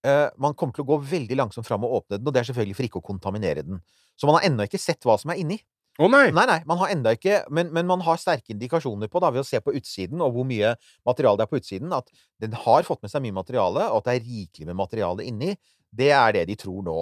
Man 0.03 0.55
kommer 0.59 0.75
til 0.75 0.83
å 0.83 0.88
gå 0.88 0.97
veldig 1.07 1.37
langsomt 1.38 1.67
fram 1.69 1.85
og 1.87 1.93
åpne 2.01 2.19
den, 2.19 2.27
og 2.27 2.35
det 2.35 2.41
er 2.43 2.49
selvfølgelig 2.51 2.75
for 2.79 2.88
ikke 2.88 3.03
å 3.03 3.07
kontaminere 3.07 3.62
den. 3.62 3.79
Så 4.19 4.27
man 4.27 4.38
har 4.41 4.49
ennå 4.49 4.67
ikke 4.67 4.81
sett 4.83 5.05
hva 5.07 5.15
som 5.21 5.31
er 5.31 5.38
inni. 5.43 5.61
Å 6.01 6.09
nei! 6.09 6.31
Nei, 6.33 6.47
nei, 6.49 6.59
man 6.65 6.79
har 6.81 6.88
enda 6.95 7.12
ikke 7.12 7.43
men, 7.53 7.69
men 7.77 7.85
man 7.87 8.01
har 8.01 8.17
sterke 8.17 8.55
indikasjoner 8.55 9.11
på, 9.12 9.21
da, 9.21 9.29
ved 9.31 9.43
å 9.45 9.47
se 9.47 9.61
på 9.61 9.75
utsiden, 9.77 10.23
og 10.25 10.33
hvor 10.33 10.47
mye 10.49 10.71
materiale 11.05 11.37
det 11.37 11.45
er 11.45 11.51
på 11.51 11.61
utsiden, 11.61 11.93
at 11.93 12.09
den 12.41 12.55
har 12.62 12.87
fått 12.88 13.03
med 13.05 13.12
seg 13.12 13.23
mye 13.27 13.37
materiale, 13.37 13.91
og 13.93 14.01
at 14.01 14.09
det 14.09 14.15
er 14.17 14.25
rikelig 14.31 14.71
med 14.71 14.79
materiale 14.81 15.27
inni. 15.29 15.53
Det 15.93 16.09
er 16.17 16.33
det 16.38 16.47
de 16.49 16.57
tror 16.57 16.81
nå. 16.87 16.97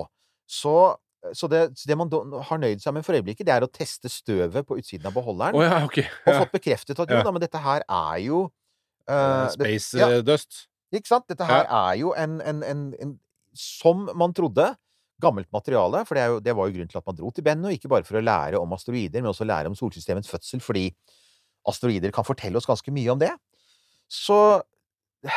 Så, 0.50 0.74
så 1.38 1.46
det, 1.52 1.60
så 1.78 1.86
det 1.86 1.96
man 2.00 2.10
har 2.50 2.58
nøyd 2.58 2.82
seg 2.82 2.96
med 2.98 3.06
for 3.06 3.14
øyeblikket, 3.14 3.46
det 3.46 3.54
er 3.54 3.62
å 3.62 3.70
teste 3.70 4.10
støvet 4.10 4.66
på 4.66 4.80
utsiden 4.82 5.06
av 5.06 5.14
beholderen, 5.14 5.54
oh, 5.54 5.62
ja, 5.62 5.84
ok. 5.86 6.00
og 6.26 6.40
fått 6.42 6.56
bekreftet 6.58 6.98
at 6.98 7.14
jo 7.14 7.20
Ja. 7.20 7.22
da, 7.22 7.30
men 7.36 7.46
dette 7.46 7.62
her 7.62 7.86
er 7.86 8.18
jo 8.26 8.48
Space 9.54 9.96
det- 9.96 10.02
ja. 10.02 10.10
eh, 10.18 10.22
dust. 10.26 10.66
Ikke 10.98 11.12
sant? 11.12 11.26
Dette 11.30 11.46
her 11.46 11.66
er 11.66 11.98
jo 12.00 12.14
en, 12.18 12.40
en, 12.42 12.62
en, 12.66 12.86
en 13.00 13.18
Som 13.54 14.08
man 14.18 14.34
trodde. 14.34 14.72
Gammelt 15.20 15.50
materiale. 15.52 16.02
For 16.08 16.16
det, 16.16 16.26
jo, 16.32 16.40
det 16.42 16.56
var 16.56 16.68
jo 16.68 16.74
grunnen 16.74 16.90
til 16.90 17.00
at 17.00 17.06
man 17.06 17.18
dro 17.18 17.30
til 17.34 17.46
Bennu. 17.46 17.68
Ikke 17.70 17.90
bare 17.92 18.06
for 18.08 18.18
å 18.18 18.24
lære 18.24 18.60
om 18.60 18.72
asteroider, 18.76 19.22
men 19.22 19.30
også 19.32 19.46
lære 19.48 19.70
om 19.70 19.78
solsystemets 19.78 20.30
fødsel. 20.32 20.62
Fordi 20.64 20.88
asteroider 21.68 22.14
kan 22.14 22.26
fortelle 22.26 22.58
oss 22.58 22.68
ganske 22.68 22.94
mye 22.94 23.12
om 23.12 23.20
det. 23.20 23.32
Så 24.10 24.38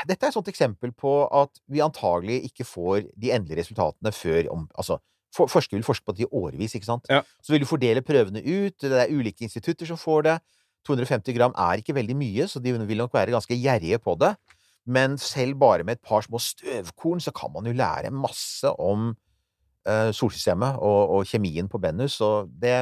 dette 0.07 0.21
er 0.23 0.29
et 0.29 0.35
sånt 0.35 0.47
eksempel 0.47 0.93
på 0.95 1.11
at 1.35 1.59
vi 1.67 1.83
antagelig 1.83 2.39
ikke 2.47 2.65
får 2.67 3.09
de 3.19 3.33
endelige 3.35 3.59
resultatene 3.65 4.13
før 4.15 4.47
om 4.53 4.69
Altså, 4.79 4.97
for, 5.33 5.49
forskere 5.51 5.79
vil 5.79 5.85
forske 5.85 6.05
på 6.05 6.15
det 6.15 6.27
i 6.27 6.31
årevis, 6.31 6.75
ikke 6.77 6.87
sant? 6.87 7.09
Ja. 7.09 7.23
Så 7.43 7.53
vil 7.53 7.63
du 7.63 7.67
fordele 7.67 8.03
prøvene 8.05 8.43
ut. 8.43 8.77
Det 8.79 8.93
er 8.93 9.11
ulike 9.11 9.43
institutter 9.47 9.89
som 9.89 9.99
får 9.99 10.27
det. 10.29 10.37
250 10.87 11.35
gram 11.35 11.55
er 11.57 11.81
ikke 11.81 11.95
veldig 11.95 12.15
mye, 12.19 12.47
så 12.47 12.59
de 12.59 12.73
vil 12.75 12.99
nok 12.99 13.13
være 13.15 13.33
ganske 13.33 13.55
gjerrige 13.55 13.99
på 14.03 14.15
det. 14.19 14.33
Men 14.85 15.17
selv 15.21 15.55
bare 15.61 15.85
med 15.87 15.97
et 15.97 16.03
par 16.03 16.25
små 16.25 16.39
støvkorn 16.43 17.21
så 17.23 17.31
kan 17.35 17.53
man 17.53 17.67
jo 17.69 17.75
lære 17.77 18.11
masse 18.11 18.67
om 18.79 19.13
eh, 19.87 20.09
solsystemet 20.11 20.79
og, 20.79 21.13
og 21.17 21.29
kjemien 21.29 21.69
på 21.71 21.79
Bennus. 21.79 22.17
så 22.19 22.43
det, 22.49 22.81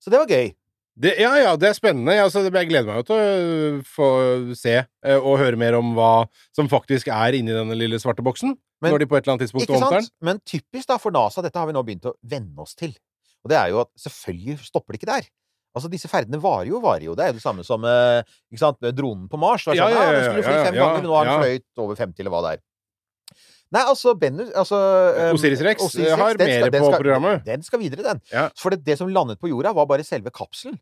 så 0.00 0.10
det 0.12 0.20
var 0.20 0.30
gøy. 0.30 0.52
Det, 0.94 1.16
ja, 1.18 1.32
ja, 1.42 1.56
det 1.58 1.68
er 1.68 1.74
spennende. 1.74 2.14
Altså, 2.22 2.44
jeg 2.46 2.68
gleder 2.70 2.86
meg 2.86 3.06
til 3.08 3.16
å 3.18 3.22
øh, 3.22 3.78
få 3.96 4.08
se 4.54 4.76
øh, 4.78 5.16
og 5.18 5.40
høre 5.40 5.58
mer 5.58 5.74
om 5.74 5.90
hva 5.96 6.12
som 6.54 6.70
faktisk 6.70 7.10
er 7.10 7.34
inni 7.34 7.50
denne 7.50 7.74
lille 7.74 7.98
svarte 7.98 8.22
boksen. 8.22 8.54
Men- 8.84 8.94
når 8.94 9.02
de 9.02 9.08
på 9.10 9.16
et 9.16 9.24
eller 9.24 9.34
annet 9.34 9.48
tidspunkt 9.48 9.72
åpner 9.72 9.90
den. 9.96 10.06
sant? 10.06 10.14
Men 10.22 10.38
typisk 10.46 10.86
da 10.86 11.00
for 11.02 11.14
NASA, 11.14 11.42
dette 11.42 11.58
har 11.58 11.66
vi 11.66 11.74
nå 11.74 11.82
begynt 11.82 12.06
å 12.06 12.14
venne 12.22 12.62
oss 12.62 12.76
til. 12.78 12.94
Og 13.42 13.50
det 13.50 13.58
er 13.58 13.72
jo 13.72 13.80
at 13.82 13.90
selvfølgelig 13.98 14.58
stopper 14.68 14.94
det 14.94 15.02
ikke 15.02 15.10
der. 15.10 15.26
Altså, 15.74 15.90
disse 15.90 16.08
ferdene 16.10 16.38
varer 16.42 16.68
jo, 16.70 16.78
varer 16.82 17.08
jo. 17.08 17.16
Det 17.18 17.24
er 17.24 17.32
jo 17.32 17.38
det 17.40 17.42
samme 17.44 17.64
som 17.66 17.82
eh, 17.88 18.20
ikke 18.52 18.62
sant, 18.62 18.78
dronen 18.94 19.26
på 19.30 19.40
Mars. 19.42 19.66
Var 19.66 19.78
Ja, 19.78 19.88
sånn, 19.88 19.96
ja, 19.96 20.04
ja, 20.06 20.14
ja, 20.14 20.28
skulle 20.28 20.46
fly 20.46 20.60
fem 20.68 20.78
ganger, 20.78 21.02
nå 21.02 21.16
har 21.18 21.28
den 21.30 21.42
fløyet 21.42 21.82
over 21.82 21.98
50, 21.98 22.22
eller 22.22 22.34
hva 22.34 22.42
det 22.46 22.54
er. 22.54 22.64
Nei, 23.74 23.82
altså, 23.90 24.12
Bennu 24.14 24.44
altså, 24.54 24.78
um, 25.18 25.34
Osiris 25.34 25.62
Rex 25.66 25.82
Osiris 25.82 26.12
har 26.14 26.38
mer 26.38 26.68
på 26.70 26.90
programmet. 26.94 27.42
Den 27.46 27.64
skal 27.66 27.80
videre, 27.82 28.04
den. 28.06 28.20
Ja. 28.30 28.48
For 28.60 28.70
det, 28.70 28.84
det 28.86 29.00
som 29.00 29.10
landet 29.10 29.40
på 29.42 29.50
jorda, 29.50 29.72
var 29.74 29.88
bare 29.90 30.06
selve 30.06 30.30
kapselen. 30.34 30.78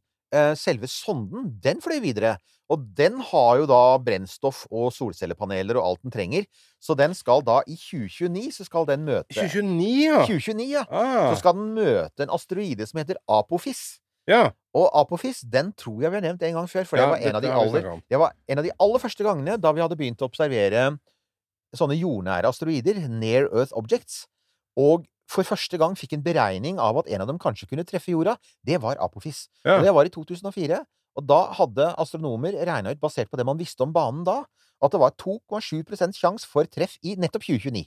Selve 0.57 0.89
sonden, 0.89 1.51
den 1.61 1.81
fløy 1.85 1.99
videre. 2.05 2.37
Og 2.73 2.85
den 2.97 3.19
har 3.29 3.59
jo 3.61 3.67
da 3.69 3.81
brennstoff 4.01 4.63
og 4.73 4.93
solcellepaneler 4.97 5.77
og 5.77 5.89
alt 5.91 6.05
den 6.07 6.15
trenger. 6.15 6.47
Så 6.81 6.97
den 6.97 7.13
skal 7.17 7.45
da, 7.45 7.59
i 7.69 7.77
2029, 7.77 8.53
så 8.57 8.65
skal 8.69 8.89
den 8.89 9.05
møte 9.09 9.29
2029, 9.37 9.91
ja! 10.07 10.23
2029, 10.25 10.69
ja. 10.73 10.85
Ah, 10.89 11.33
Så 11.33 11.43
skal 11.43 11.59
den 11.59 11.75
møte 11.77 12.25
en 12.25 12.33
asteroide 12.33 12.89
som 12.89 13.03
heter 13.03 13.21
Apophis. 13.29 13.83
Ja. 14.29 14.51
Og 14.75 14.89
Apophis, 14.97 15.43
den 15.45 15.73
tror 15.77 16.01
jeg 16.01 16.11
vi 16.11 16.17
har 16.17 16.23
nevnt 16.25 16.43
en 16.43 16.55
gang 16.55 16.69
før, 16.71 16.87
for 16.89 16.97
det 16.97 17.03
Ja, 17.05 17.11
var 17.11 17.19
en 17.21 17.37
av 17.37 17.43
de 17.43 17.49
aller 17.53 18.01
det 18.09 18.19
var 18.19 18.33
en 18.49 18.59
av 18.59 18.65
de 18.65 18.71
aller 18.81 18.99
første 19.03 19.25
gangene 19.27 19.59
da 19.61 19.73
vi 19.73 19.83
hadde 19.85 19.97
begynt 20.01 20.23
å 20.23 20.29
observere 20.31 20.99
sånne 21.77 21.97
jordnære 21.99 22.49
asteroider, 22.49 23.01
near 23.09 23.49
Earth 23.53 23.73
objects. 23.77 24.27
Og 24.77 25.05
for 25.29 25.45
første 25.45 25.79
gang 25.81 25.95
fikk 25.97 26.13
en 26.17 26.25
beregning 26.25 26.79
av 26.81 26.99
at 27.03 27.09
en 27.09 27.21
av 27.25 27.29
dem 27.29 27.39
kanskje 27.41 27.69
kunne 27.69 27.85
treffe 27.89 28.13
jorda. 28.13 28.37
Det 28.65 28.81
var 28.81 28.97
Apophis. 29.01 29.47
Ja. 29.65 29.79
Og 29.79 29.85
det 29.87 29.95
var 29.97 30.09
i 30.09 30.13
2004. 30.13 30.83
Og 31.17 31.27
da 31.29 31.41
hadde 31.53 31.91
astronomer 32.01 32.53
regna 32.65 32.93
ut, 32.93 33.01
basert 33.01 33.31
på 33.31 33.37
det 33.41 33.45
man 33.49 33.59
visste 33.61 33.85
om 33.85 33.93
banen 33.93 34.25
da, 34.25 34.43
at 34.83 34.93
det 34.93 35.01
var 35.01 35.13
2,7% 35.21 36.17
sjanse 36.17 36.49
for 36.49 36.65
treff 36.65 36.97
i 37.05 37.17
nettopp 37.21 37.45
2029. 37.45 37.85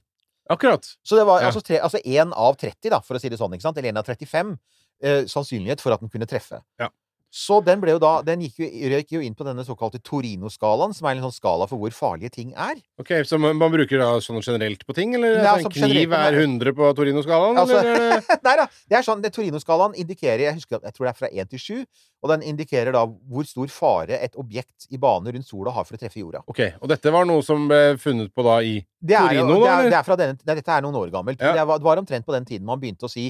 Akkurat. 0.53 0.85
Så 1.03 1.17
det 1.17 1.25
var 1.25 1.41
Ja. 1.41 1.47
altså, 1.49 1.61
én 1.65 1.81
altså 1.81 1.99
1 2.05 2.33
av 2.33 2.55
30, 2.55 2.89
da, 2.89 2.99
for 3.01 3.15
å 3.15 3.19
si 3.19 3.29
det 3.29 3.39
sånn, 3.39 3.53
ikke 3.53 3.65
sant? 3.65 3.77
Eller 3.77 3.89
1 3.89 3.97
av 3.97 4.05
35 4.05 4.57
eh, 5.01 5.23
sannsynlighet 5.25 5.81
for 5.81 5.93
at 5.95 5.99
den 6.03 6.10
kunne 6.10 6.27
treffe. 6.29 6.62
Ja. 6.79 6.89
Så 7.36 7.58
den 7.65 7.81
ble 7.84 7.91
jo 7.91 7.99
da 7.99 8.21
Den 8.23 8.39
gikk 8.45 8.62
jo, 8.62 8.67
røyk 8.93 9.10
jo 9.12 9.19
inn 9.19 9.34
på 9.36 9.43
denne 9.43 9.65
såkalte 9.67 9.99
Torino-skalaen, 9.99 10.93
som 10.95 11.08
er 11.10 11.17
en 11.17 11.25
sånn 11.25 11.34
skala 11.36 11.65
for 11.67 11.75
hvor 11.81 11.91
farlige 11.91 12.31
ting 12.31 12.53
er. 12.55 12.77
Ok, 13.01 13.12
Så 13.27 13.36
man, 13.41 13.58
man 13.60 13.73
bruker 13.73 13.99
da 13.99 14.21
sånn 14.23 14.39
generelt 14.39 14.86
på 14.88 14.95
ting, 14.95 15.17
eller? 15.17 15.41
Ja, 15.43 15.55
Altså, 15.58 15.67
en 15.67 15.89
kniv 15.91 16.13
er 16.15 16.38
100 16.39 16.71
på 16.77 16.93
Torino-skalaen, 16.95 17.60
Altså- 17.60 18.39
Nei 18.47 18.53
da! 18.62 18.67
Det 18.88 18.95
er 19.01 19.03
sånn, 19.03 19.19
det 19.25 19.34
Torino-skalaen 19.36 19.97
indikerer 19.99 20.45
Jeg 20.45 20.55
husker 20.62 20.79
jeg 20.79 20.95
tror 20.95 21.10
det 21.10 21.12
er 21.12 21.19
fra 21.19 21.29
1 21.43 21.51
til 21.51 21.60
7, 21.60 21.84
og 22.23 22.31
den 22.31 22.45
indikerer 22.53 22.95
da 22.95 23.03
hvor 23.05 23.43
stor 23.51 23.67
fare 23.67 24.21
et 24.23 24.39
objekt 24.39 24.88
i 24.95 24.97
bane 25.03 25.36
rundt 25.36 25.49
sola 25.49 25.75
har 25.75 25.84
for 25.84 25.97
å 25.99 26.01
treffe 26.05 26.23
jorda. 26.23 26.39
Ok, 26.47 26.63
Og 26.79 26.88
dette 26.88 27.12
var 27.12 27.27
noe 27.27 27.43
som 27.43 27.67
ble 27.67 27.97
funnet 27.99 28.31
på 28.31 28.47
da 28.47 28.62
i 28.63 28.77
Det 29.03 29.12
er, 29.19 29.36
jo- 29.41 29.43
Torino, 29.43 29.60
det 29.65 29.73
er, 29.75 29.89
det 29.91 29.99
er 29.99 30.08
fra 30.08 30.15
denne, 30.23 30.39
nei, 30.39 30.55
dette 30.62 30.71
er 30.79 30.88
noen 30.88 30.95
år 31.03 31.12
gammelt. 31.12 31.43
Ja. 31.43 31.51
Det, 31.60 31.67
var, 31.67 31.84
det 31.84 31.89
var 31.91 31.99
omtrent 32.05 32.25
på 32.25 32.31
den 32.39 32.47
tiden 32.47 32.65
man 32.71 32.79
begynte 32.79 33.10
å 33.10 33.12
si 33.12 33.27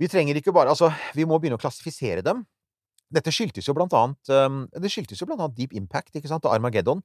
Vi 0.00 0.08
trenger 0.10 0.38
ikke 0.38 0.54
bare 0.54 0.72
Altså, 0.74 0.90
vi 1.14 1.26
må 1.28 1.38
begynne 1.38 1.58
å 1.58 1.62
klassifisere 1.62 2.24
dem. 2.26 2.42
Dette 3.14 3.32
skyldtes 3.34 3.68
jo 3.68 3.74
blant 3.76 3.94
annet 3.94 4.32
um, 4.32 4.64
Det 4.72 4.90
skyldtes 4.90 5.20
jo 5.20 5.28
blant 5.28 5.42
annet 5.44 5.56
Deep 5.58 5.74
Impact, 5.76 6.14
ikke 6.16 6.30
sant, 6.30 6.46
og 6.48 6.54
Armageddon. 6.56 7.02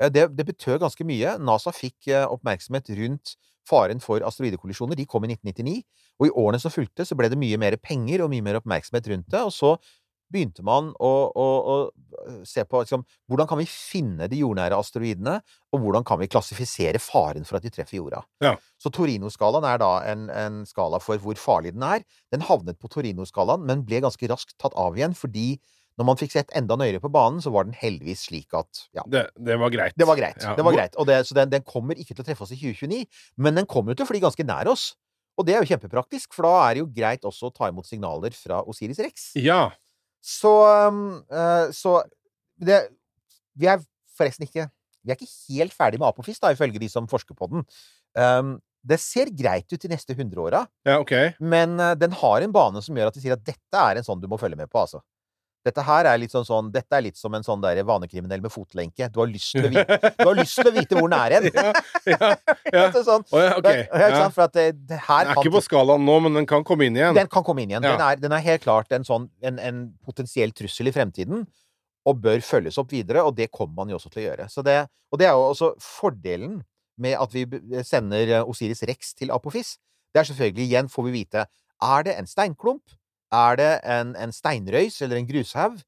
Eh, 0.00 0.10
Det, 0.10 0.28
det 0.36 0.46
betød 0.48 0.80
ganske 0.82 1.06
mye. 1.06 1.36
NASA 1.38 1.72
fikk 1.74 2.10
eh, 2.10 2.26
oppmerksomhet 2.26 2.90
rundt 2.98 3.36
faren 3.68 4.00
for 4.02 4.24
asteroidekollisjoner. 4.26 4.98
De 4.98 5.06
kom 5.06 5.24
i 5.24 5.30
1999. 5.30 5.82
Og 6.18 6.28
i 6.28 6.34
årene 6.34 6.58
som 6.62 6.72
fulgte, 6.74 7.06
så 7.06 7.14
ble 7.18 7.30
det 7.30 7.38
mye 7.38 7.58
mer 7.60 7.76
penger 7.78 8.24
og 8.24 8.32
mye 8.32 8.42
mer 8.42 8.58
oppmerksomhet 8.58 9.06
rundt 9.12 9.28
det. 9.30 9.42
Og 9.42 9.54
så 9.54 9.76
begynte 10.32 10.64
man 10.66 10.90
å, 10.96 11.10
å, 11.28 11.46
å 11.74 12.44
se 12.48 12.64
på 12.68 12.82
liksom, 12.82 13.04
hvordan 13.30 13.48
kan 13.50 13.60
vi 13.60 13.66
finne 13.68 14.28
de 14.30 14.40
jordnære 14.40 14.78
asteroidene, 14.78 15.38
og 15.72 15.84
hvordan 15.84 16.06
kan 16.08 16.20
vi 16.20 16.30
klassifisere 16.32 17.00
faren 17.02 17.46
for 17.48 17.58
at 17.58 17.66
de 17.66 17.72
treffer 17.74 17.98
jorda. 17.98 18.22
Ja. 18.44 18.56
Så 18.80 18.92
Torino-skalaen 18.94 19.66
er 19.68 19.82
da 19.82 19.92
en, 20.08 20.26
en 20.32 20.62
skala 20.68 21.00
for 21.02 21.20
hvor 21.22 21.38
farlig 21.40 21.74
den 21.76 21.86
er. 21.86 22.06
Den 22.34 22.44
havnet 22.48 22.80
på 22.80 22.90
Torino-skalaen, 22.92 23.64
men 23.68 23.86
ble 23.88 24.02
ganske 24.04 24.32
raskt 24.32 24.56
tatt 24.62 24.76
av 24.78 24.98
igjen, 24.98 25.16
fordi 25.18 25.56
når 26.00 26.08
man 26.08 26.18
fikk 26.18 26.32
sett 26.32 26.52
enda 26.56 26.76
nøyere 26.80 27.02
på 27.02 27.10
banen, 27.12 27.42
så 27.44 27.52
var 27.52 27.66
den 27.68 27.76
heldigvis 27.76 28.24
slik 28.30 28.54
at 28.56 28.86
ja, 28.96 29.04
det, 29.12 29.26
det 29.36 29.58
var 29.60 29.72
greit. 29.74 29.96
det 29.98 30.08
var 30.08 30.16
greit. 30.18 30.40
Ja. 30.40 30.54
Det 30.56 30.64
var 30.64 30.76
greit. 30.76 30.96
Og 30.96 31.08
det, 31.08 31.18
så 31.28 31.36
den, 31.36 31.52
den 31.52 31.64
kommer 31.68 31.98
ikke 31.98 32.16
til 32.16 32.24
å 32.24 32.28
treffe 32.30 32.46
oss 32.46 32.54
i 32.54 32.60
2029, 32.60 33.04
men 33.44 33.60
den 33.60 33.68
kommer 33.68 33.92
jo 33.92 34.00
til 34.00 34.08
å 34.08 34.12
fly 34.12 34.22
ganske 34.24 34.46
nær 34.48 34.72
oss. 34.72 34.92
Og 35.40 35.46
det 35.48 35.56
er 35.56 35.64
jo 35.64 35.70
kjempepraktisk, 35.72 36.32
for 36.36 36.48
da 36.48 36.56
er 36.66 36.76
det 36.76 36.82
jo 36.82 36.90
greit 36.92 37.24
også 37.28 37.48
å 37.48 37.54
ta 37.54 37.68
imot 37.72 37.88
signaler 37.88 38.34
fra 38.36 38.60
Osiris 38.68 39.00
Rex. 39.04 39.30
Ja. 39.40 39.70
Så, 40.22 40.52
um, 40.88 41.22
eh, 41.34 41.70
så 41.74 41.98
det, 42.62 42.84
Vi 43.58 43.66
er 43.66 43.82
forresten 44.14 44.46
ikke 44.46 44.68
Vi 45.02 45.10
er 45.10 45.18
ikke 45.18 45.32
helt 45.50 45.74
ferdig 45.74 45.98
med 45.98 46.06
Apofis, 46.08 46.38
da, 46.38 46.52
ifølge 46.54 46.78
de 46.78 46.88
som 46.88 47.08
forsker 47.10 47.34
på 47.34 47.48
den. 47.50 47.64
Um, 48.14 48.60
det 48.82 48.98
ser 49.02 49.30
greit 49.34 49.70
ut 49.70 49.82
de 49.82 49.90
neste 49.90 50.14
100 50.14 50.38
åra, 50.42 50.64
ja, 50.86 50.96
okay. 50.98 51.32
men 51.38 51.76
eh, 51.80 51.94
den 51.98 52.14
har 52.18 52.42
en 52.42 52.54
bane 52.54 52.82
som 52.82 52.96
gjør 52.98 53.12
at 53.12 53.16
de 53.16 53.22
sier 53.22 53.36
at 53.36 53.44
dette 53.46 53.78
er 53.78 53.98
en 53.98 54.06
sånn 54.06 54.18
du 54.22 54.26
må 54.30 54.38
følge 54.40 54.58
med 54.58 54.70
på, 54.70 54.80
altså. 54.82 55.02
Dette 55.62 55.82
her 55.86 56.08
er 56.10 56.18
litt 56.18 56.32
sånn, 56.34 56.46
sånn 56.46 56.70
Dette 56.74 56.96
er 56.98 57.04
litt 57.06 57.18
som 57.18 57.34
en 57.38 57.44
sånn 57.46 57.60
der 57.62 57.78
vanekriminell 57.86 58.42
med 58.42 58.50
fotlenke. 58.50 59.06
Du 59.14 59.20
har 59.22 59.30
lyst 59.30 59.52
til 59.54 59.68
å 59.68 59.70
vite, 59.70 59.98
du 60.18 60.24
har 60.26 60.38
lyst 60.38 60.58
til 60.58 60.70
å 60.70 60.74
vite 60.74 60.98
hvor 60.98 61.10
den 61.12 61.18
er 61.18 61.36
hen. 61.36 61.48
ja, 61.54 61.72
ja, 62.10 62.30
ja. 62.72 62.84
Sånn, 63.06 63.22
Å, 63.30 63.42
ja, 63.42 63.52
ok. 63.60 63.68
det, 63.68 63.74
ja? 63.86 64.26
For 64.34 64.46
at 64.48 64.56
det, 64.56 64.66
det 64.90 64.98
her 65.06 65.28
Den 65.28 65.34
er 65.36 65.42
ikke 65.42 65.54
på 65.54 65.64
skalaen 65.68 66.06
nå, 66.06 66.18
men 66.26 66.40
den 66.40 66.48
kan 66.50 66.66
komme 66.66 66.88
inn 66.88 66.98
igjen. 66.98 67.14
den 67.18 67.30
kan 67.30 67.46
komme 67.46 67.62
inn 67.64 67.72
igjen. 67.74 67.86
Den, 67.86 68.02
er, 68.02 68.18
den 68.20 68.34
er 68.34 68.42
helt 68.44 68.64
klart 68.66 68.90
en, 68.94 69.06
sånn, 69.06 69.28
en, 69.46 69.60
en 69.62 69.82
potensiell 70.02 70.54
trussel 70.56 70.90
i 70.90 70.94
fremtiden. 70.94 71.46
og 72.02 72.18
bør 72.18 72.40
følges 72.42 72.80
opp 72.82 72.90
videre, 72.90 73.22
og 73.22 73.36
det 73.38 73.46
kommer 73.54 73.84
man 73.84 73.92
jo 73.92 74.00
også 74.00 74.10
til 74.10 74.24
å 74.24 74.26
gjøre. 74.26 74.48
Så 74.50 74.64
det, 74.66 74.80
og 75.14 75.20
det 75.20 75.28
er 75.28 75.36
jo 75.38 75.44
også 75.52 75.68
fordelen 75.78 76.56
med 76.98 77.14
at 77.14 77.30
vi 77.34 77.44
sender 77.86 78.32
eh, 78.40 78.48
Osiris 78.48 78.82
Rex 78.88 79.12
til 79.14 79.30
Apophis. 79.30 79.76
Det 80.12 80.18
er 80.18 80.28
selvfølgelig, 80.28 80.66
igjen 80.66 80.90
får 80.90 81.06
vi 81.06 81.14
vite, 81.14 81.44
er 81.82 82.04
det 82.06 82.16
en 82.18 82.26
steinklump? 82.26 82.82
Er 83.32 83.56
det 83.56 83.70
en, 83.88 84.12
en 84.20 84.32
steinrøys 84.34 85.00
eller 85.04 85.18
en 85.18 85.28
grushaug? 85.28 85.78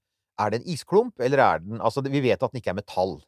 Er 0.41 0.51
det 0.51 0.61
en 0.61 0.71
isklump, 0.75 1.21
eller 1.23 1.39
er 1.39 1.61
den 1.63 1.81
Altså, 1.81 2.03
vi 2.03 2.23
vet 2.25 2.43
at 2.43 2.53
den 2.53 2.63
ikke 2.63 2.73
er 2.73 2.79
metall. 2.81 3.19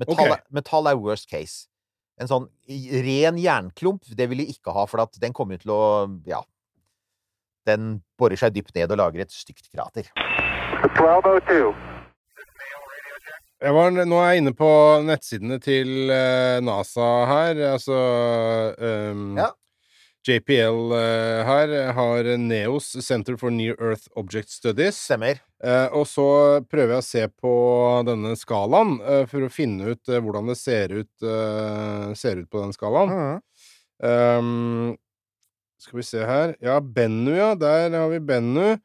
Metall, 0.00 0.30
okay. 0.30 0.44
metall 0.54 0.86
er 0.86 1.00
worst 1.00 1.28
case. 1.30 1.66
En 2.20 2.30
sånn 2.30 2.46
ren 3.04 3.40
jernklump, 3.40 4.06
det 4.16 4.28
vil 4.30 4.40
de 4.40 4.52
ikke 4.54 4.72
ha, 4.72 4.86
for 4.88 5.02
at 5.04 5.18
den 5.20 5.34
kommer 5.36 5.58
jo 5.58 5.64
til 5.66 5.74
å 5.74 5.82
Ja. 6.28 6.44
Den 7.66 7.96
borer 8.16 8.38
seg 8.38 8.54
dypt 8.54 8.76
ned 8.76 8.92
og 8.94 9.00
lager 9.00 9.24
et 9.24 9.34
stygt 9.34 9.66
krater. 9.72 10.06
1202. 10.86 11.74
Jeg 13.56 13.72
var, 13.72 13.90
nå 13.90 14.18
er 14.20 14.30
jeg 14.30 14.42
inne 14.42 14.52
på 14.54 14.68
nettsidene 15.02 15.56
til 15.64 16.12
eh, 16.12 16.60
NASA 16.62 17.08
her. 17.26 17.62
Altså 17.72 17.96
um, 18.78 19.32
Ja. 19.40 19.50
JPL 20.26 20.92
eh, 20.96 21.46
her 21.46 21.72
har 21.94 22.28
NEOS, 22.38 22.96
Center 23.04 23.36
for 23.38 23.54
Near 23.54 23.76
Earth 23.78 24.08
Object 24.18 24.50
Studies. 24.50 24.98
Stemmer. 24.98 25.38
Eh, 25.62 25.86
og 25.94 26.06
så 26.10 26.26
prøver 26.66 26.96
jeg 26.96 27.04
å 27.04 27.06
se 27.06 27.22
på 27.30 27.52
denne 28.08 28.34
skalaen 28.38 28.96
eh, 29.06 29.22
for 29.30 29.46
å 29.46 29.52
finne 29.52 29.94
ut 29.94 30.10
hvordan 30.10 30.50
det 30.50 30.58
ser 30.58 30.96
ut, 30.96 31.26
ser 32.18 32.42
ut 32.42 32.50
på 32.50 32.64
den 32.64 32.74
skalaen. 32.74 33.14
Mm. 33.14 33.44
Um, 33.96 34.90
skal 35.80 35.96
vi 35.96 36.02
se 36.04 36.20
her 36.28 36.50
Ja, 36.60 36.74
Bennu, 36.80 37.30
ja. 37.32 37.54
Der 37.56 37.94
har 37.94 38.10
vi 38.12 38.20
Bennu. 38.20 38.76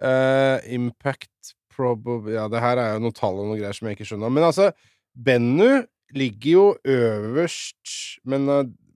Uh, 0.00 0.58
impact 0.74 1.54
probab... 1.74 2.30
Ja, 2.32 2.46
det 2.50 2.62
her 2.62 2.80
er 2.80 2.94
jo 2.94 3.04
noen 3.04 3.18
tall 3.18 3.42
og 3.42 3.50
noen 3.50 3.60
greier 3.60 3.76
som 3.76 3.90
jeg 3.90 3.98
ikke 3.98 4.08
skjønner. 4.12 4.32
Men 4.32 4.46
altså, 4.46 4.70
Bennu 5.14 5.84
ligger 6.14 6.50
jo 6.50 6.66
øverst, 6.94 7.94
men, 8.30 8.46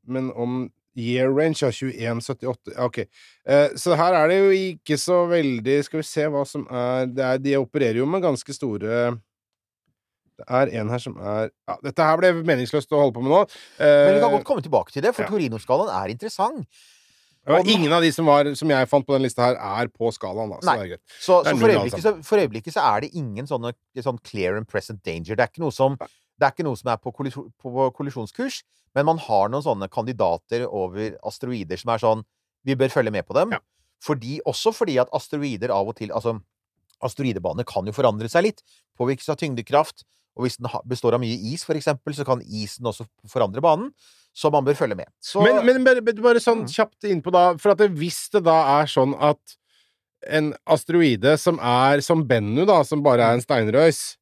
men 0.07 0.31
om 0.39 0.67
year 0.99 1.31
range 1.33 1.63
er 1.63 1.73
2178 1.75 2.75
OK. 2.85 2.99
Eh, 3.47 3.79
så 3.79 3.97
her 3.99 4.19
er 4.19 4.29
det 4.33 4.41
jo 4.41 4.51
ikke 4.57 4.99
så 5.01 5.23
veldig 5.31 5.79
Skal 5.87 6.03
vi 6.03 6.11
se 6.11 6.27
hva 6.33 6.45
som 6.49 6.67
er, 6.67 7.09
det 7.13 7.25
er 7.25 7.41
De 7.43 7.57
opererer 7.61 8.01
jo 8.03 8.09
med 8.11 8.25
ganske 8.25 8.57
store 8.57 9.17
det 10.39 10.47
er 10.55 10.71
en 10.79 10.91
her 10.93 11.01
som 11.03 11.17
er 11.19 11.49
ja, 11.49 11.75
Dette 11.83 12.05
her 12.07 12.21
ble 12.21 12.31
meningsløst 12.47 12.93
å 12.95 13.01
holde 13.01 13.17
på 13.17 13.25
med 13.25 13.33
nå. 13.35 13.41
Men 13.81 14.15
vi 14.15 14.21
kan 14.21 14.29
Eh, 14.29 14.37
godt 14.37 14.47
komme 14.47 14.63
tilbake 14.63 14.95
til 14.95 15.03
det, 15.03 15.11
for 15.17 15.27
ja. 15.27 15.33
Torino-skalaen 15.33 15.91
er 15.91 16.13
interessant. 16.15 16.63
Ja, 17.49 17.59
ingen 17.65 17.93
av 17.97 18.05
de 18.05 18.11
som, 18.13 18.29
var, 18.29 18.51
som 18.59 18.71
jeg 18.71 18.89
fant 18.91 19.07
på 19.09 19.17
den 19.17 19.25
lista 19.25 19.47
her, 19.47 19.57
er 19.57 19.89
på 19.89 20.11
skalaen. 20.13 20.53
Da, 20.53 20.61
så 20.61 20.69
Nei. 20.69 20.77
det 20.77 20.85
er 20.85 20.91
greit. 20.93 21.05
Så, 21.17 21.39
så, 21.47 21.55
for, 21.57 21.73
øyeblikket, 21.73 22.05
så 22.05 22.13
for 22.29 22.43
øyeblikket 22.43 22.77
så 22.77 22.85
er 22.85 23.05
det 23.07 23.11
ingen 23.17 23.49
sånne 23.49 23.73
sånn 24.05 24.21
clear 24.27 24.59
and 24.61 24.69
present 24.69 25.01
danger. 25.07 25.39
Det 25.39 25.47
er 25.47 25.53
ikke 25.53 25.65
noe 25.65 25.75
som, 25.75 25.97
det 26.39 26.47
er, 26.47 26.53
ikke 26.55 26.65
noe 26.67 26.77
som 26.79 26.91
er 26.93 26.97
på, 27.03 27.11
kollisjon, 27.13 27.49
på 27.61 27.89
kollisjonskurs, 27.97 28.63
men 28.95 29.07
man 29.09 29.19
har 29.19 29.49
noen 29.51 29.63
sånne 29.65 29.89
kandidater 29.91 30.67
over 30.69 31.17
asteroider 31.27 31.77
som 31.81 31.91
er 31.95 31.99
sånn 31.99 32.23
Vi 32.67 32.75
bør 32.75 32.91
følge 32.91 33.11
med 33.15 33.25
på 33.27 33.35
dem. 33.35 33.53
Ja. 33.55 33.59
Fordi, 34.03 34.41
også 34.47 34.73
fordi 34.75 34.99
at 35.01 35.09
asteroider 35.15 35.71
av 35.71 35.89
og 35.89 35.97
til 35.97 36.11
Altså, 36.13 36.37
asteroidebaner 37.03 37.65
kan 37.67 37.87
jo 37.87 37.93
forandre 37.95 38.29
seg 38.31 38.45
litt. 38.49 38.63
Påvirkes 38.99 39.29
av 39.31 39.39
tyngdekraft. 39.41 40.05
Og 40.39 40.45
hvis 40.47 40.59
den 40.59 40.69
består 40.87 41.15
av 41.17 41.23
mye 41.23 41.35
is, 41.53 41.65
for 41.67 41.75
eksempel, 41.79 42.15
så 42.15 42.25
kan 42.27 42.43
isen 42.43 42.87
også 42.87 43.07
forandre 43.31 43.63
banen. 43.65 43.93
Så 44.35 44.51
man 44.55 44.67
bør 44.67 44.77
følge 44.79 44.97
med. 44.99 45.07
Så, 45.23 45.43
Men, 45.43 45.65
men 45.67 45.85
bare, 45.87 46.03
bare- 46.03 46.43
sånn 46.43 46.63
Mm. 46.67 46.69
kjapt 46.71 47.05
innpå 47.11 47.33
da 47.33 47.57
For 47.57 47.71
at 47.73 47.79
hvis 47.79 48.31
det 48.31 48.45
da 48.45 48.81
er 48.83 48.87
sånn 48.87 49.17
at 49.21 49.39
en 50.27 50.53
asteroide 50.67 51.39
som 51.39 51.59
er 51.59 52.01
som 52.01 52.25
Bennu, 52.27 52.65
da, 52.67 52.83
som 52.85 53.03
bare 53.03 53.21
er 53.23 53.35
en 53.35 53.41
steinrøys, 53.41 54.17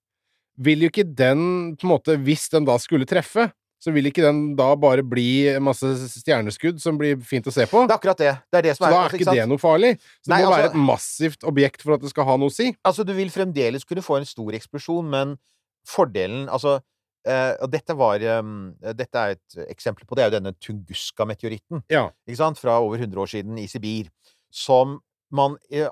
vil 0.57 0.87
jo 0.87 0.91
ikke 0.93 1.05
den 1.07 1.77
på 1.77 1.87
en 1.87 1.93
måte 1.93 2.17
Hvis 2.25 2.49
den 2.53 2.67
da 2.69 2.77
skulle 2.81 3.09
treffe, 3.09 3.51
så 3.83 3.93
vil 3.93 4.09
ikke 4.09 4.25
den 4.25 4.41
da 4.59 4.71
bare 4.81 5.05
bli 5.07 5.53
masse 5.63 5.87
stjerneskudd 6.17 6.81
som 6.83 6.97
blir 6.99 7.21
fint 7.23 7.47
å 7.47 7.53
se 7.55 7.67
på? 7.69 7.85
det 7.85 7.93
er 7.93 8.01
akkurat 8.01 8.23
det. 8.23 8.33
Det 8.51 8.59
er 8.59 8.67
det 8.71 8.75
som 8.77 8.87
Så 8.87 8.89
er 8.89 8.95
da 8.95 9.03
er 9.05 9.19
ikke 9.19 9.37
det 9.37 9.47
noe 9.51 9.63
farlig. 9.63 9.93
Så 10.25 10.31
det 10.31 10.33
må 10.33 10.41
altså- 10.41 10.57
være 10.57 10.71
et 10.71 10.81
massivt 10.89 11.45
objekt 11.45 11.83
for 11.83 11.95
at 11.95 12.01
det 12.01 12.11
skal 12.11 12.25
ha 12.25 12.37
noe 12.37 12.49
å 12.49 12.57
si. 12.57 12.75
Altså, 12.85 13.05
du 13.05 13.13
vil 13.13 13.31
fremdeles 13.31 13.85
kunne 13.85 14.03
få 14.03 14.19
en 14.19 14.25
stor 14.25 14.51
eksplosjon, 14.53 15.09
men 15.09 15.39
fordelen 15.87 16.49
Altså, 16.49 16.81
Uh, 17.27 17.57
og 17.59 17.73
dette 17.73 17.91
var 17.99 18.23
um, 18.39 18.77
Dette 18.79 19.19
er 19.19 19.33
et 19.35 19.57
eksempel 19.67 20.07
på 20.07 20.15
det, 20.15 20.23
er 20.23 20.31
jo 20.31 20.37
denne 20.39 20.53
Tunguska-meteoritten, 20.63 21.83
Ja. 21.91 22.11
fra 22.55 22.79
over 22.79 22.99
100 22.99 23.19
år 23.19 23.27
siden 23.27 23.59
i 23.59 23.67
Sibir, 23.67 24.07
som 24.49 25.01
man, 25.35 25.57
eh, 25.71 25.89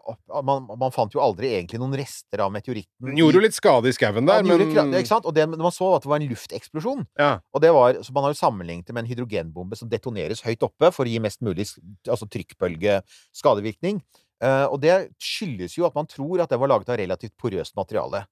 man, 0.46 0.66
man 0.78 0.92
fant 0.94 1.14
jo 1.14 1.22
aldri 1.22 1.50
egentlig 1.56 1.80
noen 1.82 1.96
rester 1.98 2.42
av 2.44 2.52
meteoritten. 2.54 3.08
Den 3.08 3.18
gjorde 3.18 3.40
jo 3.40 3.44
litt 3.44 3.56
skade 3.56 3.90
i 3.90 3.94
skauen 3.96 4.28
der, 4.28 4.42
ja, 4.42 4.46
men 4.46 4.60
litt, 4.62 4.76
ikke 5.00 5.10
sant? 5.10 5.26
Og 5.26 5.34
det, 5.34 5.46
man 5.50 5.74
så 5.74 5.90
at 5.96 6.04
det 6.04 6.10
var 6.12 6.22
en 6.22 6.28
lufteksplosjon. 6.30 7.06
ja. 7.20 7.32
Og 7.54 7.64
det 7.64 7.72
var, 7.74 7.98
så 8.06 8.14
man 8.14 8.26
har 8.26 8.34
jo 8.34 8.38
sammenlignet 8.38 8.86
det 8.86 8.94
med 8.94 9.04
en 9.04 9.10
hydrogenbombe 9.10 9.78
som 9.78 9.90
detoneres 9.90 10.44
høyt 10.46 10.62
oppe 10.66 10.92
for 10.94 11.06
å 11.06 11.10
gi 11.10 11.22
mest 11.22 11.42
mulig 11.44 11.66
altså 12.06 12.28
trykkbølge 12.30 13.00
skadevirkning. 13.34 14.02
Eh, 14.44 14.66
og 14.68 14.78
det 14.82 14.94
skyldes 15.22 15.76
jo 15.78 15.88
at 15.88 15.96
man 15.96 16.08
tror 16.10 16.44
at 16.44 16.52
det 16.52 16.60
var 16.60 16.70
laget 16.70 16.92
av 16.92 17.00
relativt 17.00 17.34
porøst 17.40 17.76
materiale. 17.78 18.24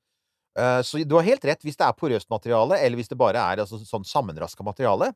Uh, 0.53 0.83
så 0.85 1.01
du 1.09 1.15
har 1.17 1.25
helt 1.25 1.45
rett. 1.49 1.63
Hvis 1.65 1.79
det 1.81 1.87
er 1.87 1.97
porøst 1.97 2.29
materiale, 2.33 2.77
eller 2.77 3.01
hvis 3.01 3.09
det 3.09 3.17
bare 3.17 3.41
er 3.41 3.63
altså, 3.65 3.81
sånn 3.89 4.05
sammenraska 4.05 4.65
materiale, 4.67 5.13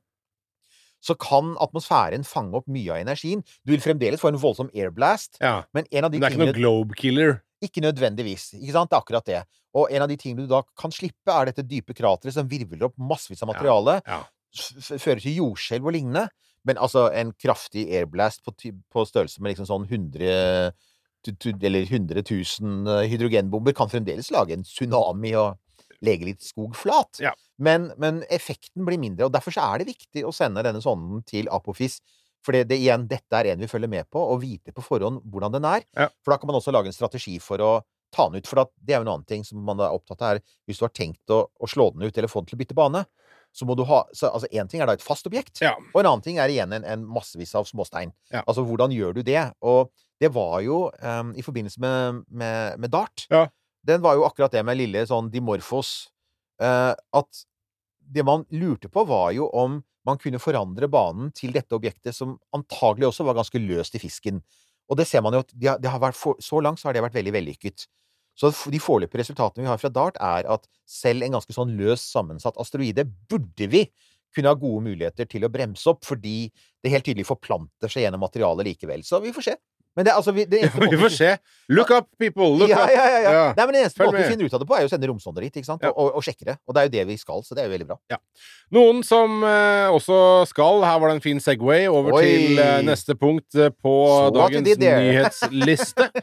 så 1.06 1.14
kan 1.22 1.52
atmosfæren 1.62 2.24
fange 2.26 2.58
opp 2.58 2.66
mye 2.66 2.90
av 2.96 3.00
energien. 3.04 3.44
Du 3.64 3.70
vil 3.72 3.80
fremdeles 3.84 4.20
få 4.20 4.32
en 4.32 4.40
voldsom 4.42 4.70
airblast, 4.74 5.38
ja. 5.40 5.60
men 5.76 5.86
en 5.92 6.04
av 6.08 6.10
de 6.10 6.18
Men 6.18 6.26
det 6.26 6.26
er 6.26 6.34
ikke 6.34 6.40
tingene 6.40 6.52
noe 6.52 6.60
globe 6.60 6.98
killer. 6.98 7.36
ikke 7.62 7.80
nødvendigvis. 7.86 8.48
Ikke 8.58 8.74
sant? 8.74 8.90
Det 8.90 8.96
er 8.98 9.04
akkurat 9.04 9.28
det. 9.30 9.42
Og 9.76 9.90
en 9.92 10.02
av 10.02 10.08
de 10.10 10.16
tingene 10.20 10.44
du 10.44 10.50
da 10.50 10.62
kan 10.76 10.90
slippe, 10.92 11.30
er 11.32 11.48
dette 11.52 11.62
dype 11.68 11.94
krateret 11.94 12.34
som 12.34 12.48
virvler 12.48 12.88
opp 12.90 12.96
massevis 12.98 13.42
av 13.44 13.48
materiale. 13.54 14.00
Ja. 14.06 14.20
f- 14.56 14.98
Fører 15.00 15.20
til 15.22 15.36
jordskjelv 15.38 15.86
og 15.86 15.92
lignende. 15.96 16.26
Men 16.66 16.76
altså, 16.82 17.06
en 17.14 17.30
kraftig 17.38 17.86
airblast 17.94 18.42
på, 18.44 18.52
på 18.90 19.04
størrelse 19.06 19.38
med 19.40 19.52
liksom 19.54 19.68
sånn 19.70 19.84
100 19.86 20.72
tu- 21.22 21.36
tu- 21.38 21.52
eller 21.62 21.84
100 21.86 22.22
000 22.26 22.88
eh, 22.90 23.06
hydrogenbomber 23.10 23.72
kan 23.76 23.88
fremdeles 23.92 24.30
lage 24.34 24.52
en 24.56 24.64
tsunami 24.66 25.34
og 25.38 25.58
lege 26.02 26.24
litt 26.28 26.42
skog 26.42 26.74
flat. 26.76 27.20
Ja. 27.22 27.32
Men, 27.58 27.90
men 27.96 28.22
effekten 28.32 28.84
blir 28.84 29.00
mindre, 29.00 29.26
og 29.28 29.32
derfor 29.32 29.54
så 29.54 29.64
er 29.72 29.80
det 29.80 29.88
viktig 29.94 30.24
å 30.28 30.32
sende 30.34 30.64
denne 30.66 30.82
sonden 30.84 31.22
til 31.28 31.48
Apophis. 31.52 32.00
For 32.44 32.54
det, 32.54 32.66
det, 32.70 32.76
igjen, 32.78 33.06
dette 33.10 33.38
er 33.40 33.48
en 33.54 33.62
vi 33.64 33.68
følger 33.70 33.90
med 33.90 34.06
på, 34.12 34.20
og 34.20 34.42
vite 34.44 34.74
på 34.76 34.84
forhånd 34.84 35.22
hvordan 35.24 35.54
den 35.56 35.64
er. 35.66 35.86
Ja. 35.96 36.10
For 36.22 36.34
da 36.34 36.38
kan 36.38 36.50
man 36.50 36.58
også 36.60 36.74
lage 36.74 36.92
en 36.92 36.94
strategi 36.96 37.38
for 37.42 37.62
å 37.64 37.70
ta 38.14 38.28
den 38.28 38.38
ut. 38.38 38.46
For 38.46 38.60
at 38.62 38.70
det 38.76 38.94
er 38.94 39.00
jo 39.00 39.06
en 39.08 39.14
annen 39.16 39.26
ting 39.26 39.42
som 39.44 39.64
man 39.66 39.80
er 39.82 39.94
opptatt 39.96 40.22
av, 40.22 40.36
her. 40.36 40.42
hvis 40.68 40.78
du 40.78 40.84
har 40.86 40.92
tenkt 40.94 41.32
å, 41.34 41.46
å 41.48 41.66
slå 41.70 41.88
den 41.96 42.06
ut 42.06 42.16
eller 42.20 42.30
få 42.30 42.44
den 42.44 42.52
til 42.52 42.58
å 42.58 42.62
bytte 42.62 42.76
bane, 42.78 43.02
så 43.56 43.64
må 43.66 43.74
du 43.74 43.86
ha 43.88 44.02
så, 44.12 44.28
Altså, 44.28 44.50
én 44.52 44.68
ting 44.68 44.82
er 44.84 44.86
da 44.90 44.94
et 44.98 45.02
fast 45.04 45.26
objekt, 45.26 45.62
Ja. 45.64 45.72
og 45.94 46.00
en 46.02 46.10
annen 46.12 46.22
ting 46.22 46.36
er 46.38 46.52
igjen 46.52 46.74
en, 46.76 46.84
en 46.84 47.06
massevis 47.08 47.54
av 47.56 47.64
småstein. 47.66 48.12
Ja. 48.30 48.42
Altså, 48.44 48.66
hvordan 48.68 48.92
gjør 48.92 49.16
du 49.16 49.22
det? 49.26 49.40
Og 49.64 49.88
det 50.20 50.28
var 50.34 50.60
jo 50.64 50.90
um, 51.00 51.32
i 51.36 51.42
forbindelse 51.44 51.80
med, 51.80 52.22
med, 52.28 52.78
med 52.84 52.92
Dart. 52.92 53.26
Den 53.86 54.02
var 54.04 54.18
jo 54.18 54.26
akkurat 54.28 54.52
det 54.52 54.62
med 54.66 54.76
lille 54.78 55.02
sånn 55.08 55.32
Dimorphos. 55.32 56.12
Eh, 56.62 56.94
at 56.94 57.44
det 58.06 58.24
man 58.26 58.44
lurte 58.54 58.90
på, 58.92 59.04
var 59.08 59.32
jo 59.34 59.48
om 59.56 59.80
man 60.06 60.20
kunne 60.22 60.38
forandre 60.38 60.88
banen 60.90 61.32
til 61.34 61.54
dette 61.54 61.74
objektet, 61.74 62.14
som 62.14 62.36
antagelig 62.54 63.08
også 63.08 63.26
var 63.26 63.38
ganske 63.40 63.60
løst 63.62 63.96
i 63.98 64.02
fisken. 64.02 64.40
Og 64.86 65.00
det 65.00 65.08
ser 65.10 65.24
man 65.26 65.34
jo 65.34 65.42
at 65.42 65.50
de 65.50 65.70
har, 65.72 65.80
det 65.82 65.90
har 65.90 66.14
for, 66.14 66.38
Så 66.38 66.62
langt 66.62 66.78
så 66.78 66.88
har 66.88 66.94
det 66.94 67.02
vært 67.02 67.16
veldig 67.18 67.34
vellykket. 67.34 67.88
Så 68.36 68.52
de 68.70 68.78
foreløpige 68.78 69.22
resultatene 69.24 69.64
vi 69.64 69.70
har 69.70 69.80
fra 69.80 69.90
DART, 69.90 70.18
er 70.20 70.46
at 70.52 70.68
selv 70.86 71.24
en 71.24 71.38
ganske 71.38 71.56
sånn 71.56 71.72
løst 71.78 72.12
sammensatt 72.12 72.58
asteroide 72.60 73.06
burde 73.30 73.66
vi 73.72 73.86
kunne 74.36 74.52
ha 74.52 74.58
gode 74.60 74.84
muligheter 74.84 75.28
til 75.30 75.46
å 75.46 75.50
bremse 75.50 75.88
opp, 75.88 76.04
fordi 76.04 76.50
det 76.84 76.92
helt 76.92 77.06
tydelig 77.08 77.26
forplanter 77.26 77.90
seg 77.90 78.04
gjennom 78.04 78.20
materialet 78.20 78.68
likevel. 78.68 79.04
Så 79.06 79.22
vi 79.24 79.32
får 79.34 79.48
se. 79.48 79.56
Men 79.96 80.04
det, 80.04 80.12
altså, 80.12 80.32
vi, 80.36 80.44
det 80.44 80.60
eneste 80.60 80.78
Vi 80.80 80.86
måten 80.86 81.00
får 81.00 81.14
se. 81.14 81.30
Look 81.72 81.90
up, 81.90 82.08
people! 82.20 82.50
Look 82.60 82.70
ja, 82.70 82.82
ja, 82.92 83.04
ja, 83.08 83.20
ja. 83.24 83.32
Ja. 83.32 83.44
Nei, 83.56 83.64
men 83.64 83.74
Den 83.74 83.80
eneste 83.86 84.04
måten 84.04 84.20
vi 84.20 84.28
finner 84.28 84.46
ut 84.46 84.56
av 84.56 84.62
det 84.62 84.68
på, 84.68 84.76
er 84.76 84.84
jo 84.84 84.90
å 84.90 84.92
sende 84.92 85.08
romsonder 85.10 85.46
dit 85.46 85.56
ikke 85.56 85.68
sant? 85.68 85.86
Ja. 85.86 85.92
Og, 85.94 86.12
og, 86.18 86.24
sjekke 86.26 86.50
det. 86.50 86.56
Og 86.68 86.76
det 86.76 86.82
er 86.82 86.88
jo 86.88 86.92
det 86.96 87.04
vi 87.08 87.16
skal, 87.20 87.42
så 87.46 87.56
det 87.56 87.64
er 87.64 87.70
jo 87.70 87.74
veldig 87.74 87.88
bra. 87.88 88.20
Noen 88.76 89.02
som 89.06 89.40
eh, 89.46 89.88
også 89.94 90.18
skal 90.50 90.82
Her 90.84 91.00
var 91.00 91.10
det 91.10 91.16
en 91.16 91.24
fin 91.24 91.40
Segway 91.42 91.86
over 91.88 92.18
Oi. 92.18 92.22
til 92.26 92.62
eh, 92.62 92.80
neste 92.86 93.16
punkt 93.18 93.56
eh, 93.56 93.72
på 93.72 93.94
Så 94.10 94.32
dagens 94.36 94.82
nyhetsliste. 94.84 96.10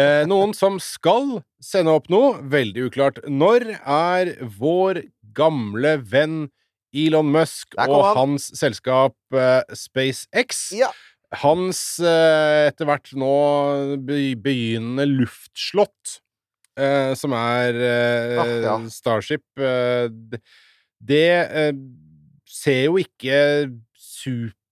Eh, 0.00 0.22
noen 0.28 0.52
som 0.54 0.76
skal 0.80 1.40
sende 1.64 1.92
opp 1.92 2.06
noe, 2.12 2.36
veldig 2.52 2.84
uklart. 2.86 3.18
Når 3.26 3.64
er 3.80 4.30
vår 4.58 5.02
gamle 5.36 5.96
venn 6.06 6.44
Elon 6.96 7.30
Musk 7.30 7.76
og 7.78 7.96
han. 8.02 8.16
hans 8.18 8.50
selskap 8.58 9.14
eh, 9.34 9.62
SpaceX 9.76 10.70
Ja. 10.78 10.90
Hans 11.38 11.80
eh, 12.02 12.66
etter 12.70 12.88
hvert 12.88 13.12
nå 13.14 13.30
begynnende 14.02 15.06
luftslott, 15.06 16.16
eh, 16.74 17.12
som 17.14 17.34
er 17.38 17.78
Ah, 18.40 18.50
ja. 18.64 18.74
Starship 18.90 19.44
eh, 19.62 20.08
Det 21.00 21.22
eh, 21.46 21.70
ser 22.50 22.82
jo 22.88 22.98
ikke 22.98 23.38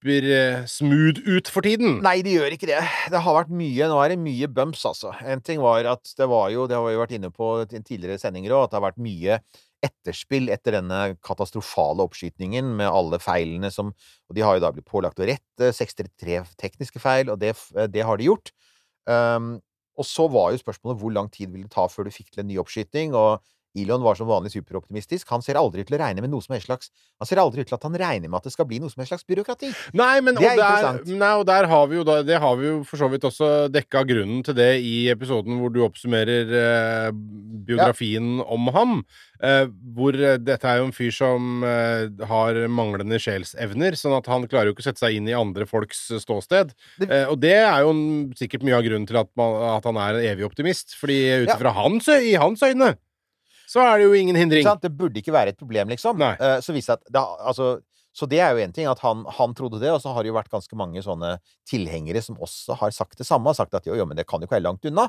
supersmooth 0.03 1.23
ut 1.27 1.49
for 1.51 1.63
tiden. 1.67 2.01
Nei, 2.05 2.19
det 2.27 2.35
gjør 2.37 2.55
ikke 2.55 2.69
det. 2.71 2.83
Det 3.15 3.23
har 3.25 3.39
vært 3.41 3.55
mye 3.55 3.89
Nå 3.91 3.97
er 4.03 4.13
det 4.15 4.19
mye 4.23 4.51
bumps, 4.51 4.85
altså. 4.89 5.15
En 5.23 5.41
ting 5.45 5.63
var 5.63 5.87
at 5.95 6.13
det 6.19 6.29
var 6.31 6.51
jo 6.55 6.67
Det 6.71 6.77
har 6.79 6.87
vi 6.87 6.99
vært 7.01 7.17
inne 7.19 7.31
på 7.35 7.55
i 7.65 7.67
tidligere 7.81 8.19
sendinger 8.21 8.55
òg, 8.57 8.67
at 8.67 8.75
det 8.75 8.81
har 8.81 8.87
vært 8.91 9.03
mye 9.03 9.39
etterspill 9.85 10.51
etter 10.53 10.75
denne 10.79 11.01
katastrofale 11.25 12.05
oppskytingen 12.07 12.73
med 12.81 12.91
alle 12.91 13.21
feilene 13.23 13.71
som 13.75 13.93
Og 14.29 14.37
de 14.37 14.45
har 14.45 14.57
jo 14.57 14.65
da 14.65 14.73
blitt 14.75 14.89
pålagt 14.89 15.21
å 15.23 15.29
rette 15.29 15.71
633 15.73 16.43
tekniske 16.61 17.01
feil, 17.01 17.31
og 17.33 17.39
det, 17.41 17.55
det 17.89 18.03
har 18.05 18.19
de 18.19 18.29
gjort. 18.29 18.53
Um, 19.09 19.57
og 19.99 20.07
så 20.07 20.29
var 20.31 20.53
jo 20.53 20.61
spørsmålet 20.61 21.01
hvor 21.01 21.15
lang 21.15 21.31
tid 21.33 21.51
vil 21.51 21.65
det 21.65 21.73
ta 21.73 21.87
før 21.91 22.07
du 22.07 22.15
fikk 22.15 22.31
til 22.31 22.45
en 22.45 22.51
ny 22.51 22.59
oppskyting, 22.61 23.17
og 23.19 23.41
Elon 23.83 24.03
var 24.03 24.15
som 24.19 24.29
vanlig 24.29 24.53
superoptimistisk. 24.55 25.29
Han 25.31 25.43
ser 25.43 25.59
aldri 25.61 25.83
ut 25.85 25.89
til 25.91 25.97
å 25.99 26.01
regne 26.03 26.23
med 26.25 26.31
noe 26.33 26.43
som 26.45 26.55
helst 26.57 26.67
slags 26.69 26.91
Han 27.19 27.27
ser 27.27 27.41
aldri 27.43 27.61
ut 27.65 27.67
til 27.69 27.75
at 27.75 27.83
han 27.83 27.97
regner 27.99 28.29
med 28.31 28.39
at 28.39 28.45
det 28.47 28.53
skal 28.55 28.67
bli 28.71 28.79
noe 28.79 28.91
som 28.93 29.01
helst 29.03 29.11
slags 29.15 29.27
byråkrati. 29.27 29.73
Nei, 29.99 30.21
men 30.21 30.35
Det 30.39 30.45
og 30.45 30.51
er 30.53 30.57
der, 30.57 30.77
interessant. 30.89 31.19
nei, 31.19 31.33
og 31.41 31.47
der 31.49 31.67
har 31.67 31.87
vi 31.91 31.97
jo 31.99 32.05
da 32.07 32.23
Det 32.23 32.39
har 32.41 32.57
vi 32.61 32.67
jo 32.69 32.77
for 32.87 32.97
så 33.03 33.09
vidt 33.11 33.25
også 33.27 33.49
dekka 33.75 34.05
grunnen 34.09 34.45
til 34.47 34.55
det 34.55 34.71
i 34.83 35.09
episoden 35.11 35.59
hvor 35.59 35.73
du 35.75 35.81
oppsummerer 35.87 36.53
eh, 36.63 37.11
biografien 37.67 38.41
om 38.47 38.69
ham. 38.75 38.95
Eh, 39.43 39.67
hvor 39.95 40.17
eh, 40.19 40.37
dette 40.43 40.67
er 40.67 40.81
jo 40.81 40.89
en 40.89 40.95
fyr 40.95 41.13
som 41.15 41.63
eh, 41.67 42.09
har 42.31 42.59
manglende 42.73 43.19
sjelsevner, 43.23 43.95
sånn 43.99 44.17
at 44.19 44.27
han 44.31 44.47
klarer 44.51 44.71
jo 44.71 44.77
ikke 44.77 44.85
å 44.87 44.89
sette 44.89 45.03
seg 45.05 45.19
inn 45.19 45.29
i 45.31 45.37
andre 45.37 45.67
folks 45.69 46.09
eh, 46.15 46.23
ståsted. 46.23 46.73
Eh, 47.07 47.27
og 47.31 47.39
det 47.43 47.55
er 47.61 47.83
jo 47.85 47.93
en, 47.95 48.05
sikkert 48.39 48.67
mye 48.67 48.79
av 48.79 48.87
grunnen 48.87 49.07
til 49.09 49.21
at, 49.21 49.31
man, 49.39 49.59
at 49.77 49.87
han 49.89 50.01
er 50.03 50.19
en 50.21 50.31
evig 50.35 50.47
optimist. 50.49 50.97
Fordi 50.99 51.19
ut 51.45 51.55
Ja. 51.55 51.73
hans, 51.79 52.09
i 52.09 52.35
hans 52.39 52.63
øyne 52.63 52.95
så 53.69 53.85
er 53.85 54.01
det 54.01 54.09
jo 54.09 54.17
ingen 54.17 54.39
hindring. 54.39 54.65
Sant? 54.65 54.83
Det 54.85 54.95
burde 54.97 55.21
ikke 55.21 55.35
være 55.35 55.53
et 55.53 55.61
problem, 55.61 55.91
liksom. 55.93 56.23
Eh, 56.25 56.59
så, 56.65 56.75
at 56.95 57.03
det, 57.05 57.21
altså, 57.21 57.75
så 58.17 58.27
det 58.31 58.41
er 58.43 58.55
jo 58.57 58.63
én 58.65 58.73
ting, 58.75 58.89
at 58.91 59.03
han, 59.05 59.27
han 59.37 59.53
trodde 59.57 59.81
det, 59.83 59.91
og 59.93 60.01
så 60.03 60.15
har 60.15 60.25
det 60.25 60.33
jo 60.33 60.39
vært 60.39 60.51
ganske 60.53 60.79
mange 60.79 61.03
sånne 61.05 61.37
tilhengere 61.69 62.23
som 62.25 62.41
også 62.41 62.79
har 62.81 62.95
sagt 62.97 63.21
det 63.21 63.29
samme. 63.29 63.53
Har 63.53 63.61
sagt 63.61 63.77
at 63.79 63.87
jo, 63.87 63.95
jo, 63.99 64.07
men 64.09 64.19
det 64.19 64.27
kan 64.31 64.41
jo 64.41 64.49
ikke 64.49 64.57
være 64.57 64.67
langt 64.71 64.89
unna. 64.89 65.09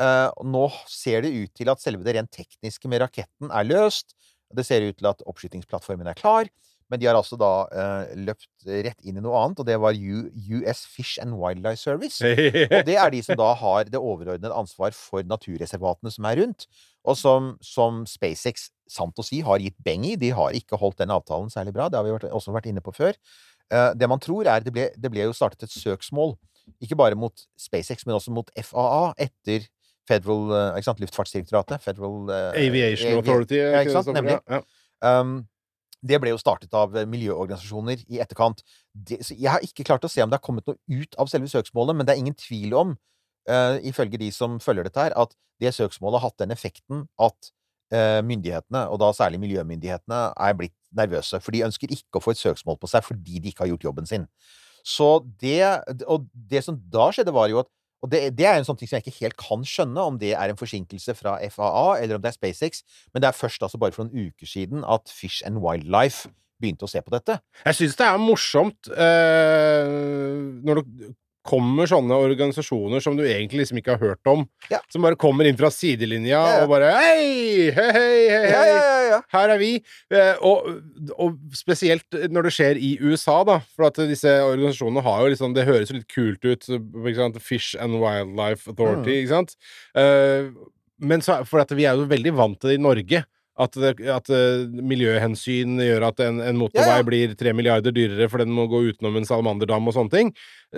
Uh, 0.00 0.28
nå 0.48 0.66
ser 0.88 1.24
det 1.24 1.32
ut 1.36 1.52
til 1.56 1.70
at 1.72 1.80
selve 1.82 2.04
det 2.04 2.16
rent 2.16 2.32
tekniske 2.32 2.90
med 2.90 3.04
raketten 3.04 3.52
er 3.52 3.68
løst. 3.68 4.16
Det 4.52 4.66
ser 4.68 4.84
ut 4.84 4.98
til 4.98 5.08
at 5.08 5.22
oppskytingsplattformen 5.28 6.10
er 6.10 6.18
klar. 6.18 6.50
Men 6.92 7.00
de 7.00 7.06
har 7.08 7.16
altså 7.16 7.38
da 7.40 7.48
eh, 7.72 8.10
løpt 8.28 8.66
rett 8.68 8.98
inn 9.08 9.16
i 9.16 9.22
noe 9.24 9.38
annet, 9.40 9.62
og 9.62 9.68
det 9.68 9.78
var 9.80 9.96
U 9.96 10.26
US 10.60 10.82
Fish 10.92 11.16
and 11.22 11.32
Wildlife 11.40 11.80
Service. 11.80 12.20
Og 12.76 12.84
det 12.84 12.96
er 13.00 13.14
de 13.14 13.22
som 13.24 13.38
da 13.40 13.48
har 13.56 13.88
det 13.88 13.96
overordnede 13.96 14.52
ansvar 14.52 14.92
for 14.92 15.24
naturreservatene 15.24 16.12
som 16.12 16.28
er 16.28 16.42
rundt, 16.42 16.66
og 17.08 17.16
som, 17.18 17.54
som 17.64 18.02
SpaceX, 18.06 18.68
sant 18.92 19.16
å 19.18 19.24
si, 19.24 19.40
har 19.42 19.58
gitt 19.64 19.78
beng 19.82 20.04
i. 20.04 20.14
De 20.20 20.28
har 20.36 20.52
ikke 20.54 20.76
holdt 20.78 21.00
den 21.00 21.10
avtalen 21.16 21.48
særlig 21.50 21.72
bra. 21.74 21.88
Det 21.88 21.96
har 21.98 22.04
vi 22.06 22.12
vært, 22.14 22.28
også 22.30 22.52
vært 22.54 22.68
inne 22.70 22.84
på 22.84 22.92
før. 22.94 23.16
Eh, 23.72 23.90
det 23.96 24.08
man 24.12 24.20
tror, 24.22 24.44
er 24.52 24.62
det 24.62 24.74
ble, 24.76 24.90
det 24.94 25.10
ble 25.10 25.24
jo 25.24 25.34
startet 25.36 25.64
et 25.66 25.72
søksmål, 25.74 26.36
ikke 26.84 26.98
bare 27.00 27.16
mot 27.18 27.46
SpaceX, 27.58 28.04
men 28.06 28.14
også 28.20 28.30
mot 28.36 28.52
FAA 28.54 29.14
etter 29.24 29.64
Federal 30.06 30.50
eh, 30.50 30.76
ikke 30.78 30.88
sant, 30.90 31.00
Luftfartsdirektoratet. 31.02 31.82
Federal 31.82 32.30
eh, 32.34 32.60
Aviation 32.66 33.16
Avi- 33.16 33.22
Authority. 33.22 33.58
Ja, 33.58 33.80
ikke 33.82 33.96
sant? 33.96 34.12
Nemlig. 34.14 34.36
Ja. 34.50 34.60
Um, 35.02 35.40
det 36.02 36.18
ble 36.22 36.32
jo 36.32 36.40
startet 36.40 36.74
av 36.76 36.96
eh, 36.98 37.06
miljøorganisasjoner 37.08 38.04
i 38.10 38.20
etterkant. 38.22 38.62
Det, 38.92 39.20
så 39.24 39.36
jeg 39.36 39.50
har 39.52 39.64
ikke 39.64 39.86
klart 39.86 40.04
å 40.06 40.10
se 40.10 40.22
om 40.24 40.30
det 40.30 40.38
har 40.40 40.44
kommet 40.44 40.66
noe 40.68 40.78
ut 40.90 41.16
av 41.20 41.30
selve 41.30 41.50
søksmålet, 41.50 41.96
men 41.98 42.08
det 42.08 42.14
er 42.14 42.22
ingen 42.22 42.38
tvil 42.38 42.74
om, 42.78 42.94
uh, 43.50 43.78
ifølge 43.86 44.20
de 44.20 44.30
som 44.34 44.58
følger 44.62 44.88
dette 44.88 45.02
her, 45.02 45.14
at 45.18 45.34
det 45.62 45.74
søksmålet 45.76 46.18
har 46.18 46.30
hatt 46.30 46.42
den 46.42 46.54
effekten 46.54 47.04
at 47.22 47.52
uh, 47.94 48.18
myndighetene, 48.26 48.84
og 48.90 48.98
da 49.02 49.12
særlig 49.16 49.40
miljømyndighetene, 49.44 50.24
er 50.34 50.58
blitt 50.58 50.76
nervøse. 50.98 51.38
For 51.42 51.54
de 51.54 51.64
ønsker 51.68 51.94
ikke 51.94 52.18
å 52.18 52.24
få 52.24 52.34
et 52.34 52.42
søksmål 52.42 52.80
på 52.82 52.90
seg 52.90 53.06
fordi 53.06 53.38
de 53.38 53.52
ikke 53.52 53.66
har 53.66 53.72
gjort 53.74 53.88
jobben 53.90 54.10
sin. 54.10 54.26
Så 54.82 55.20
det 55.38 55.62
Og 56.10 56.26
det 56.34 56.64
som 56.66 56.74
da 56.90 57.12
skjedde, 57.14 57.30
var 57.30 57.46
jo 57.46 57.60
at 57.62 57.70
og 58.02 58.10
det, 58.10 58.22
det 58.34 58.46
er 58.48 58.58
en 58.58 58.66
sånn 58.66 58.78
ting 58.78 58.90
som 58.90 58.98
jeg 58.98 59.06
ikke 59.06 59.22
helt 59.22 59.38
kan 59.38 59.64
skjønne, 59.66 60.04
om 60.10 60.18
det 60.18 60.32
er 60.34 60.50
en 60.50 60.58
forsinkelse 60.58 61.14
fra 61.18 61.36
FAA, 61.54 62.02
eller 62.02 62.18
om 62.18 62.22
det 62.24 62.32
er 62.32 62.38
SpaceX, 62.38 62.82
men 63.14 63.22
det 63.22 63.30
er 63.30 63.38
først 63.38 63.62
altså 63.62 63.78
bare 63.78 63.94
for 63.94 64.08
noen 64.08 64.32
uker 64.32 64.50
siden 64.50 64.82
at 64.82 65.12
Fish 65.12 65.46
and 65.46 65.62
Wildlife 65.62 66.30
begynte 66.62 66.86
å 66.86 66.90
se 66.90 67.02
på 67.02 67.14
dette. 67.14 67.38
Jeg 67.66 67.78
syns 67.78 67.98
det 67.98 68.06
er 68.06 68.22
morsomt 68.22 68.90
uh, 68.90 69.92
når 70.66 70.82
det 70.82 71.12
kommer 71.42 71.88
sånne 71.90 72.14
organisasjoner 72.14 73.02
som 73.02 73.16
du 73.18 73.24
egentlig 73.26 73.64
liksom 73.64 73.78
ikke 73.80 73.96
har 73.96 74.02
hørt 74.02 74.28
om, 74.30 74.44
Ja. 74.70 74.78
som 74.92 75.02
bare 75.02 75.16
kommer 75.18 75.44
inn 75.48 75.56
fra 75.58 75.70
sidelinja 75.74 76.30
Ja, 76.38 76.42
ja. 76.56 76.62
og 76.64 76.70
bare 76.70 76.92
Hei! 76.94 77.70
Hei, 77.74 77.90
hei, 77.92 78.28
hei! 78.30 79.20
Her 79.32 79.50
er 79.54 79.58
vi. 79.60 79.72
Eh, 80.10 80.34
og, 80.40 80.68
og 81.18 81.36
spesielt 81.54 82.06
når 82.32 82.46
det 82.48 82.52
skjer 82.56 82.78
i 82.80 82.92
USA, 83.02 83.42
da. 83.44 83.58
For 83.76 83.86
at 83.90 83.98
disse 84.08 84.30
organisasjonene 84.46 85.02
har 85.04 85.20
jo 85.24 85.32
liksom 85.34 85.54
Det 85.54 85.66
høres 85.68 85.90
jo 85.92 85.98
litt 85.98 86.08
kult 86.08 86.44
ut. 86.44 87.40
Fish 87.42 87.74
and 87.78 87.98
Wildlife 88.00 88.68
Authority, 88.70 89.10
Mm. 89.12 89.22
ikke 89.22 89.34
sant? 89.34 89.56
Eh, 89.94 90.48
men 91.02 91.20
så, 91.20 91.40
for 91.46 91.60
at 91.60 91.70
vi 91.74 91.84
er 91.84 91.96
jo 91.98 92.06
veldig 92.06 92.32
vant 92.38 92.60
til 92.60 92.70
det 92.70 92.78
i 92.78 92.82
Norge. 92.82 93.24
At, 93.60 93.74
det- 93.76 94.00
at 94.08 94.30
eh, 94.32 94.62
miljøhensyn 94.80 95.74
gjør 95.84 96.06
at 96.08 96.20
en, 96.24 96.38
en 96.40 96.56
motorvei 96.56 96.86
Ja, 96.88 97.00
ja. 97.02 97.04
blir 97.04 97.34
tre 97.36 97.52
milliarder 97.52 97.92
dyrere 97.92 98.28
for 98.32 98.40
den 98.40 98.48
må 98.56 98.64
gå 98.70 98.80
utenom 98.88 99.18
en 99.20 99.26
salamanderdam 99.28 99.90
og 99.90 99.92
sånne 99.92 100.10
ting. 100.14 100.30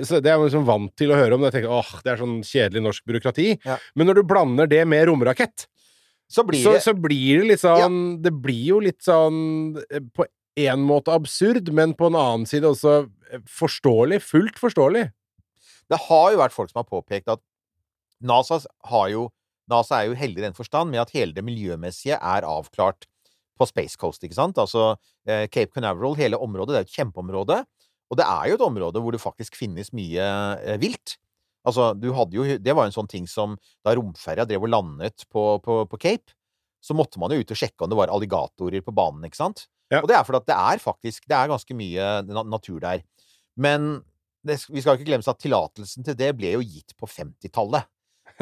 Så 0.02 0.18
Det 0.20 0.32
er 0.32 0.40
man 0.40 0.48
liksom 0.48 0.66
vant 0.66 0.90
til 0.98 1.12
å 1.14 1.18
høre 1.20 1.36
om. 1.38 1.44
Jeg 1.46 1.54
tenker, 1.54 1.70
åh, 1.70 1.92
Det 2.02 2.10
er 2.12 2.18
sånn 2.24 2.40
kjedelig 2.42 2.82
norsk 2.82 3.04
byråkrati. 3.06 3.46
Ja. 3.64 3.76
Men 3.94 4.10
når 4.10 4.18
du 4.18 4.22
blander 4.26 4.66
det 4.66 4.82
med 4.90 5.06
romrakett, 5.06 5.68
Så 6.28 6.42
blir 6.42 6.64
så, 6.64 6.72
det 6.72 6.82
så 6.82 6.94
blir 6.98 7.42
det 7.42 7.48
litt 7.52 7.60
sånn 7.62 8.22
Det 8.24 8.32
blir 8.32 8.64
jo 8.72 8.78
litt 8.80 9.02
sånn 9.04 9.76
eh, 9.92 10.00
På 10.16 10.24
en 10.56 10.80
måte 10.88 11.12
absurd, 11.14 11.70
men 11.72 11.92
på 11.94 12.06
en 12.10 12.14
annen 12.18 12.46
side 12.46 12.64
også 12.64 13.08
eh, 13.30 13.38
forståelig. 13.46 14.18
Fullt 14.22 14.58
forståelig. 14.58 15.12
Det 15.90 15.98
har 16.08 16.32
jo 16.32 16.38
vært 16.42 16.54
folk 16.54 16.70
som 16.70 16.80
har 16.82 16.90
påpekt 16.90 17.28
at 17.28 17.40
NASA 18.24 18.58
har 18.90 19.08
jo 19.12 19.28
NASA 19.70 20.00
er 20.00 20.10
jo 20.10 20.18
heldig 20.18 20.42
i 20.42 20.46
den 20.46 20.56
forstand 20.56 20.92
med 20.92 21.02
at 21.04 21.12
hele 21.14 21.34
det 21.36 21.44
miljømessige 21.46 22.18
er 22.18 22.46
avklart 22.48 23.08
på 23.58 23.68
Space 23.70 23.98
Coast, 24.00 24.24
ikke 24.26 24.36
sant? 24.36 24.58
Altså 24.58 24.94
eh, 25.28 25.46
Cape 25.48 25.72
Canaveral, 25.74 26.16
hele 26.18 26.40
området, 26.42 26.74
det 26.74 26.80
er 26.80 26.88
et 26.88 26.96
kjempeområde. 26.96 27.60
Og 28.12 28.18
det 28.20 28.26
er 28.28 28.48
jo 28.50 28.58
et 28.58 28.66
område 28.66 29.02
hvor 29.02 29.14
det 29.14 29.22
faktisk 29.22 29.56
finnes 29.58 29.92
mye 29.96 30.24
eh, 30.60 30.80
vilt. 30.82 31.16
Altså, 31.64 31.92
du 31.96 32.10
hadde 32.12 32.36
jo 32.36 32.58
Det 32.60 32.74
var 32.76 32.86
en 32.86 32.94
sånn 32.94 33.08
ting 33.08 33.28
som 33.30 33.54
da 33.86 33.94
romferja 33.96 34.44
drev 34.48 34.66
og 34.66 34.72
landet 34.74 35.24
på, 35.32 35.44
på, 35.64 35.84
på 35.88 36.00
Cape, 36.00 36.34
så 36.84 36.96
måtte 36.96 37.20
man 37.20 37.32
jo 37.32 37.40
ut 37.40 37.54
og 37.54 37.56
sjekke 37.56 37.86
om 37.86 37.92
det 37.92 37.96
var 37.96 38.12
alligatorer 38.12 38.84
på 38.84 38.92
banen, 38.92 39.24
ikke 39.24 39.40
sant? 39.40 39.64
Ja. 39.92 40.02
Og 40.02 40.10
det 40.10 40.18
er 40.18 40.26
fordi 40.26 40.42
at 40.42 40.48
det 40.48 40.56
er 40.56 40.80
faktisk 40.82 41.26
Det 41.28 41.36
er 41.36 41.50
ganske 41.52 41.76
mye 41.76 42.04
natur 42.48 42.80
der. 42.82 43.04
Men 43.56 44.02
det, 44.44 44.58
vi 44.68 44.82
skal 44.82 44.98
ikke 44.98 45.08
glemme 45.08 45.24
at 45.30 45.40
tillatelsen 45.40 46.04
til 46.04 46.16
det 46.18 46.30
ble 46.36 46.52
jo 46.56 46.64
gitt 46.64 46.92
på 47.00 47.08
50-tallet. 47.08 47.88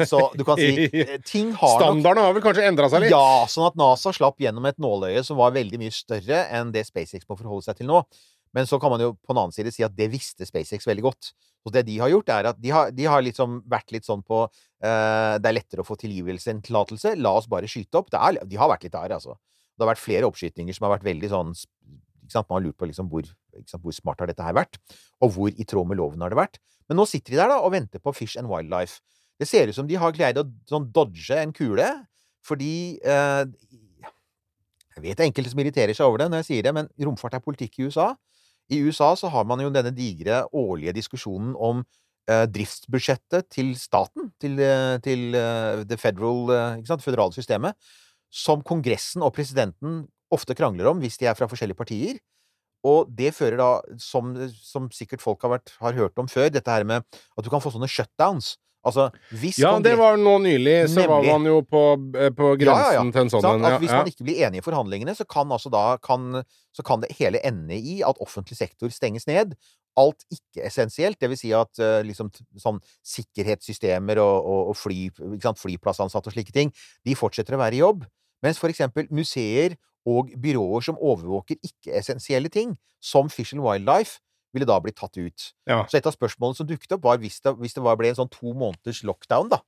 Så 0.09 0.19
du 0.33 0.41
kan 0.47 0.57
si 0.57 0.87
eh, 1.03 1.15
Ting 1.25 1.51
har 1.59 1.81
nok 1.93 2.17
har 2.17 2.35
vel 2.35 2.43
kanskje 2.45 2.65
endra 2.65 2.89
seg 2.89 3.05
litt? 3.05 3.13
ja, 3.13 3.45
sånn 3.49 3.67
at 3.67 3.77
NASA 3.77 4.13
slapp 4.15 4.41
gjennom 4.41 4.65
et 4.69 4.79
nåløye 4.81 5.21
som 5.25 5.37
var 5.37 5.53
veldig 5.55 5.79
mye 5.81 5.93
større 5.93 6.45
enn 6.53 6.71
det 6.73 6.85
SpaceX 6.87 7.27
må 7.29 7.37
forholde 7.37 7.67
seg 7.67 7.81
til 7.81 7.91
nå. 7.91 8.01
Men 8.53 8.69
så 8.69 8.77
kan 8.81 8.93
man 8.93 9.01
jo 9.01 9.13
på 9.17 9.33
den 9.33 9.41
annen 9.41 9.55
side 9.55 9.73
si 9.73 9.85
at 9.85 9.95
det 9.97 10.11
visste 10.13 10.45
SpaceX 10.45 10.85
veldig 10.85 11.05
godt. 11.07 11.31
Så 11.63 11.71
det 11.73 11.85
de 11.87 11.95
har 12.01 12.11
gjort, 12.11 12.29
er 12.29 12.51
at 12.51 12.59
de 12.61 12.73
har, 12.73 12.91
de 12.93 13.07
har 13.09 13.23
liksom 13.25 13.61
vært 13.69 13.93
litt 13.95 14.05
sånn 14.05 14.21
på 14.25 14.43
uh, 14.45 15.35
Det 15.41 15.49
er 15.49 15.57
lettere 15.57 15.81
å 15.81 15.87
få 15.87 15.97
tilgivelse 15.97 16.51
enn 16.53 16.61
tillatelse. 16.65 17.15
La 17.17 17.33
oss 17.39 17.49
bare 17.49 17.69
skyte 17.71 17.97
opp. 17.97 18.11
Det 18.13 18.19
er, 18.21 18.37
de 18.45 18.59
har 18.61 18.69
vært 18.69 18.85
litt 18.85 18.93
der, 18.93 19.15
altså. 19.17 19.39
Det 19.73 19.81
har 19.81 19.89
vært 19.95 20.03
flere 20.03 20.29
oppskytinger 20.29 20.77
som 20.77 20.85
har 20.85 20.99
vært 20.99 21.07
veldig 21.07 21.31
sånn? 21.33 21.55
Man 22.33 22.53
har 22.53 22.63
lurt 22.67 22.77
på 22.79 22.87
liksom 22.87 23.09
hvor, 23.09 23.25
hvor 23.73 23.95
smart 23.95 24.21
har 24.21 24.29
dette 24.29 24.45
her 24.45 24.55
vært, 24.55 24.77
og 25.21 25.33
hvor 25.35 25.49
i 25.49 25.65
tråd 25.67 25.89
med 25.89 25.99
loven 25.99 26.21
har 26.23 26.33
det 26.33 26.39
vært. 26.39 26.61
Men 26.89 26.99
nå 26.99 27.07
sitter 27.09 27.33
de 27.33 27.41
der 27.41 27.51
da 27.51 27.57
og 27.63 27.73
venter 27.73 28.01
på 28.03 28.13
Fish 28.15 28.37
and 28.39 28.49
Wildlife. 28.51 29.01
Det 29.39 29.47
ser 29.49 29.69
ut 29.69 29.75
som 29.75 29.87
de 29.89 29.97
har 29.99 30.13
greid 30.15 30.37
å 30.39 30.45
sånn 30.69 30.89
dodge 30.93 31.37
en 31.39 31.53
kule, 31.55 31.87
fordi 32.43 32.99
eh, 32.99 33.45
Jeg 34.93 35.01
vet 35.01 35.23
enkelte 35.25 35.49
som 35.49 35.59
irriterer 35.63 35.97
seg 35.97 36.05
over 36.05 36.21
det 36.21 36.27
når 36.29 36.43
jeg 36.43 36.49
sier 36.51 36.65
det, 36.67 36.73
men 36.77 36.89
romfart 37.01 37.33
er 37.33 37.41
politikk 37.41 37.79
i 37.79 37.87
USA. 37.87 38.11
I 38.69 38.77
USA 38.85 39.15
så 39.17 39.31
har 39.33 39.47
man 39.49 39.61
jo 39.63 39.71
denne 39.73 39.91
digre 39.95 40.43
årlige 40.53 40.93
diskusjonen 40.99 41.55
om 41.57 41.81
eh, 42.29 42.45
driftsbudsjettet 42.45 43.49
til 43.51 43.73
staten, 43.79 44.29
til, 44.41 44.59
eh, 44.61 44.97
til 45.03 45.33
uh, 45.35 45.83
det 45.87 45.99
federal, 45.99 46.43
eh, 46.53 46.77
ikke 46.79 46.93
sant, 46.93 47.05
føderale 47.05 47.35
systemet, 47.35 47.89
som 48.29 48.61
Kongressen 48.65 49.25
og 49.25 49.33
presidenten 49.35 50.03
ofte 50.33 50.55
krangler 50.57 50.89
om 50.89 51.01
hvis 51.01 51.19
de 51.21 51.27
er 51.29 51.37
fra 51.37 51.49
forskjellige 51.49 51.79
partier. 51.79 52.21
Og 52.83 53.07
det 53.15 53.31
fører 53.35 53.59
da, 53.59 53.97
som, 54.01 54.33
som 54.59 54.89
sikkert 54.91 55.23
folk 55.23 55.43
har, 55.45 55.55
vært, 55.55 55.75
har 55.79 55.95
hørt 55.95 56.19
om 56.19 56.27
før, 56.27 56.49
dette 56.51 56.71
her 56.71 56.83
med 56.87 57.03
at 57.03 57.45
du 57.45 57.51
kan 57.51 57.63
få 57.63 57.71
sånne 57.71 57.87
shutdowns. 57.91 58.57
Altså, 58.83 59.05
hvis 59.39 59.57
Ja, 59.61 59.71
det 59.79 59.93
var 59.97 60.17
nå 60.19 60.33
nylig, 60.43 60.89
så 60.91 61.05
var 61.07 61.23
man 61.23 61.45
jo 61.47 61.61
på, 61.63 61.83
eh, 62.19 62.33
på 62.35 62.49
Ja, 62.59 62.65
ja, 62.65 62.89
ja. 62.97 63.03
grensen 63.03 63.11
til 63.13 63.21
en 63.21 63.31
sånn 63.31 63.45
en. 63.53 63.65
At 63.65 63.75
Ja, 63.75 63.77
hvis 63.79 63.93
man 63.95 64.09
ikke 64.11 64.25
blir 64.27 64.41
enig 64.43 64.59
i 64.59 64.65
forhandlingene, 64.65 65.15
så 65.15 65.23
kan 65.25 65.47
altså 65.55 65.71
da 65.71 65.97
kan, 66.03 66.43
så 66.75 66.83
kan 66.83 66.99
det 66.99 67.13
hele 67.15 67.39
ende 67.47 67.77
i 67.79 68.01
at 68.03 68.19
offentlig 68.19 68.57
sektor 68.59 68.91
stenges 68.91 69.25
ned. 69.29 69.55
Alt 69.95 70.25
ikke-essensielt, 70.33 71.19
det 71.21 71.29
vil 71.29 71.39
si 71.39 71.53
at 71.55 71.79
eh, 71.79 72.01
liksom 72.03 72.31
sånn 72.59 72.81
sikkerhetssystemer 73.07 74.19
og, 74.19 74.35
og, 74.43 74.61
og 74.73 74.77
fly, 74.77 74.99
sant, 75.39 75.61
flyplassansatte 75.61 76.31
og 76.31 76.35
slike 76.35 76.51
ting, 76.51 76.73
de 77.05 77.15
fortsetter 77.15 77.55
å 77.55 77.61
være 77.61 77.79
i 77.79 77.83
jobb. 77.83 78.03
Mens 78.43 78.59
for 78.59 78.73
eksempel 78.73 79.07
museer 79.13 79.77
og 80.03 80.33
byråer 80.43 80.83
som 80.83 80.99
overvåker 80.99 81.55
ikke-essensielle 81.63 82.51
ting, 82.51 82.75
som 82.99 83.29
Fish 83.31 83.55
and 83.55 83.63
Wildlife, 83.63 84.19
ville 84.53 84.67
da 84.69 84.79
bli 84.81 84.93
tatt 84.95 85.17
ut. 85.17 85.47
Ja. 85.69 85.81
Så 85.89 85.97
et 85.97 86.09
av 86.09 86.15
spørsmålene 86.15 86.59
som 86.59 86.69
dukket 86.69 86.95
opp, 86.95 87.05
var 87.07 87.21
hvis 87.21 87.39
det, 87.43 87.55
hvis 87.59 87.75
det 87.75 87.83
var, 87.85 87.97
ble 87.99 88.11
en 88.11 88.19
sånn 88.21 88.31
to 88.33 88.53
måneders 88.57 89.01
lockdown, 89.07 89.49
da, 89.53 89.61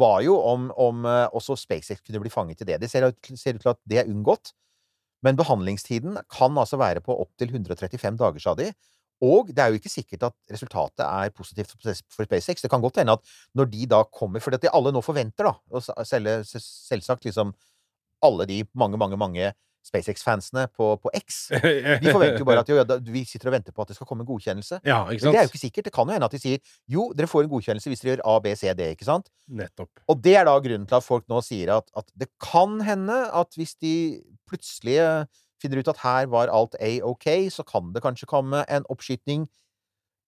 var 0.00 0.20
jo 0.24 0.36
om, 0.38 0.70
om 0.80 1.04
eh, 1.08 1.26
også 1.36 1.58
SpaceX 1.60 2.00
kunne 2.04 2.22
bli 2.22 2.32
fanget 2.32 2.62
i 2.64 2.70
det. 2.72 2.80
Det 2.82 2.90
ser 2.90 3.08
ut, 3.10 3.32
ser 3.36 3.58
ut 3.58 3.64
til 3.64 3.72
at 3.74 3.80
det 3.90 4.00
er 4.02 4.10
unngått. 4.10 4.54
Men 5.24 5.36
behandlingstiden 5.36 6.16
kan 6.32 6.56
altså 6.56 6.78
være 6.80 7.02
på 7.04 7.12
opptil 7.12 7.52
135 7.52 8.16
dager, 8.20 8.40
sa 8.40 8.54
de. 8.56 8.70
Og 9.20 9.50
det 9.52 9.60
er 9.60 9.72
jo 9.72 9.80
ikke 9.80 9.92
sikkert 9.92 10.30
at 10.30 10.36
resultatet 10.48 11.02
er 11.04 11.32
positivt 11.36 11.74
for 11.76 12.24
SpaceX. 12.24 12.62
Det 12.64 12.70
kan 12.72 12.80
godt 12.80 13.02
hende 13.02 13.18
at 13.18 13.34
når 13.58 13.68
de 13.68 13.88
da 13.90 14.00
kommer 14.08 14.40
For 14.40 14.56
det 14.56 14.72
alle 14.72 14.94
nå 14.96 15.02
forventer, 15.04 15.50
da, 15.50 15.52
og 15.68 15.84
selvsagt 15.84 17.28
liksom 17.28 17.52
alle 18.24 18.46
de 18.48 18.62
mange, 18.72 18.96
mange, 19.00 19.18
mange 19.20 19.52
SpaceX-fansene 19.86 20.66
på, 20.76 20.90
på 21.00 21.12
X 21.16 21.38
De 22.02 22.12
forventer 22.12 22.42
jo 22.42 22.46
bare 22.48 22.62
at 22.64 22.70
jo, 22.70 22.76
ja, 22.78 22.98
vi 23.08 23.24
sitter 23.28 23.50
og 23.50 23.56
venter 23.56 23.74
på 23.74 23.84
at 23.84 23.92
det 23.92 23.96
skal 23.98 24.08
komme 24.08 24.24
en 24.26 24.28
godkjennelse. 24.28 24.80
Ja, 24.86 25.02
Men 25.08 25.18
det 25.18 25.40
er 25.40 25.46
jo 25.46 25.52
ikke 25.52 25.62
sikkert. 25.62 25.88
Det 25.88 25.94
kan 25.94 26.08
jo 26.08 26.16
hende 26.16 26.28
at 26.28 26.36
de 26.36 26.42
sier 26.42 26.60
jo, 26.90 27.10
dere 27.16 27.30
får 27.30 27.46
en 27.46 27.52
godkjennelse 27.54 27.92
hvis 27.92 28.04
dere 28.04 28.14
gjør 28.14 28.24
A, 28.28 28.34
B, 28.44 28.54
C, 28.60 28.74
D, 28.76 28.90
ikke 28.94 29.08
sant? 29.08 29.30
Nettopp. 29.48 30.02
Og 30.10 30.20
det 30.24 30.36
er 30.40 30.48
da 30.48 30.56
grunnen 30.60 30.88
til 30.90 30.98
at 31.00 31.06
folk 31.06 31.24
nå 31.32 31.40
sier 31.46 31.72
at, 31.78 31.88
at 31.96 32.10
det 32.20 32.28
kan 32.44 32.80
hende 32.84 33.22
at 33.40 33.56
hvis 33.58 33.76
de 33.80 33.94
plutselig 34.50 35.00
finner 35.60 35.80
ut 35.80 35.90
at 35.92 36.04
her 36.04 36.28
var 36.32 36.52
alt 36.52 36.76
A-OK, 36.80 37.26
så 37.52 37.64
kan 37.68 37.90
det 37.94 38.04
kanskje 38.04 38.28
komme 38.28 38.64
en 38.68 38.86
oppskyting 38.92 39.48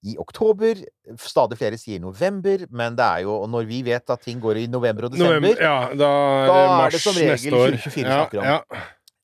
i 0.02 0.16
oktober. 0.18 0.80
Stadig 1.20 1.58
flere 1.60 1.78
sier 1.78 2.02
november, 2.02 2.66
men 2.74 2.96
det 2.98 3.06
er 3.06 3.22
jo 3.26 3.36
og 3.44 3.48
Når 3.52 3.68
vi 3.68 3.82
vet 3.86 4.10
at 4.10 4.24
ting 4.24 4.40
går 4.42 4.64
i 4.64 4.66
november 4.66 5.06
og 5.06 5.14
desember, 5.14 5.38
November, 5.38 5.62
ja, 5.62 5.76
da 5.94 6.10
er 6.10 6.50
Da 6.50 6.58
er 6.86 6.96
det 6.96 7.00
som 7.04 7.14
regel 7.16 7.32
neste 7.36 7.54
år. 7.54 7.76
2024 7.78 8.02
ja, 8.02 8.18
snakker 8.18 8.42
om. 8.42 8.44
Ja. 8.50 8.82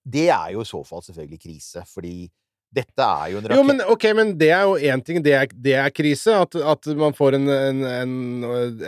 Det 0.08 0.28
er 0.32 0.52
jo 0.56 0.64
i 0.64 0.68
så 0.68 0.82
fall 0.88 1.02
selvfølgelig 1.04 1.40
krise, 1.42 1.82
fordi 1.92 2.28
dette 2.68 3.00
er 3.00 3.30
jo 3.32 3.38
en 3.40 3.46
rakett 3.48 3.56
Jo, 3.56 3.62
men 3.64 3.78
ok, 3.94 4.04
men 4.16 4.32
det 4.36 4.50
er 4.52 4.64
jo 4.68 4.74
én 4.92 5.00
ting. 5.04 5.22
Det 5.24 5.32
er, 5.32 5.46
det 5.56 5.72
er 5.80 5.88
krise. 5.96 6.34
At, 6.36 6.52
at 6.56 6.88
man 7.00 7.14
får 7.16 7.38
en, 7.38 7.46
en, 7.48 7.78
en, 7.88 8.10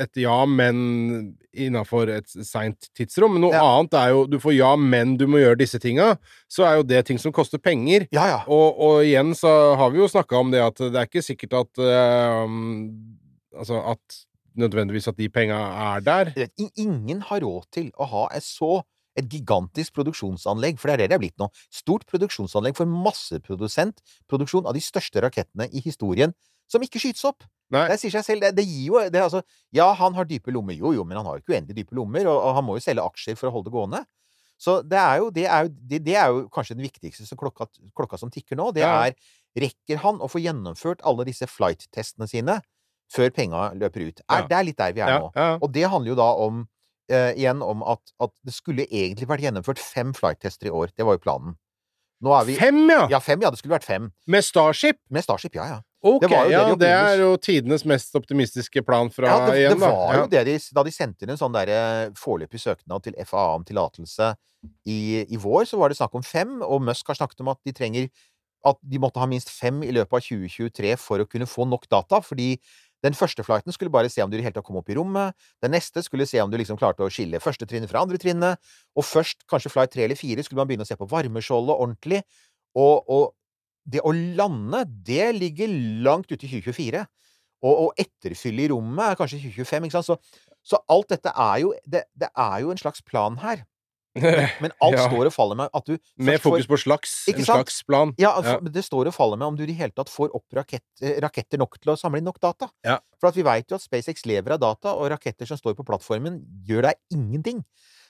et 0.04 0.20
ja, 0.20 0.34
men 0.44 0.82
innafor 1.56 2.10
et 2.12 2.28
seint 2.44 2.90
tidsrom. 2.94 3.32
Men 3.38 3.46
noe 3.46 3.54
Ja. 3.56 3.62
annet 3.78 3.96
er 3.96 4.10
jo 4.12 4.26
Du 4.28 4.36
får 4.42 4.52
ja, 4.58 4.74
men 4.76 5.16
du 5.16 5.24
må 5.32 5.40
gjøre 5.40 5.62
disse 5.62 5.80
tinga. 5.80 6.10
Så 6.44 6.66
er 6.68 6.76
jo 6.76 6.84
det 6.92 7.00
ting 7.08 7.18
som 7.22 7.32
koster 7.32 7.56
penger. 7.58 8.04
Ja, 8.12 8.26
ja. 8.28 8.38
Og, 8.52 8.76
og 8.84 9.00
igjen 9.08 9.32
så 9.38 9.48
har 9.80 9.90
vi 9.96 10.02
jo 10.04 10.10
snakka 10.12 10.36
om 10.44 10.52
det 10.52 10.60
at 10.60 10.76
det 10.84 11.00
er 11.00 11.08
ikke 11.08 11.24
sikkert 11.24 11.56
at 11.64 11.84
um, 12.44 13.16
Altså 13.56 13.80
at 13.96 14.20
nødvendigvis 14.60 15.08
at 15.08 15.16
de 15.16 15.26
penga 15.32 15.56
er 15.96 16.04
der. 16.04 16.34
Ingen 16.76 17.24
har 17.32 17.40
råd 17.42 17.64
til 17.72 17.88
å 17.96 18.04
ha 18.12 18.28
et 18.36 18.44
så 18.44 18.82
et 19.18 19.26
gigantisk 19.28 19.94
produksjonsanlegg, 19.96 20.78
for 20.78 20.88
det 20.90 20.94
er 20.94 21.02
det 21.02 21.08
det 21.10 21.16
er 21.18 21.22
blitt 21.24 21.38
nå. 21.42 21.48
Stort 21.74 22.04
produksjonsanlegg 22.06 22.76
for 22.78 22.86
masseprodusentproduksjon 22.90 24.66
av 24.68 24.76
de 24.76 24.82
største 24.84 25.22
rakettene 25.24 25.66
i 25.72 25.82
historien, 25.84 26.34
som 26.70 26.82
ikke 26.84 27.00
skytes 27.02 27.24
opp. 27.26 27.44
Nei. 27.70 27.84
Det 27.90 27.98
sier 28.02 28.14
seg 28.14 28.24
selv. 28.26 28.44
Det, 28.46 28.54
det 28.58 28.64
gir 28.66 28.86
jo 28.90 29.02
det, 29.10 29.20
altså, 29.22 29.42
Ja, 29.74 29.92
han 29.98 30.14
har 30.14 30.26
dype 30.26 30.50
lommer. 30.54 30.74
Jo, 30.74 30.92
jo, 30.94 31.04
men 31.06 31.18
han 31.18 31.26
har 31.26 31.38
jo 31.38 31.44
ikke 31.44 31.54
uendelig 31.56 31.76
dype 31.84 31.94
lommer, 31.98 32.26
og, 32.30 32.38
og 32.38 32.54
han 32.58 32.66
må 32.66 32.78
jo 32.78 32.82
selge 32.86 33.04
aksjer 33.06 33.38
for 33.38 33.50
å 33.50 33.54
holde 33.54 33.70
det 33.70 33.74
gående. 33.76 34.04
Så 34.60 34.80
det 34.84 34.98
er 35.00 35.18
jo, 35.22 35.30
det 35.32 35.46
er 35.48 35.64
jo, 35.66 35.70
det, 35.90 36.00
det 36.04 36.16
er 36.20 36.32
jo 36.34 36.42
kanskje 36.52 36.76
den 36.76 36.84
viktigste 36.84 37.36
klokka, 37.38 37.66
klokka 37.96 38.18
som 38.20 38.30
tikker 38.30 38.58
nå. 38.60 38.70
Det 38.76 38.84
er 38.84 39.14
Rekker 39.58 39.98
han 40.04 40.20
å 40.22 40.28
få 40.30 40.38
gjennomført 40.38 41.00
alle 41.02 41.24
disse 41.26 41.46
flight-testene 41.50 42.28
sine 42.30 42.60
før 43.10 43.32
penga 43.34 43.72
løper 43.74 44.04
ut? 44.06 44.20
Er, 44.28 44.44
Ja. 44.44 44.46
Det 44.46 44.56
er 44.60 44.66
litt 44.68 44.78
der 44.78 44.92
vi 44.94 45.00
er 45.02 45.08
Ja, 45.10 45.18
nå. 45.18 45.30
ja. 45.34 45.46
Og 45.58 45.72
det 45.74 45.88
handler 45.90 46.12
jo 46.12 46.18
da 46.20 46.28
om 46.44 46.60
eh, 47.10 47.32
igjen 47.36 47.60
om 47.66 47.82
at, 47.82 48.00
at 48.22 48.32
det 48.46 48.54
skulle 48.56 48.86
egentlig 48.88 49.28
vært 49.30 49.44
gjennomført 49.44 49.82
fem 49.82 50.14
flight-tester 50.16 50.70
i 50.70 50.74
år. 50.74 50.94
Det 50.96 51.06
var 51.06 51.18
jo 51.18 51.24
planen. 51.26 51.58
Nå 52.20 52.32
er 52.36 52.44
vi 52.44 52.54
Fem, 52.60 52.82
ja! 52.92 53.06
Ja, 53.08 53.18
fem, 53.24 53.40
ja. 53.40 53.48
Det 53.48 53.60
skulle 53.62 53.78
vært 53.78 53.86
fem. 53.88 54.10
Med 54.28 54.44
Starship? 54.44 54.98
Med 55.08 55.24
Starship, 55.24 55.54
ja, 55.56 55.64
ja. 55.70 55.78
Ok, 56.04 56.22
Det 56.24 56.28
det 56.32 56.50
ja, 56.52 56.60
de 56.68 56.76
det 56.80 56.88
er 56.96 57.18
jo 57.20 57.34
tidenes 57.36 57.82
mest 57.88 58.14
optimistiske 58.16 58.80
plan 58.88 59.10
fra 59.12 59.28
ja 59.28 59.38
det, 59.50 59.56
igjen, 59.58 59.74
det 59.74 59.80
var 59.82 60.14
Ja. 60.14 60.20
jo 60.22 60.28
det 60.32 60.44
de, 60.48 60.54
da 60.76 60.84
de 60.86 60.92
sendte 60.96 61.26
inn 61.26 61.32
en 61.34 61.40
sånn 61.40 61.52
derre 61.52 61.80
foreløpig 62.16 62.60
søknad 62.60 63.04
til 63.04 63.16
FAA 63.28 63.50
om 63.58 63.64
tillatelse 63.68 64.30
i, 64.88 65.26
i 65.28 65.36
vår, 65.40 65.66
så 65.68 65.76
var 65.80 65.92
det 65.92 65.98
snakk 66.00 66.16
om 66.16 66.24
fem, 66.24 66.54
og 66.64 66.80
Musk 66.88 67.08
har 67.12 67.18
snakket 67.20 67.40
om 67.44 67.52
at 67.52 67.60
de 67.68 67.72
trenger 67.76 68.08
at 68.68 68.76
de 68.84 69.00
måtte 69.00 69.20
ha 69.20 69.28
minst 69.28 69.48
fem 69.52 69.82
i 69.84 69.92
løpet 69.92 70.16
av 70.16 70.24
2023 70.24 70.96
for 71.00 71.20
å 71.20 71.28
kunne 71.28 71.48
få 71.48 71.64
nok 71.68 71.84
data, 71.92 72.20
fordi 72.24 72.54
den 73.04 73.16
første 73.16 73.44
flighten 73.46 73.72
skulle 73.72 73.92
bare 73.92 74.10
se 74.12 74.22
om 74.22 74.30
du 74.30 74.36
i 74.36 74.40
det 74.40 74.46
hele 74.48 74.56
tatt 74.56 74.66
kom 74.66 74.78
opp 74.80 74.90
i 74.92 74.96
rommet. 74.98 75.36
Den 75.64 75.72
neste 75.72 76.02
skulle 76.04 76.26
se 76.28 76.40
om 76.42 76.50
du 76.52 76.58
liksom 76.60 76.78
klarte 76.80 77.06
å 77.06 77.12
skille 77.12 77.40
første 77.40 77.68
trinnet 77.68 77.90
fra 77.90 78.02
andre 78.04 78.20
trinnet. 78.20 78.60
Og 78.98 79.06
først, 79.08 79.46
kanskje 79.50 79.72
flight 79.72 79.94
tre 79.94 80.04
eller 80.04 80.18
fire, 80.20 80.44
skulle 80.44 80.60
man 80.60 80.68
begynne 80.68 80.84
å 80.84 80.90
se 80.90 80.98
på 81.00 81.08
varmeskjoldet 81.08 81.76
ordentlig. 81.76 82.20
Og, 82.76 83.08
og 83.08 83.24
det 83.88 84.04
å 84.04 84.12
lande, 84.12 84.84
det 85.06 85.30
ligger 85.38 85.72
langt 86.04 86.28
ute 86.28 86.44
i 86.44 86.60
2024. 86.60 87.06
Og, 87.64 87.72
og 87.86 88.00
etterfylle 88.00 88.66
i 88.66 88.70
rommet 88.72 89.06
er 89.06 89.18
kanskje 89.20 89.40
2025, 89.46 89.88
ikke 89.88 89.98
sant. 89.98 90.10
Så, 90.10 90.46
så 90.74 90.80
alt 90.92 91.10
dette 91.12 91.32
er 91.32 91.64
jo 91.64 91.74
det, 91.88 92.04
det 92.20 92.30
er 92.36 92.56
jo 92.64 92.72
en 92.72 92.80
slags 92.80 93.04
plan 93.04 93.40
her. 93.40 93.64
Men 94.62 94.72
alt 94.82 94.96
Ja. 94.98 95.04
står 95.08 95.26
og 95.28 95.32
faller 95.32 95.56
med 95.60 95.68
at 95.74 95.84
du 95.86 95.98
Med 96.18 96.40
fokus 96.42 96.66
får- 96.66 96.72
på 96.72 96.78
slags. 96.82 97.12
En 97.30 97.44
slags 97.44 97.82
plan. 97.86 98.14
ja, 98.18 98.32
Ja. 98.42 98.58
Det 98.60 98.82
står 98.84 99.06
og 99.06 99.14
faller 99.14 99.36
med 99.38 99.46
om 99.46 99.56
du 99.56 99.62
i 99.62 99.66
det 99.70 99.76
hele 99.76 99.92
tatt 99.94 100.08
får 100.10 100.34
opp 100.34 100.44
rakett, 100.56 100.82
eh, 101.02 101.20
raketter 101.22 101.58
nok 101.58 101.78
til 101.80 101.92
å 101.92 101.98
samle 101.98 102.18
inn 102.18 102.24
nok 102.24 102.40
data. 102.40 102.70
Ja. 102.84 102.98
For 103.20 103.30
vi 103.30 103.42
veit 103.46 103.68
jo 103.70 103.76
at 103.76 103.82
SpaceX 103.82 104.26
lever 104.26 104.52
av 104.52 104.60
data, 104.60 104.94
og 104.96 105.10
raketter 105.12 105.46
som 105.46 105.56
står 105.56 105.74
på 105.78 105.84
plattformen, 105.86 106.40
gjør 106.66 106.82
deg 106.90 106.94
ingenting. 107.12 107.64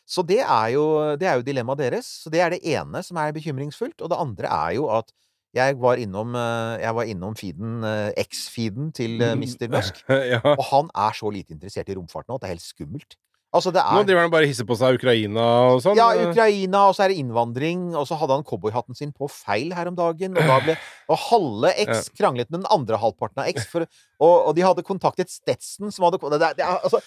Så 0.08 0.24
det 0.26 0.40
er 0.40 0.70
jo, 0.72 1.16
det 1.16 1.28
er 1.28 1.36
jo 1.36 1.42
dilemmaet 1.46 1.78
deres. 1.78 2.06
Så 2.24 2.30
det 2.32 2.40
er 2.40 2.50
det 2.50 2.64
ene 2.64 3.02
som 3.04 3.16
er 3.18 3.32
bekymringsfullt. 3.32 4.00
Og 4.00 4.08
det 4.08 4.18
andre 4.18 4.48
er 4.48 4.74
jo 4.76 4.88
at 4.90 5.12
jeg 5.54 5.76
var 5.78 5.96
innom, 5.98 6.34
eh, 6.34 6.78
jeg 6.80 6.94
var 6.94 7.04
innom 7.04 7.34
feeden, 7.34 7.84
eh, 7.84 8.12
X-feeden 8.24 8.92
til 8.94 9.18
Mr. 9.20 9.68
Musk, 9.68 10.00
ja. 10.08 10.40
og 10.44 10.64
han 10.70 10.90
er 10.94 11.12
så 11.12 11.30
lite 11.30 11.52
interessert 11.52 11.88
i 11.90 11.94
romfart 11.98 12.26
nå 12.28 12.34
at 12.36 12.40
det 12.40 12.48
er 12.48 12.54
helt 12.54 12.62
skummelt. 12.64 13.16
Altså, 13.50 13.72
det 13.74 13.82
Nå 13.82 13.98
er 13.98 14.04
driver 14.06 14.20
han 14.22 14.30
bare 14.30 14.46
hisser 14.46 14.66
på 14.68 14.76
seg 14.78 14.94
Ukraina 14.94 15.44
og 15.72 15.80
sånn. 15.82 15.96
ja. 15.98 16.12
Ukraina, 16.28 16.84
og 16.86 16.94
så 16.94 17.02
er 17.02 17.10
det 17.10 17.16
innvandring, 17.18 17.88
og 17.98 18.04
så 18.06 18.14
hadde 18.20 18.36
han 18.36 18.44
cowboyhatten 18.46 18.94
sin 18.94 19.10
på 19.10 19.26
feil 19.26 19.72
her 19.74 19.90
om 19.90 19.96
dagen, 19.98 20.36
og 20.38 20.46
da 20.46 20.58
ble 20.62 20.76
Og 21.10 21.18
halve 21.24 21.72
X 21.86 22.12
kranglet 22.14 22.46
med 22.50 22.60
den 22.62 22.68
andre 22.70 23.00
halvparten 23.02 23.42
av 23.42 23.50
X, 23.50 23.66
for, 23.72 23.88
og, 24.22 24.36
og 24.46 24.54
de 24.54 24.62
hadde 24.62 24.84
kontaktet 24.86 25.32
Stetson, 25.34 25.90
som 25.90 26.06
hadde 26.06 26.20
det, 26.38 26.52
det 26.60 26.68
Altså, 26.68 27.02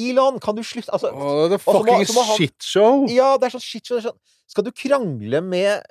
Elon, 0.00 0.38
kan 0.40 0.56
du 0.56 0.62
slutte 0.64 0.88
Altså 0.96 1.10
oh, 1.12 1.44
det 1.50 1.58
er 1.58 1.64
må- 1.66 1.76
fucking 1.82 2.06
så 2.08 2.16
må 2.16 2.24
han- 2.24 2.38
shitshow! 2.40 3.04
Ja, 3.12 3.36
det 3.36 3.50
er 3.50 3.56
sånn 3.58 3.66
shit 3.66 3.84
show, 3.84 3.98
er 4.00 4.06
sånn 4.08 4.18
Skal 4.48 4.64
du 4.64 4.70
krangle 4.72 5.42
med 5.44 5.82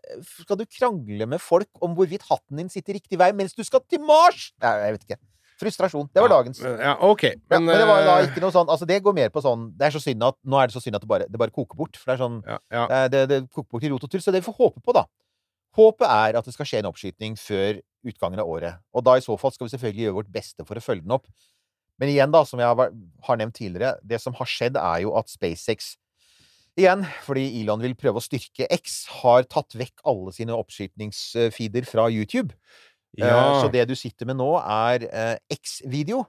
Skal 0.42 0.58
du 0.58 0.66
krangle 0.66 1.28
med 1.30 1.44
folk 1.44 1.70
om 1.86 1.94
hvorvidt 1.94 2.26
hatten 2.32 2.58
din 2.58 2.70
sitter 2.74 2.98
riktig 2.98 3.20
vei 3.22 3.30
mens 3.38 3.54
du 3.54 3.62
skal 3.68 3.84
til 3.86 4.02
Mars? 4.02 4.50
Nei, 4.64 4.74
jeg 4.88 4.98
vet 4.98 5.06
ikke. 5.10 5.20
Frustrasjon. 5.62 6.10
Det 6.12 6.24
var 6.24 6.32
dagens. 6.32 6.60
Ja, 6.60 6.96
ok. 7.00 7.24
Men, 7.24 7.38
Ja, 7.56 7.60
Men, 7.60 7.80
det 7.80 7.88
var 7.88 8.02
da 8.04 8.16
eh, 8.20 8.30
ikke 8.30 8.42
noe 8.44 8.52
sånn 8.52 8.68
Altså, 8.72 8.88
det 8.90 8.98
går 9.06 9.16
mer 9.16 9.30
på 9.32 9.40
sånn 9.44 9.70
Det 9.80 9.86
er 9.88 9.94
så 9.96 10.02
synd 10.04 10.26
at 10.28 10.36
Nå 10.44 10.58
er 10.60 10.68
det 10.68 10.76
så 10.76 10.82
synd 10.84 10.98
at 10.98 11.06
det 11.06 11.08
bare, 11.08 11.28
det 11.32 11.40
bare 11.40 11.54
koker 11.56 11.80
bort. 11.80 11.96
For 11.96 12.12
det 12.12 12.18
er 12.18 12.24
sånn 12.26 12.42
ja, 12.44 12.58
ja. 12.76 13.04
Det, 13.12 13.22
det 13.32 13.40
koker 13.48 13.70
bort 13.72 13.88
i 13.88 13.92
rot 13.94 14.04
og 14.04 14.12
tull, 14.12 14.24
så 14.24 14.34
det 14.36 14.44
vi 14.44 14.50
får 14.50 14.58
håpe 14.60 14.84
på, 14.84 14.96
da. 14.96 15.06
Håpet 15.76 16.08
er 16.08 16.40
at 16.40 16.48
det 16.48 16.56
skal 16.56 16.68
skje 16.68 16.80
en 16.84 16.90
oppskyting 16.92 17.36
før 17.40 17.82
utgangen 18.08 18.40
av 18.40 18.48
året. 18.52 18.80
Og 18.96 19.04
da 19.04 19.18
i 19.18 19.24
så 19.24 19.36
fall 19.40 19.52
skal 19.56 19.68
vi 19.68 19.74
selvfølgelig 19.74 20.06
gjøre 20.06 20.18
vårt 20.22 20.32
beste 20.32 20.68
for 20.68 20.80
å 20.80 20.84
følge 20.84 21.04
den 21.04 21.16
opp. 21.16 21.28
Men 22.00 22.12
igjen, 22.12 22.32
da, 22.32 22.44
som 22.48 22.60
jeg 22.60 22.68
har, 22.68 22.96
har 23.28 23.40
nevnt 23.40 23.56
tidligere, 23.56 23.96
det 24.04 24.20
som 24.24 24.36
har 24.38 24.50
skjedd, 24.52 24.80
er 24.80 25.04
jo 25.04 25.16
at 25.20 25.32
SpaceX 25.32 25.96
Igjen, 26.76 27.06
fordi 27.24 27.46
Elon 27.62 27.80
vil 27.80 27.94
prøve 27.96 28.20
å 28.20 28.24
styrke 28.24 28.66
X, 28.76 29.06
har 29.22 29.46
tatt 29.48 29.78
vekk 29.80 30.02
alle 30.12 30.34
sine 30.36 30.58
oppskytningsfeeder 30.60 31.88
fra 31.88 32.10
YouTube. 32.12 32.52
Eh, 33.18 33.28
Ja. 33.28 33.62
Så 33.62 33.72
det 33.72 33.88
du 33.88 33.96
sitter 33.96 34.26
med 34.26 34.38
nå, 34.38 34.50
er 34.60 35.06
eh, 35.12 35.38
X-video. 35.52 36.26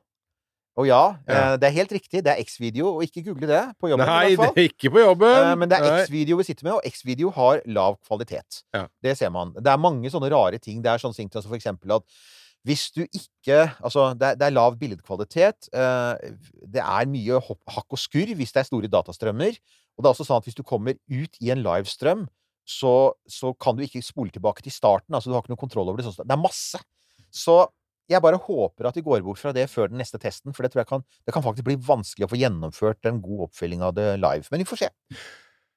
Og 0.76 0.86
ja, 0.86 1.16
Ja. 1.26 1.54
eh, 1.54 1.56
det 1.56 1.64
er 1.70 1.72
helt 1.72 1.92
riktig, 1.92 2.22
det 2.22 2.26
er 2.34 2.40
X-video, 2.44 2.96
og 2.96 3.02
ikke 3.02 3.24
google 3.24 3.46
det 3.48 3.62
på 3.80 3.88
jobben. 3.88 4.04
i 4.04 4.34
hvert 4.36 4.44
fall. 4.44 4.54
det 4.54 4.64
er 4.64 4.68
ikke 4.74 4.90
på 4.92 5.00
jobben! 5.00 5.36
Eh, 5.52 5.54
Men 5.56 5.68
det 5.70 5.78
er 5.78 6.02
X-video 6.04 6.36
vi 6.36 6.42
sitter 6.44 6.64
med, 6.64 6.72
og 6.74 6.82
X-video 6.84 7.30
har 7.32 7.60
lav 7.66 7.96
kvalitet. 8.06 8.62
Ja. 8.74 8.86
Det 9.02 9.16
ser 9.16 9.30
man. 9.30 9.54
Det 9.54 9.66
er 9.66 9.76
mange 9.78 10.10
sånne 10.10 10.28
rare 10.30 10.58
ting. 10.60 10.82
Det 10.82 10.90
er 10.92 10.98
sånne 10.98 11.14
ting 11.16 11.30
som 11.32 11.42
for 11.48 11.56
eksempel 11.56 11.96
at 11.96 12.02
hvis 12.66 12.90
du 12.92 13.02
ikke 13.06 13.72
Altså, 13.80 14.12
det 14.18 14.26
er, 14.26 14.34
det 14.34 14.42
er 14.42 14.50
lav 14.50 14.76
billedkvalitet. 14.76 15.68
eh, 15.72 16.14
Det 16.66 16.82
er 16.82 17.06
mye 17.06 17.40
hopp, 17.40 17.60
hakk 17.68 17.86
og 17.92 17.98
skurr 17.98 18.34
hvis 18.36 18.52
det 18.52 18.60
er 18.60 18.64
store 18.68 18.88
datastrømmer. 18.88 19.56
Og 19.96 20.02
det 20.04 20.08
er 20.10 20.12
også 20.12 20.26
sånn 20.26 20.36
at 20.42 20.44
hvis 20.44 20.56
du 20.56 20.62
kommer 20.62 20.92
ut 21.08 21.36
i 21.40 21.50
en 21.50 21.62
livestrøm, 21.62 22.28
så, 22.66 23.14
så 23.30 23.52
kan 23.62 23.78
du 23.78 23.84
ikke 23.86 24.02
spole 24.04 24.34
tilbake 24.34 24.64
til 24.66 24.74
starten. 24.74 25.14
Altså, 25.14 25.30
du 25.30 25.36
har 25.36 25.44
ikke 25.44 25.54
noe 25.54 25.62
kontroll 25.62 25.88
over 25.92 26.02
det. 26.02 26.08
sånn. 26.08 26.26
Det 26.26 26.34
er 26.34 26.42
masse. 26.42 26.80
Så 27.30 27.60
jeg 28.10 28.22
bare 28.22 28.38
håper 28.38 28.90
at 28.90 28.98
vi 28.98 29.02
går 29.06 29.24
bort 29.26 29.40
fra 29.40 29.52
det 29.54 29.66
før 29.70 29.90
den 29.90 29.98
neste 30.02 30.18
testen, 30.22 30.54
for 30.54 30.62
det 30.66 30.72
tror 30.72 30.84
jeg 30.84 30.90
kan, 30.90 31.02
det 31.26 31.34
kan 31.34 31.42
faktisk 31.42 31.66
bli 31.66 31.78
vanskelig 31.88 32.26
å 32.26 32.30
få 32.30 32.38
gjennomført 32.38 33.08
en 33.10 33.18
god 33.22 33.48
oppfylling 33.48 33.82
av 33.82 33.96
det 33.96 34.12
live. 34.22 34.46
Men 34.52 34.62
vi 34.62 34.68
får 34.68 34.84
se. 34.84 34.90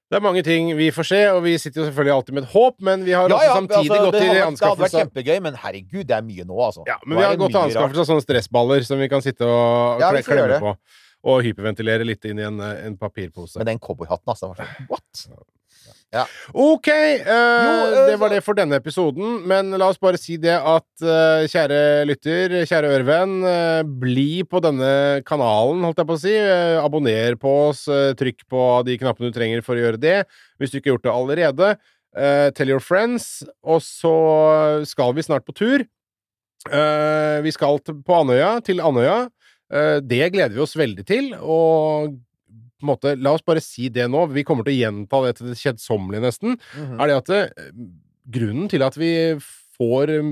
Det 0.09 0.17
er 0.17 0.23
mange 0.25 0.41
ting 0.45 0.71
vi 0.77 0.87
får 0.93 1.05
se, 1.05 1.19
og 1.29 1.43
vi 1.45 1.51
sitter 1.61 1.83
jo 1.83 1.87
selvfølgelig 1.89 2.13
alltid 2.15 2.37
med 2.37 2.45
et 2.47 2.53
håp, 2.53 2.77
men 2.85 3.03
vi 3.05 3.13
har 3.13 3.29
også 3.29 3.59
samtidig 3.59 3.91
altså, 3.93 4.05
gått 4.05 4.15
det 4.15 4.21
til 4.21 4.31
hadde 4.31 4.55
Det 4.57 4.65
hadde 4.65 4.83
vært 4.83 4.95
kjempegøy, 4.97 5.35
men 5.45 5.59
herregud, 5.65 6.05
det 6.09 6.15
er 6.17 6.23
mye 6.25 6.45
nå, 6.49 6.57
altså. 6.65 6.85
ja, 6.89 6.95
men 7.03 7.13
Nå 7.13 7.21
vi 7.21 7.27
har 7.27 7.37
gått 7.37 7.53
til 7.53 7.61
anskaffelse 7.61 8.01
av 8.05 8.09
sånne 8.09 8.25
stressballer 8.25 8.87
som 8.87 9.03
vi 9.03 9.09
kan 9.11 9.21
sitte 9.25 9.45
og 9.45 10.01
Ja, 10.01 10.09
klemme 10.25 10.57
på. 10.63 10.73
og 11.29 11.45
hyperventilere 11.45 12.09
litt 12.09 12.25
inn 12.25 12.41
i 12.41 12.47
en, 12.47 12.57
en 12.57 12.97
papirpose. 12.97 13.61
Men 13.61 13.69
den 13.75 13.83
cowboyhatten, 13.85 14.33
altså. 14.33 14.49
det 14.57 14.65
What? 16.11 16.29
Ok, 16.53 16.87
eh, 16.87 17.21
eh, 17.21 18.07
det 18.09 18.15
var 18.17 18.31
det 18.33 18.41
for 18.41 18.57
denne 18.57 18.79
episoden. 18.79 19.43
Men 19.47 19.69
la 19.77 19.91
oss 19.91 19.99
bare 20.01 20.17
si 20.17 20.39
det 20.41 20.55
at 20.57 21.03
eh, 21.05 21.45
kjære 21.51 21.81
lytter, 22.09 22.55
kjære 22.65 22.89
ørevenn, 22.95 23.35
eh, 23.45 23.81
bli 24.01 24.41
på 24.49 24.61
denne 24.65 25.21
kanalen, 25.27 25.83
holdt 25.85 26.01
jeg 26.01 26.09
på 26.09 26.17
å 26.17 26.21
si. 26.23 26.33
Eh, 26.33 26.79
abonner 26.81 27.37
på 27.37 27.53
oss, 27.67 27.85
eh, 27.93 28.15
trykk 28.17 28.47
på 28.49 28.65
de 28.87 28.97
knappene 29.01 29.29
du 29.29 29.37
trenger 29.37 29.61
for 29.65 29.77
å 29.77 29.83
gjøre 29.83 30.01
det, 30.01 30.17
hvis 30.57 30.73
du 30.73 30.79
ikke 30.79 30.89
har 30.89 30.97
gjort 30.97 31.07
det 31.07 31.15
allerede. 31.15 31.71
Tell 32.57 32.71
your 32.73 32.81
friends. 32.81 33.43
Og 33.61 33.83
så 33.85 34.15
skal 34.89 35.13
vi 35.13 35.21
snart 35.23 35.45
på 35.45 35.53
tur. 35.53 35.85
Vi 36.65 37.51
skal 37.53 37.77
på 37.85 38.15
Andøya, 38.17 38.55
til 38.65 38.81
Andøya. 38.81 39.27
Det 40.01 40.31
gleder 40.33 40.57
vi 40.57 40.63
oss 40.65 40.73
veldig 40.75 41.05
til, 41.05 41.29
og 41.37 42.17
på 42.79 42.87
en 42.87 42.93
måte, 42.93 43.15
la 43.19 43.35
oss 43.35 43.45
bare 43.45 43.63
si 43.63 43.89
det 43.93 44.07
nå. 44.11 44.25
Vi 44.33 44.45
kommer 44.47 44.67
til 44.67 44.77
å 44.77 44.81
gjenta 44.83 45.23
det 45.25 45.37
til 45.37 45.51
det 45.51 45.59
kjedsommelige, 45.59 46.25
nesten. 46.29 46.59
Mhm. 46.75 46.99
Er 46.99 47.11
det 47.11 47.17
at 47.19 47.33
eh, 47.35 47.73
grunnen 48.29 48.69
til 48.71 48.85
at 48.85 48.97
vi 48.99 49.11
får 49.79 50.11
eh, 50.11 50.29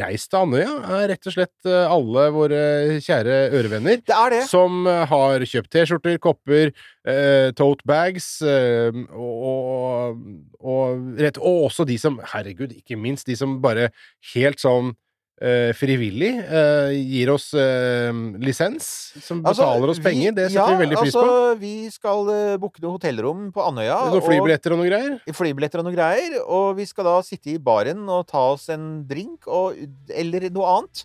reist 0.00 0.30
til 0.32 0.40
Andøya, 0.42 0.72
er 0.96 1.06
rett 1.12 1.28
og 1.28 1.34
slett 1.34 1.68
eh, 1.68 1.92
alle 1.96 2.26
våre 2.34 2.62
kjære 3.04 3.36
ørevenner. 3.56 4.00
Det 4.04 4.16
er 4.16 4.34
det. 4.34 4.40
Som 4.50 4.88
har 4.88 5.44
kjøpt 5.52 5.72
T-skjorter, 5.72 6.18
kopper, 6.22 6.72
eh, 7.08 7.50
tote 7.56 7.86
bags 7.88 8.32
eh, 8.44 8.96
og, 9.12 9.46
og, 9.52 10.24
og, 10.60 11.06
rett, 11.20 11.40
og 11.40 11.68
også 11.70 11.88
de 11.88 12.00
som 12.00 12.20
Herregud, 12.32 12.76
ikke 12.76 13.00
minst 13.00 13.28
de 13.30 13.38
som 13.40 13.58
bare 13.64 13.90
helt 14.34 14.60
sånn 14.60 14.94
eh, 15.40 15.70
frivillig 15.76 16.32
Uh, 16.50 16.90
gir 16.92 17.30
oss 17.32 17.50
uh, 17.54 18.10
lisens, 18.42 18.86
som 19.22 19.40
Altså, 19.44 19.62
betaler 19.62 19.92
oss 19.92 20.00
penger. 20.02 20.34
Det 20.36 20.48
setter 20.50 20.60
ja, 20.60 20.74
vi 20.74 20.84
veldig 20.84 20.98
pris 21.00 21.14
på. 21.14 21.22
Altså, 21.22 21.54
vi 21.60 21.74
skal 21.94 22.30
uh, 22.30 22.58
booke 22.60 22.82
noe 22.82 22.96
hotellrom 22.96 23.48
på 23.54 23.64
Andøya. 23.64 23.98
Noen 24.10 24.24
flybilletter 24.24 24.74
og 24.74 24.80
noe 24.80 24.90
greier. 24.90 25.16
Flybilletter 25.36 25.82
og 25.82 25.88
noe 25.88 25.94
greier. 25.94 26.36
Og 26.42 26.74
vi 26.80 26.86
skal 26.90 27.06
da 27.06 27.16
sitte 27.26 27.54
i 27.54 27.58
baren 27.62 28.02
og 28.10 28.26
ta 28.30 28.44
oss 28.56 28.68
en 28.74 29.04
drink 29.08 29.46
og, 29.46 29.78
eller 30.10 30.48
noe 30.50 30.76
annet. 30.76 31.04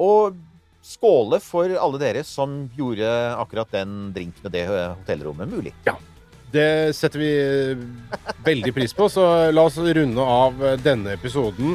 Og 0.00 0.38
skåle 0.84 1.40
for 1.42 1.72
alle 1.80 2.00
dere 2.02 2.24
som 2.28 2.64
gjorde 2.76 3.08
akkurat 3.40 3.70
den 3.72 4.10
drinken 4.14 4.46
og 4.46 4.52
det 4.54 4.66
hotellrommet 4.68 5.50
mulig. 5.50 5.74
Ja. 5.88 5.96
Det 6.54 6.94
setter 6.94 7.18
vi 7.18 7.32
veldig 8.46 8.70
pris 8.76 8.92
på, 8.94 9.08
så 9.10 9.50
la 9.50 9.64
oss 9.66 9.80
runde 9.80 10.22
av 10.22 10.60
denne 10.84 11.16
episoden 11.16 11.74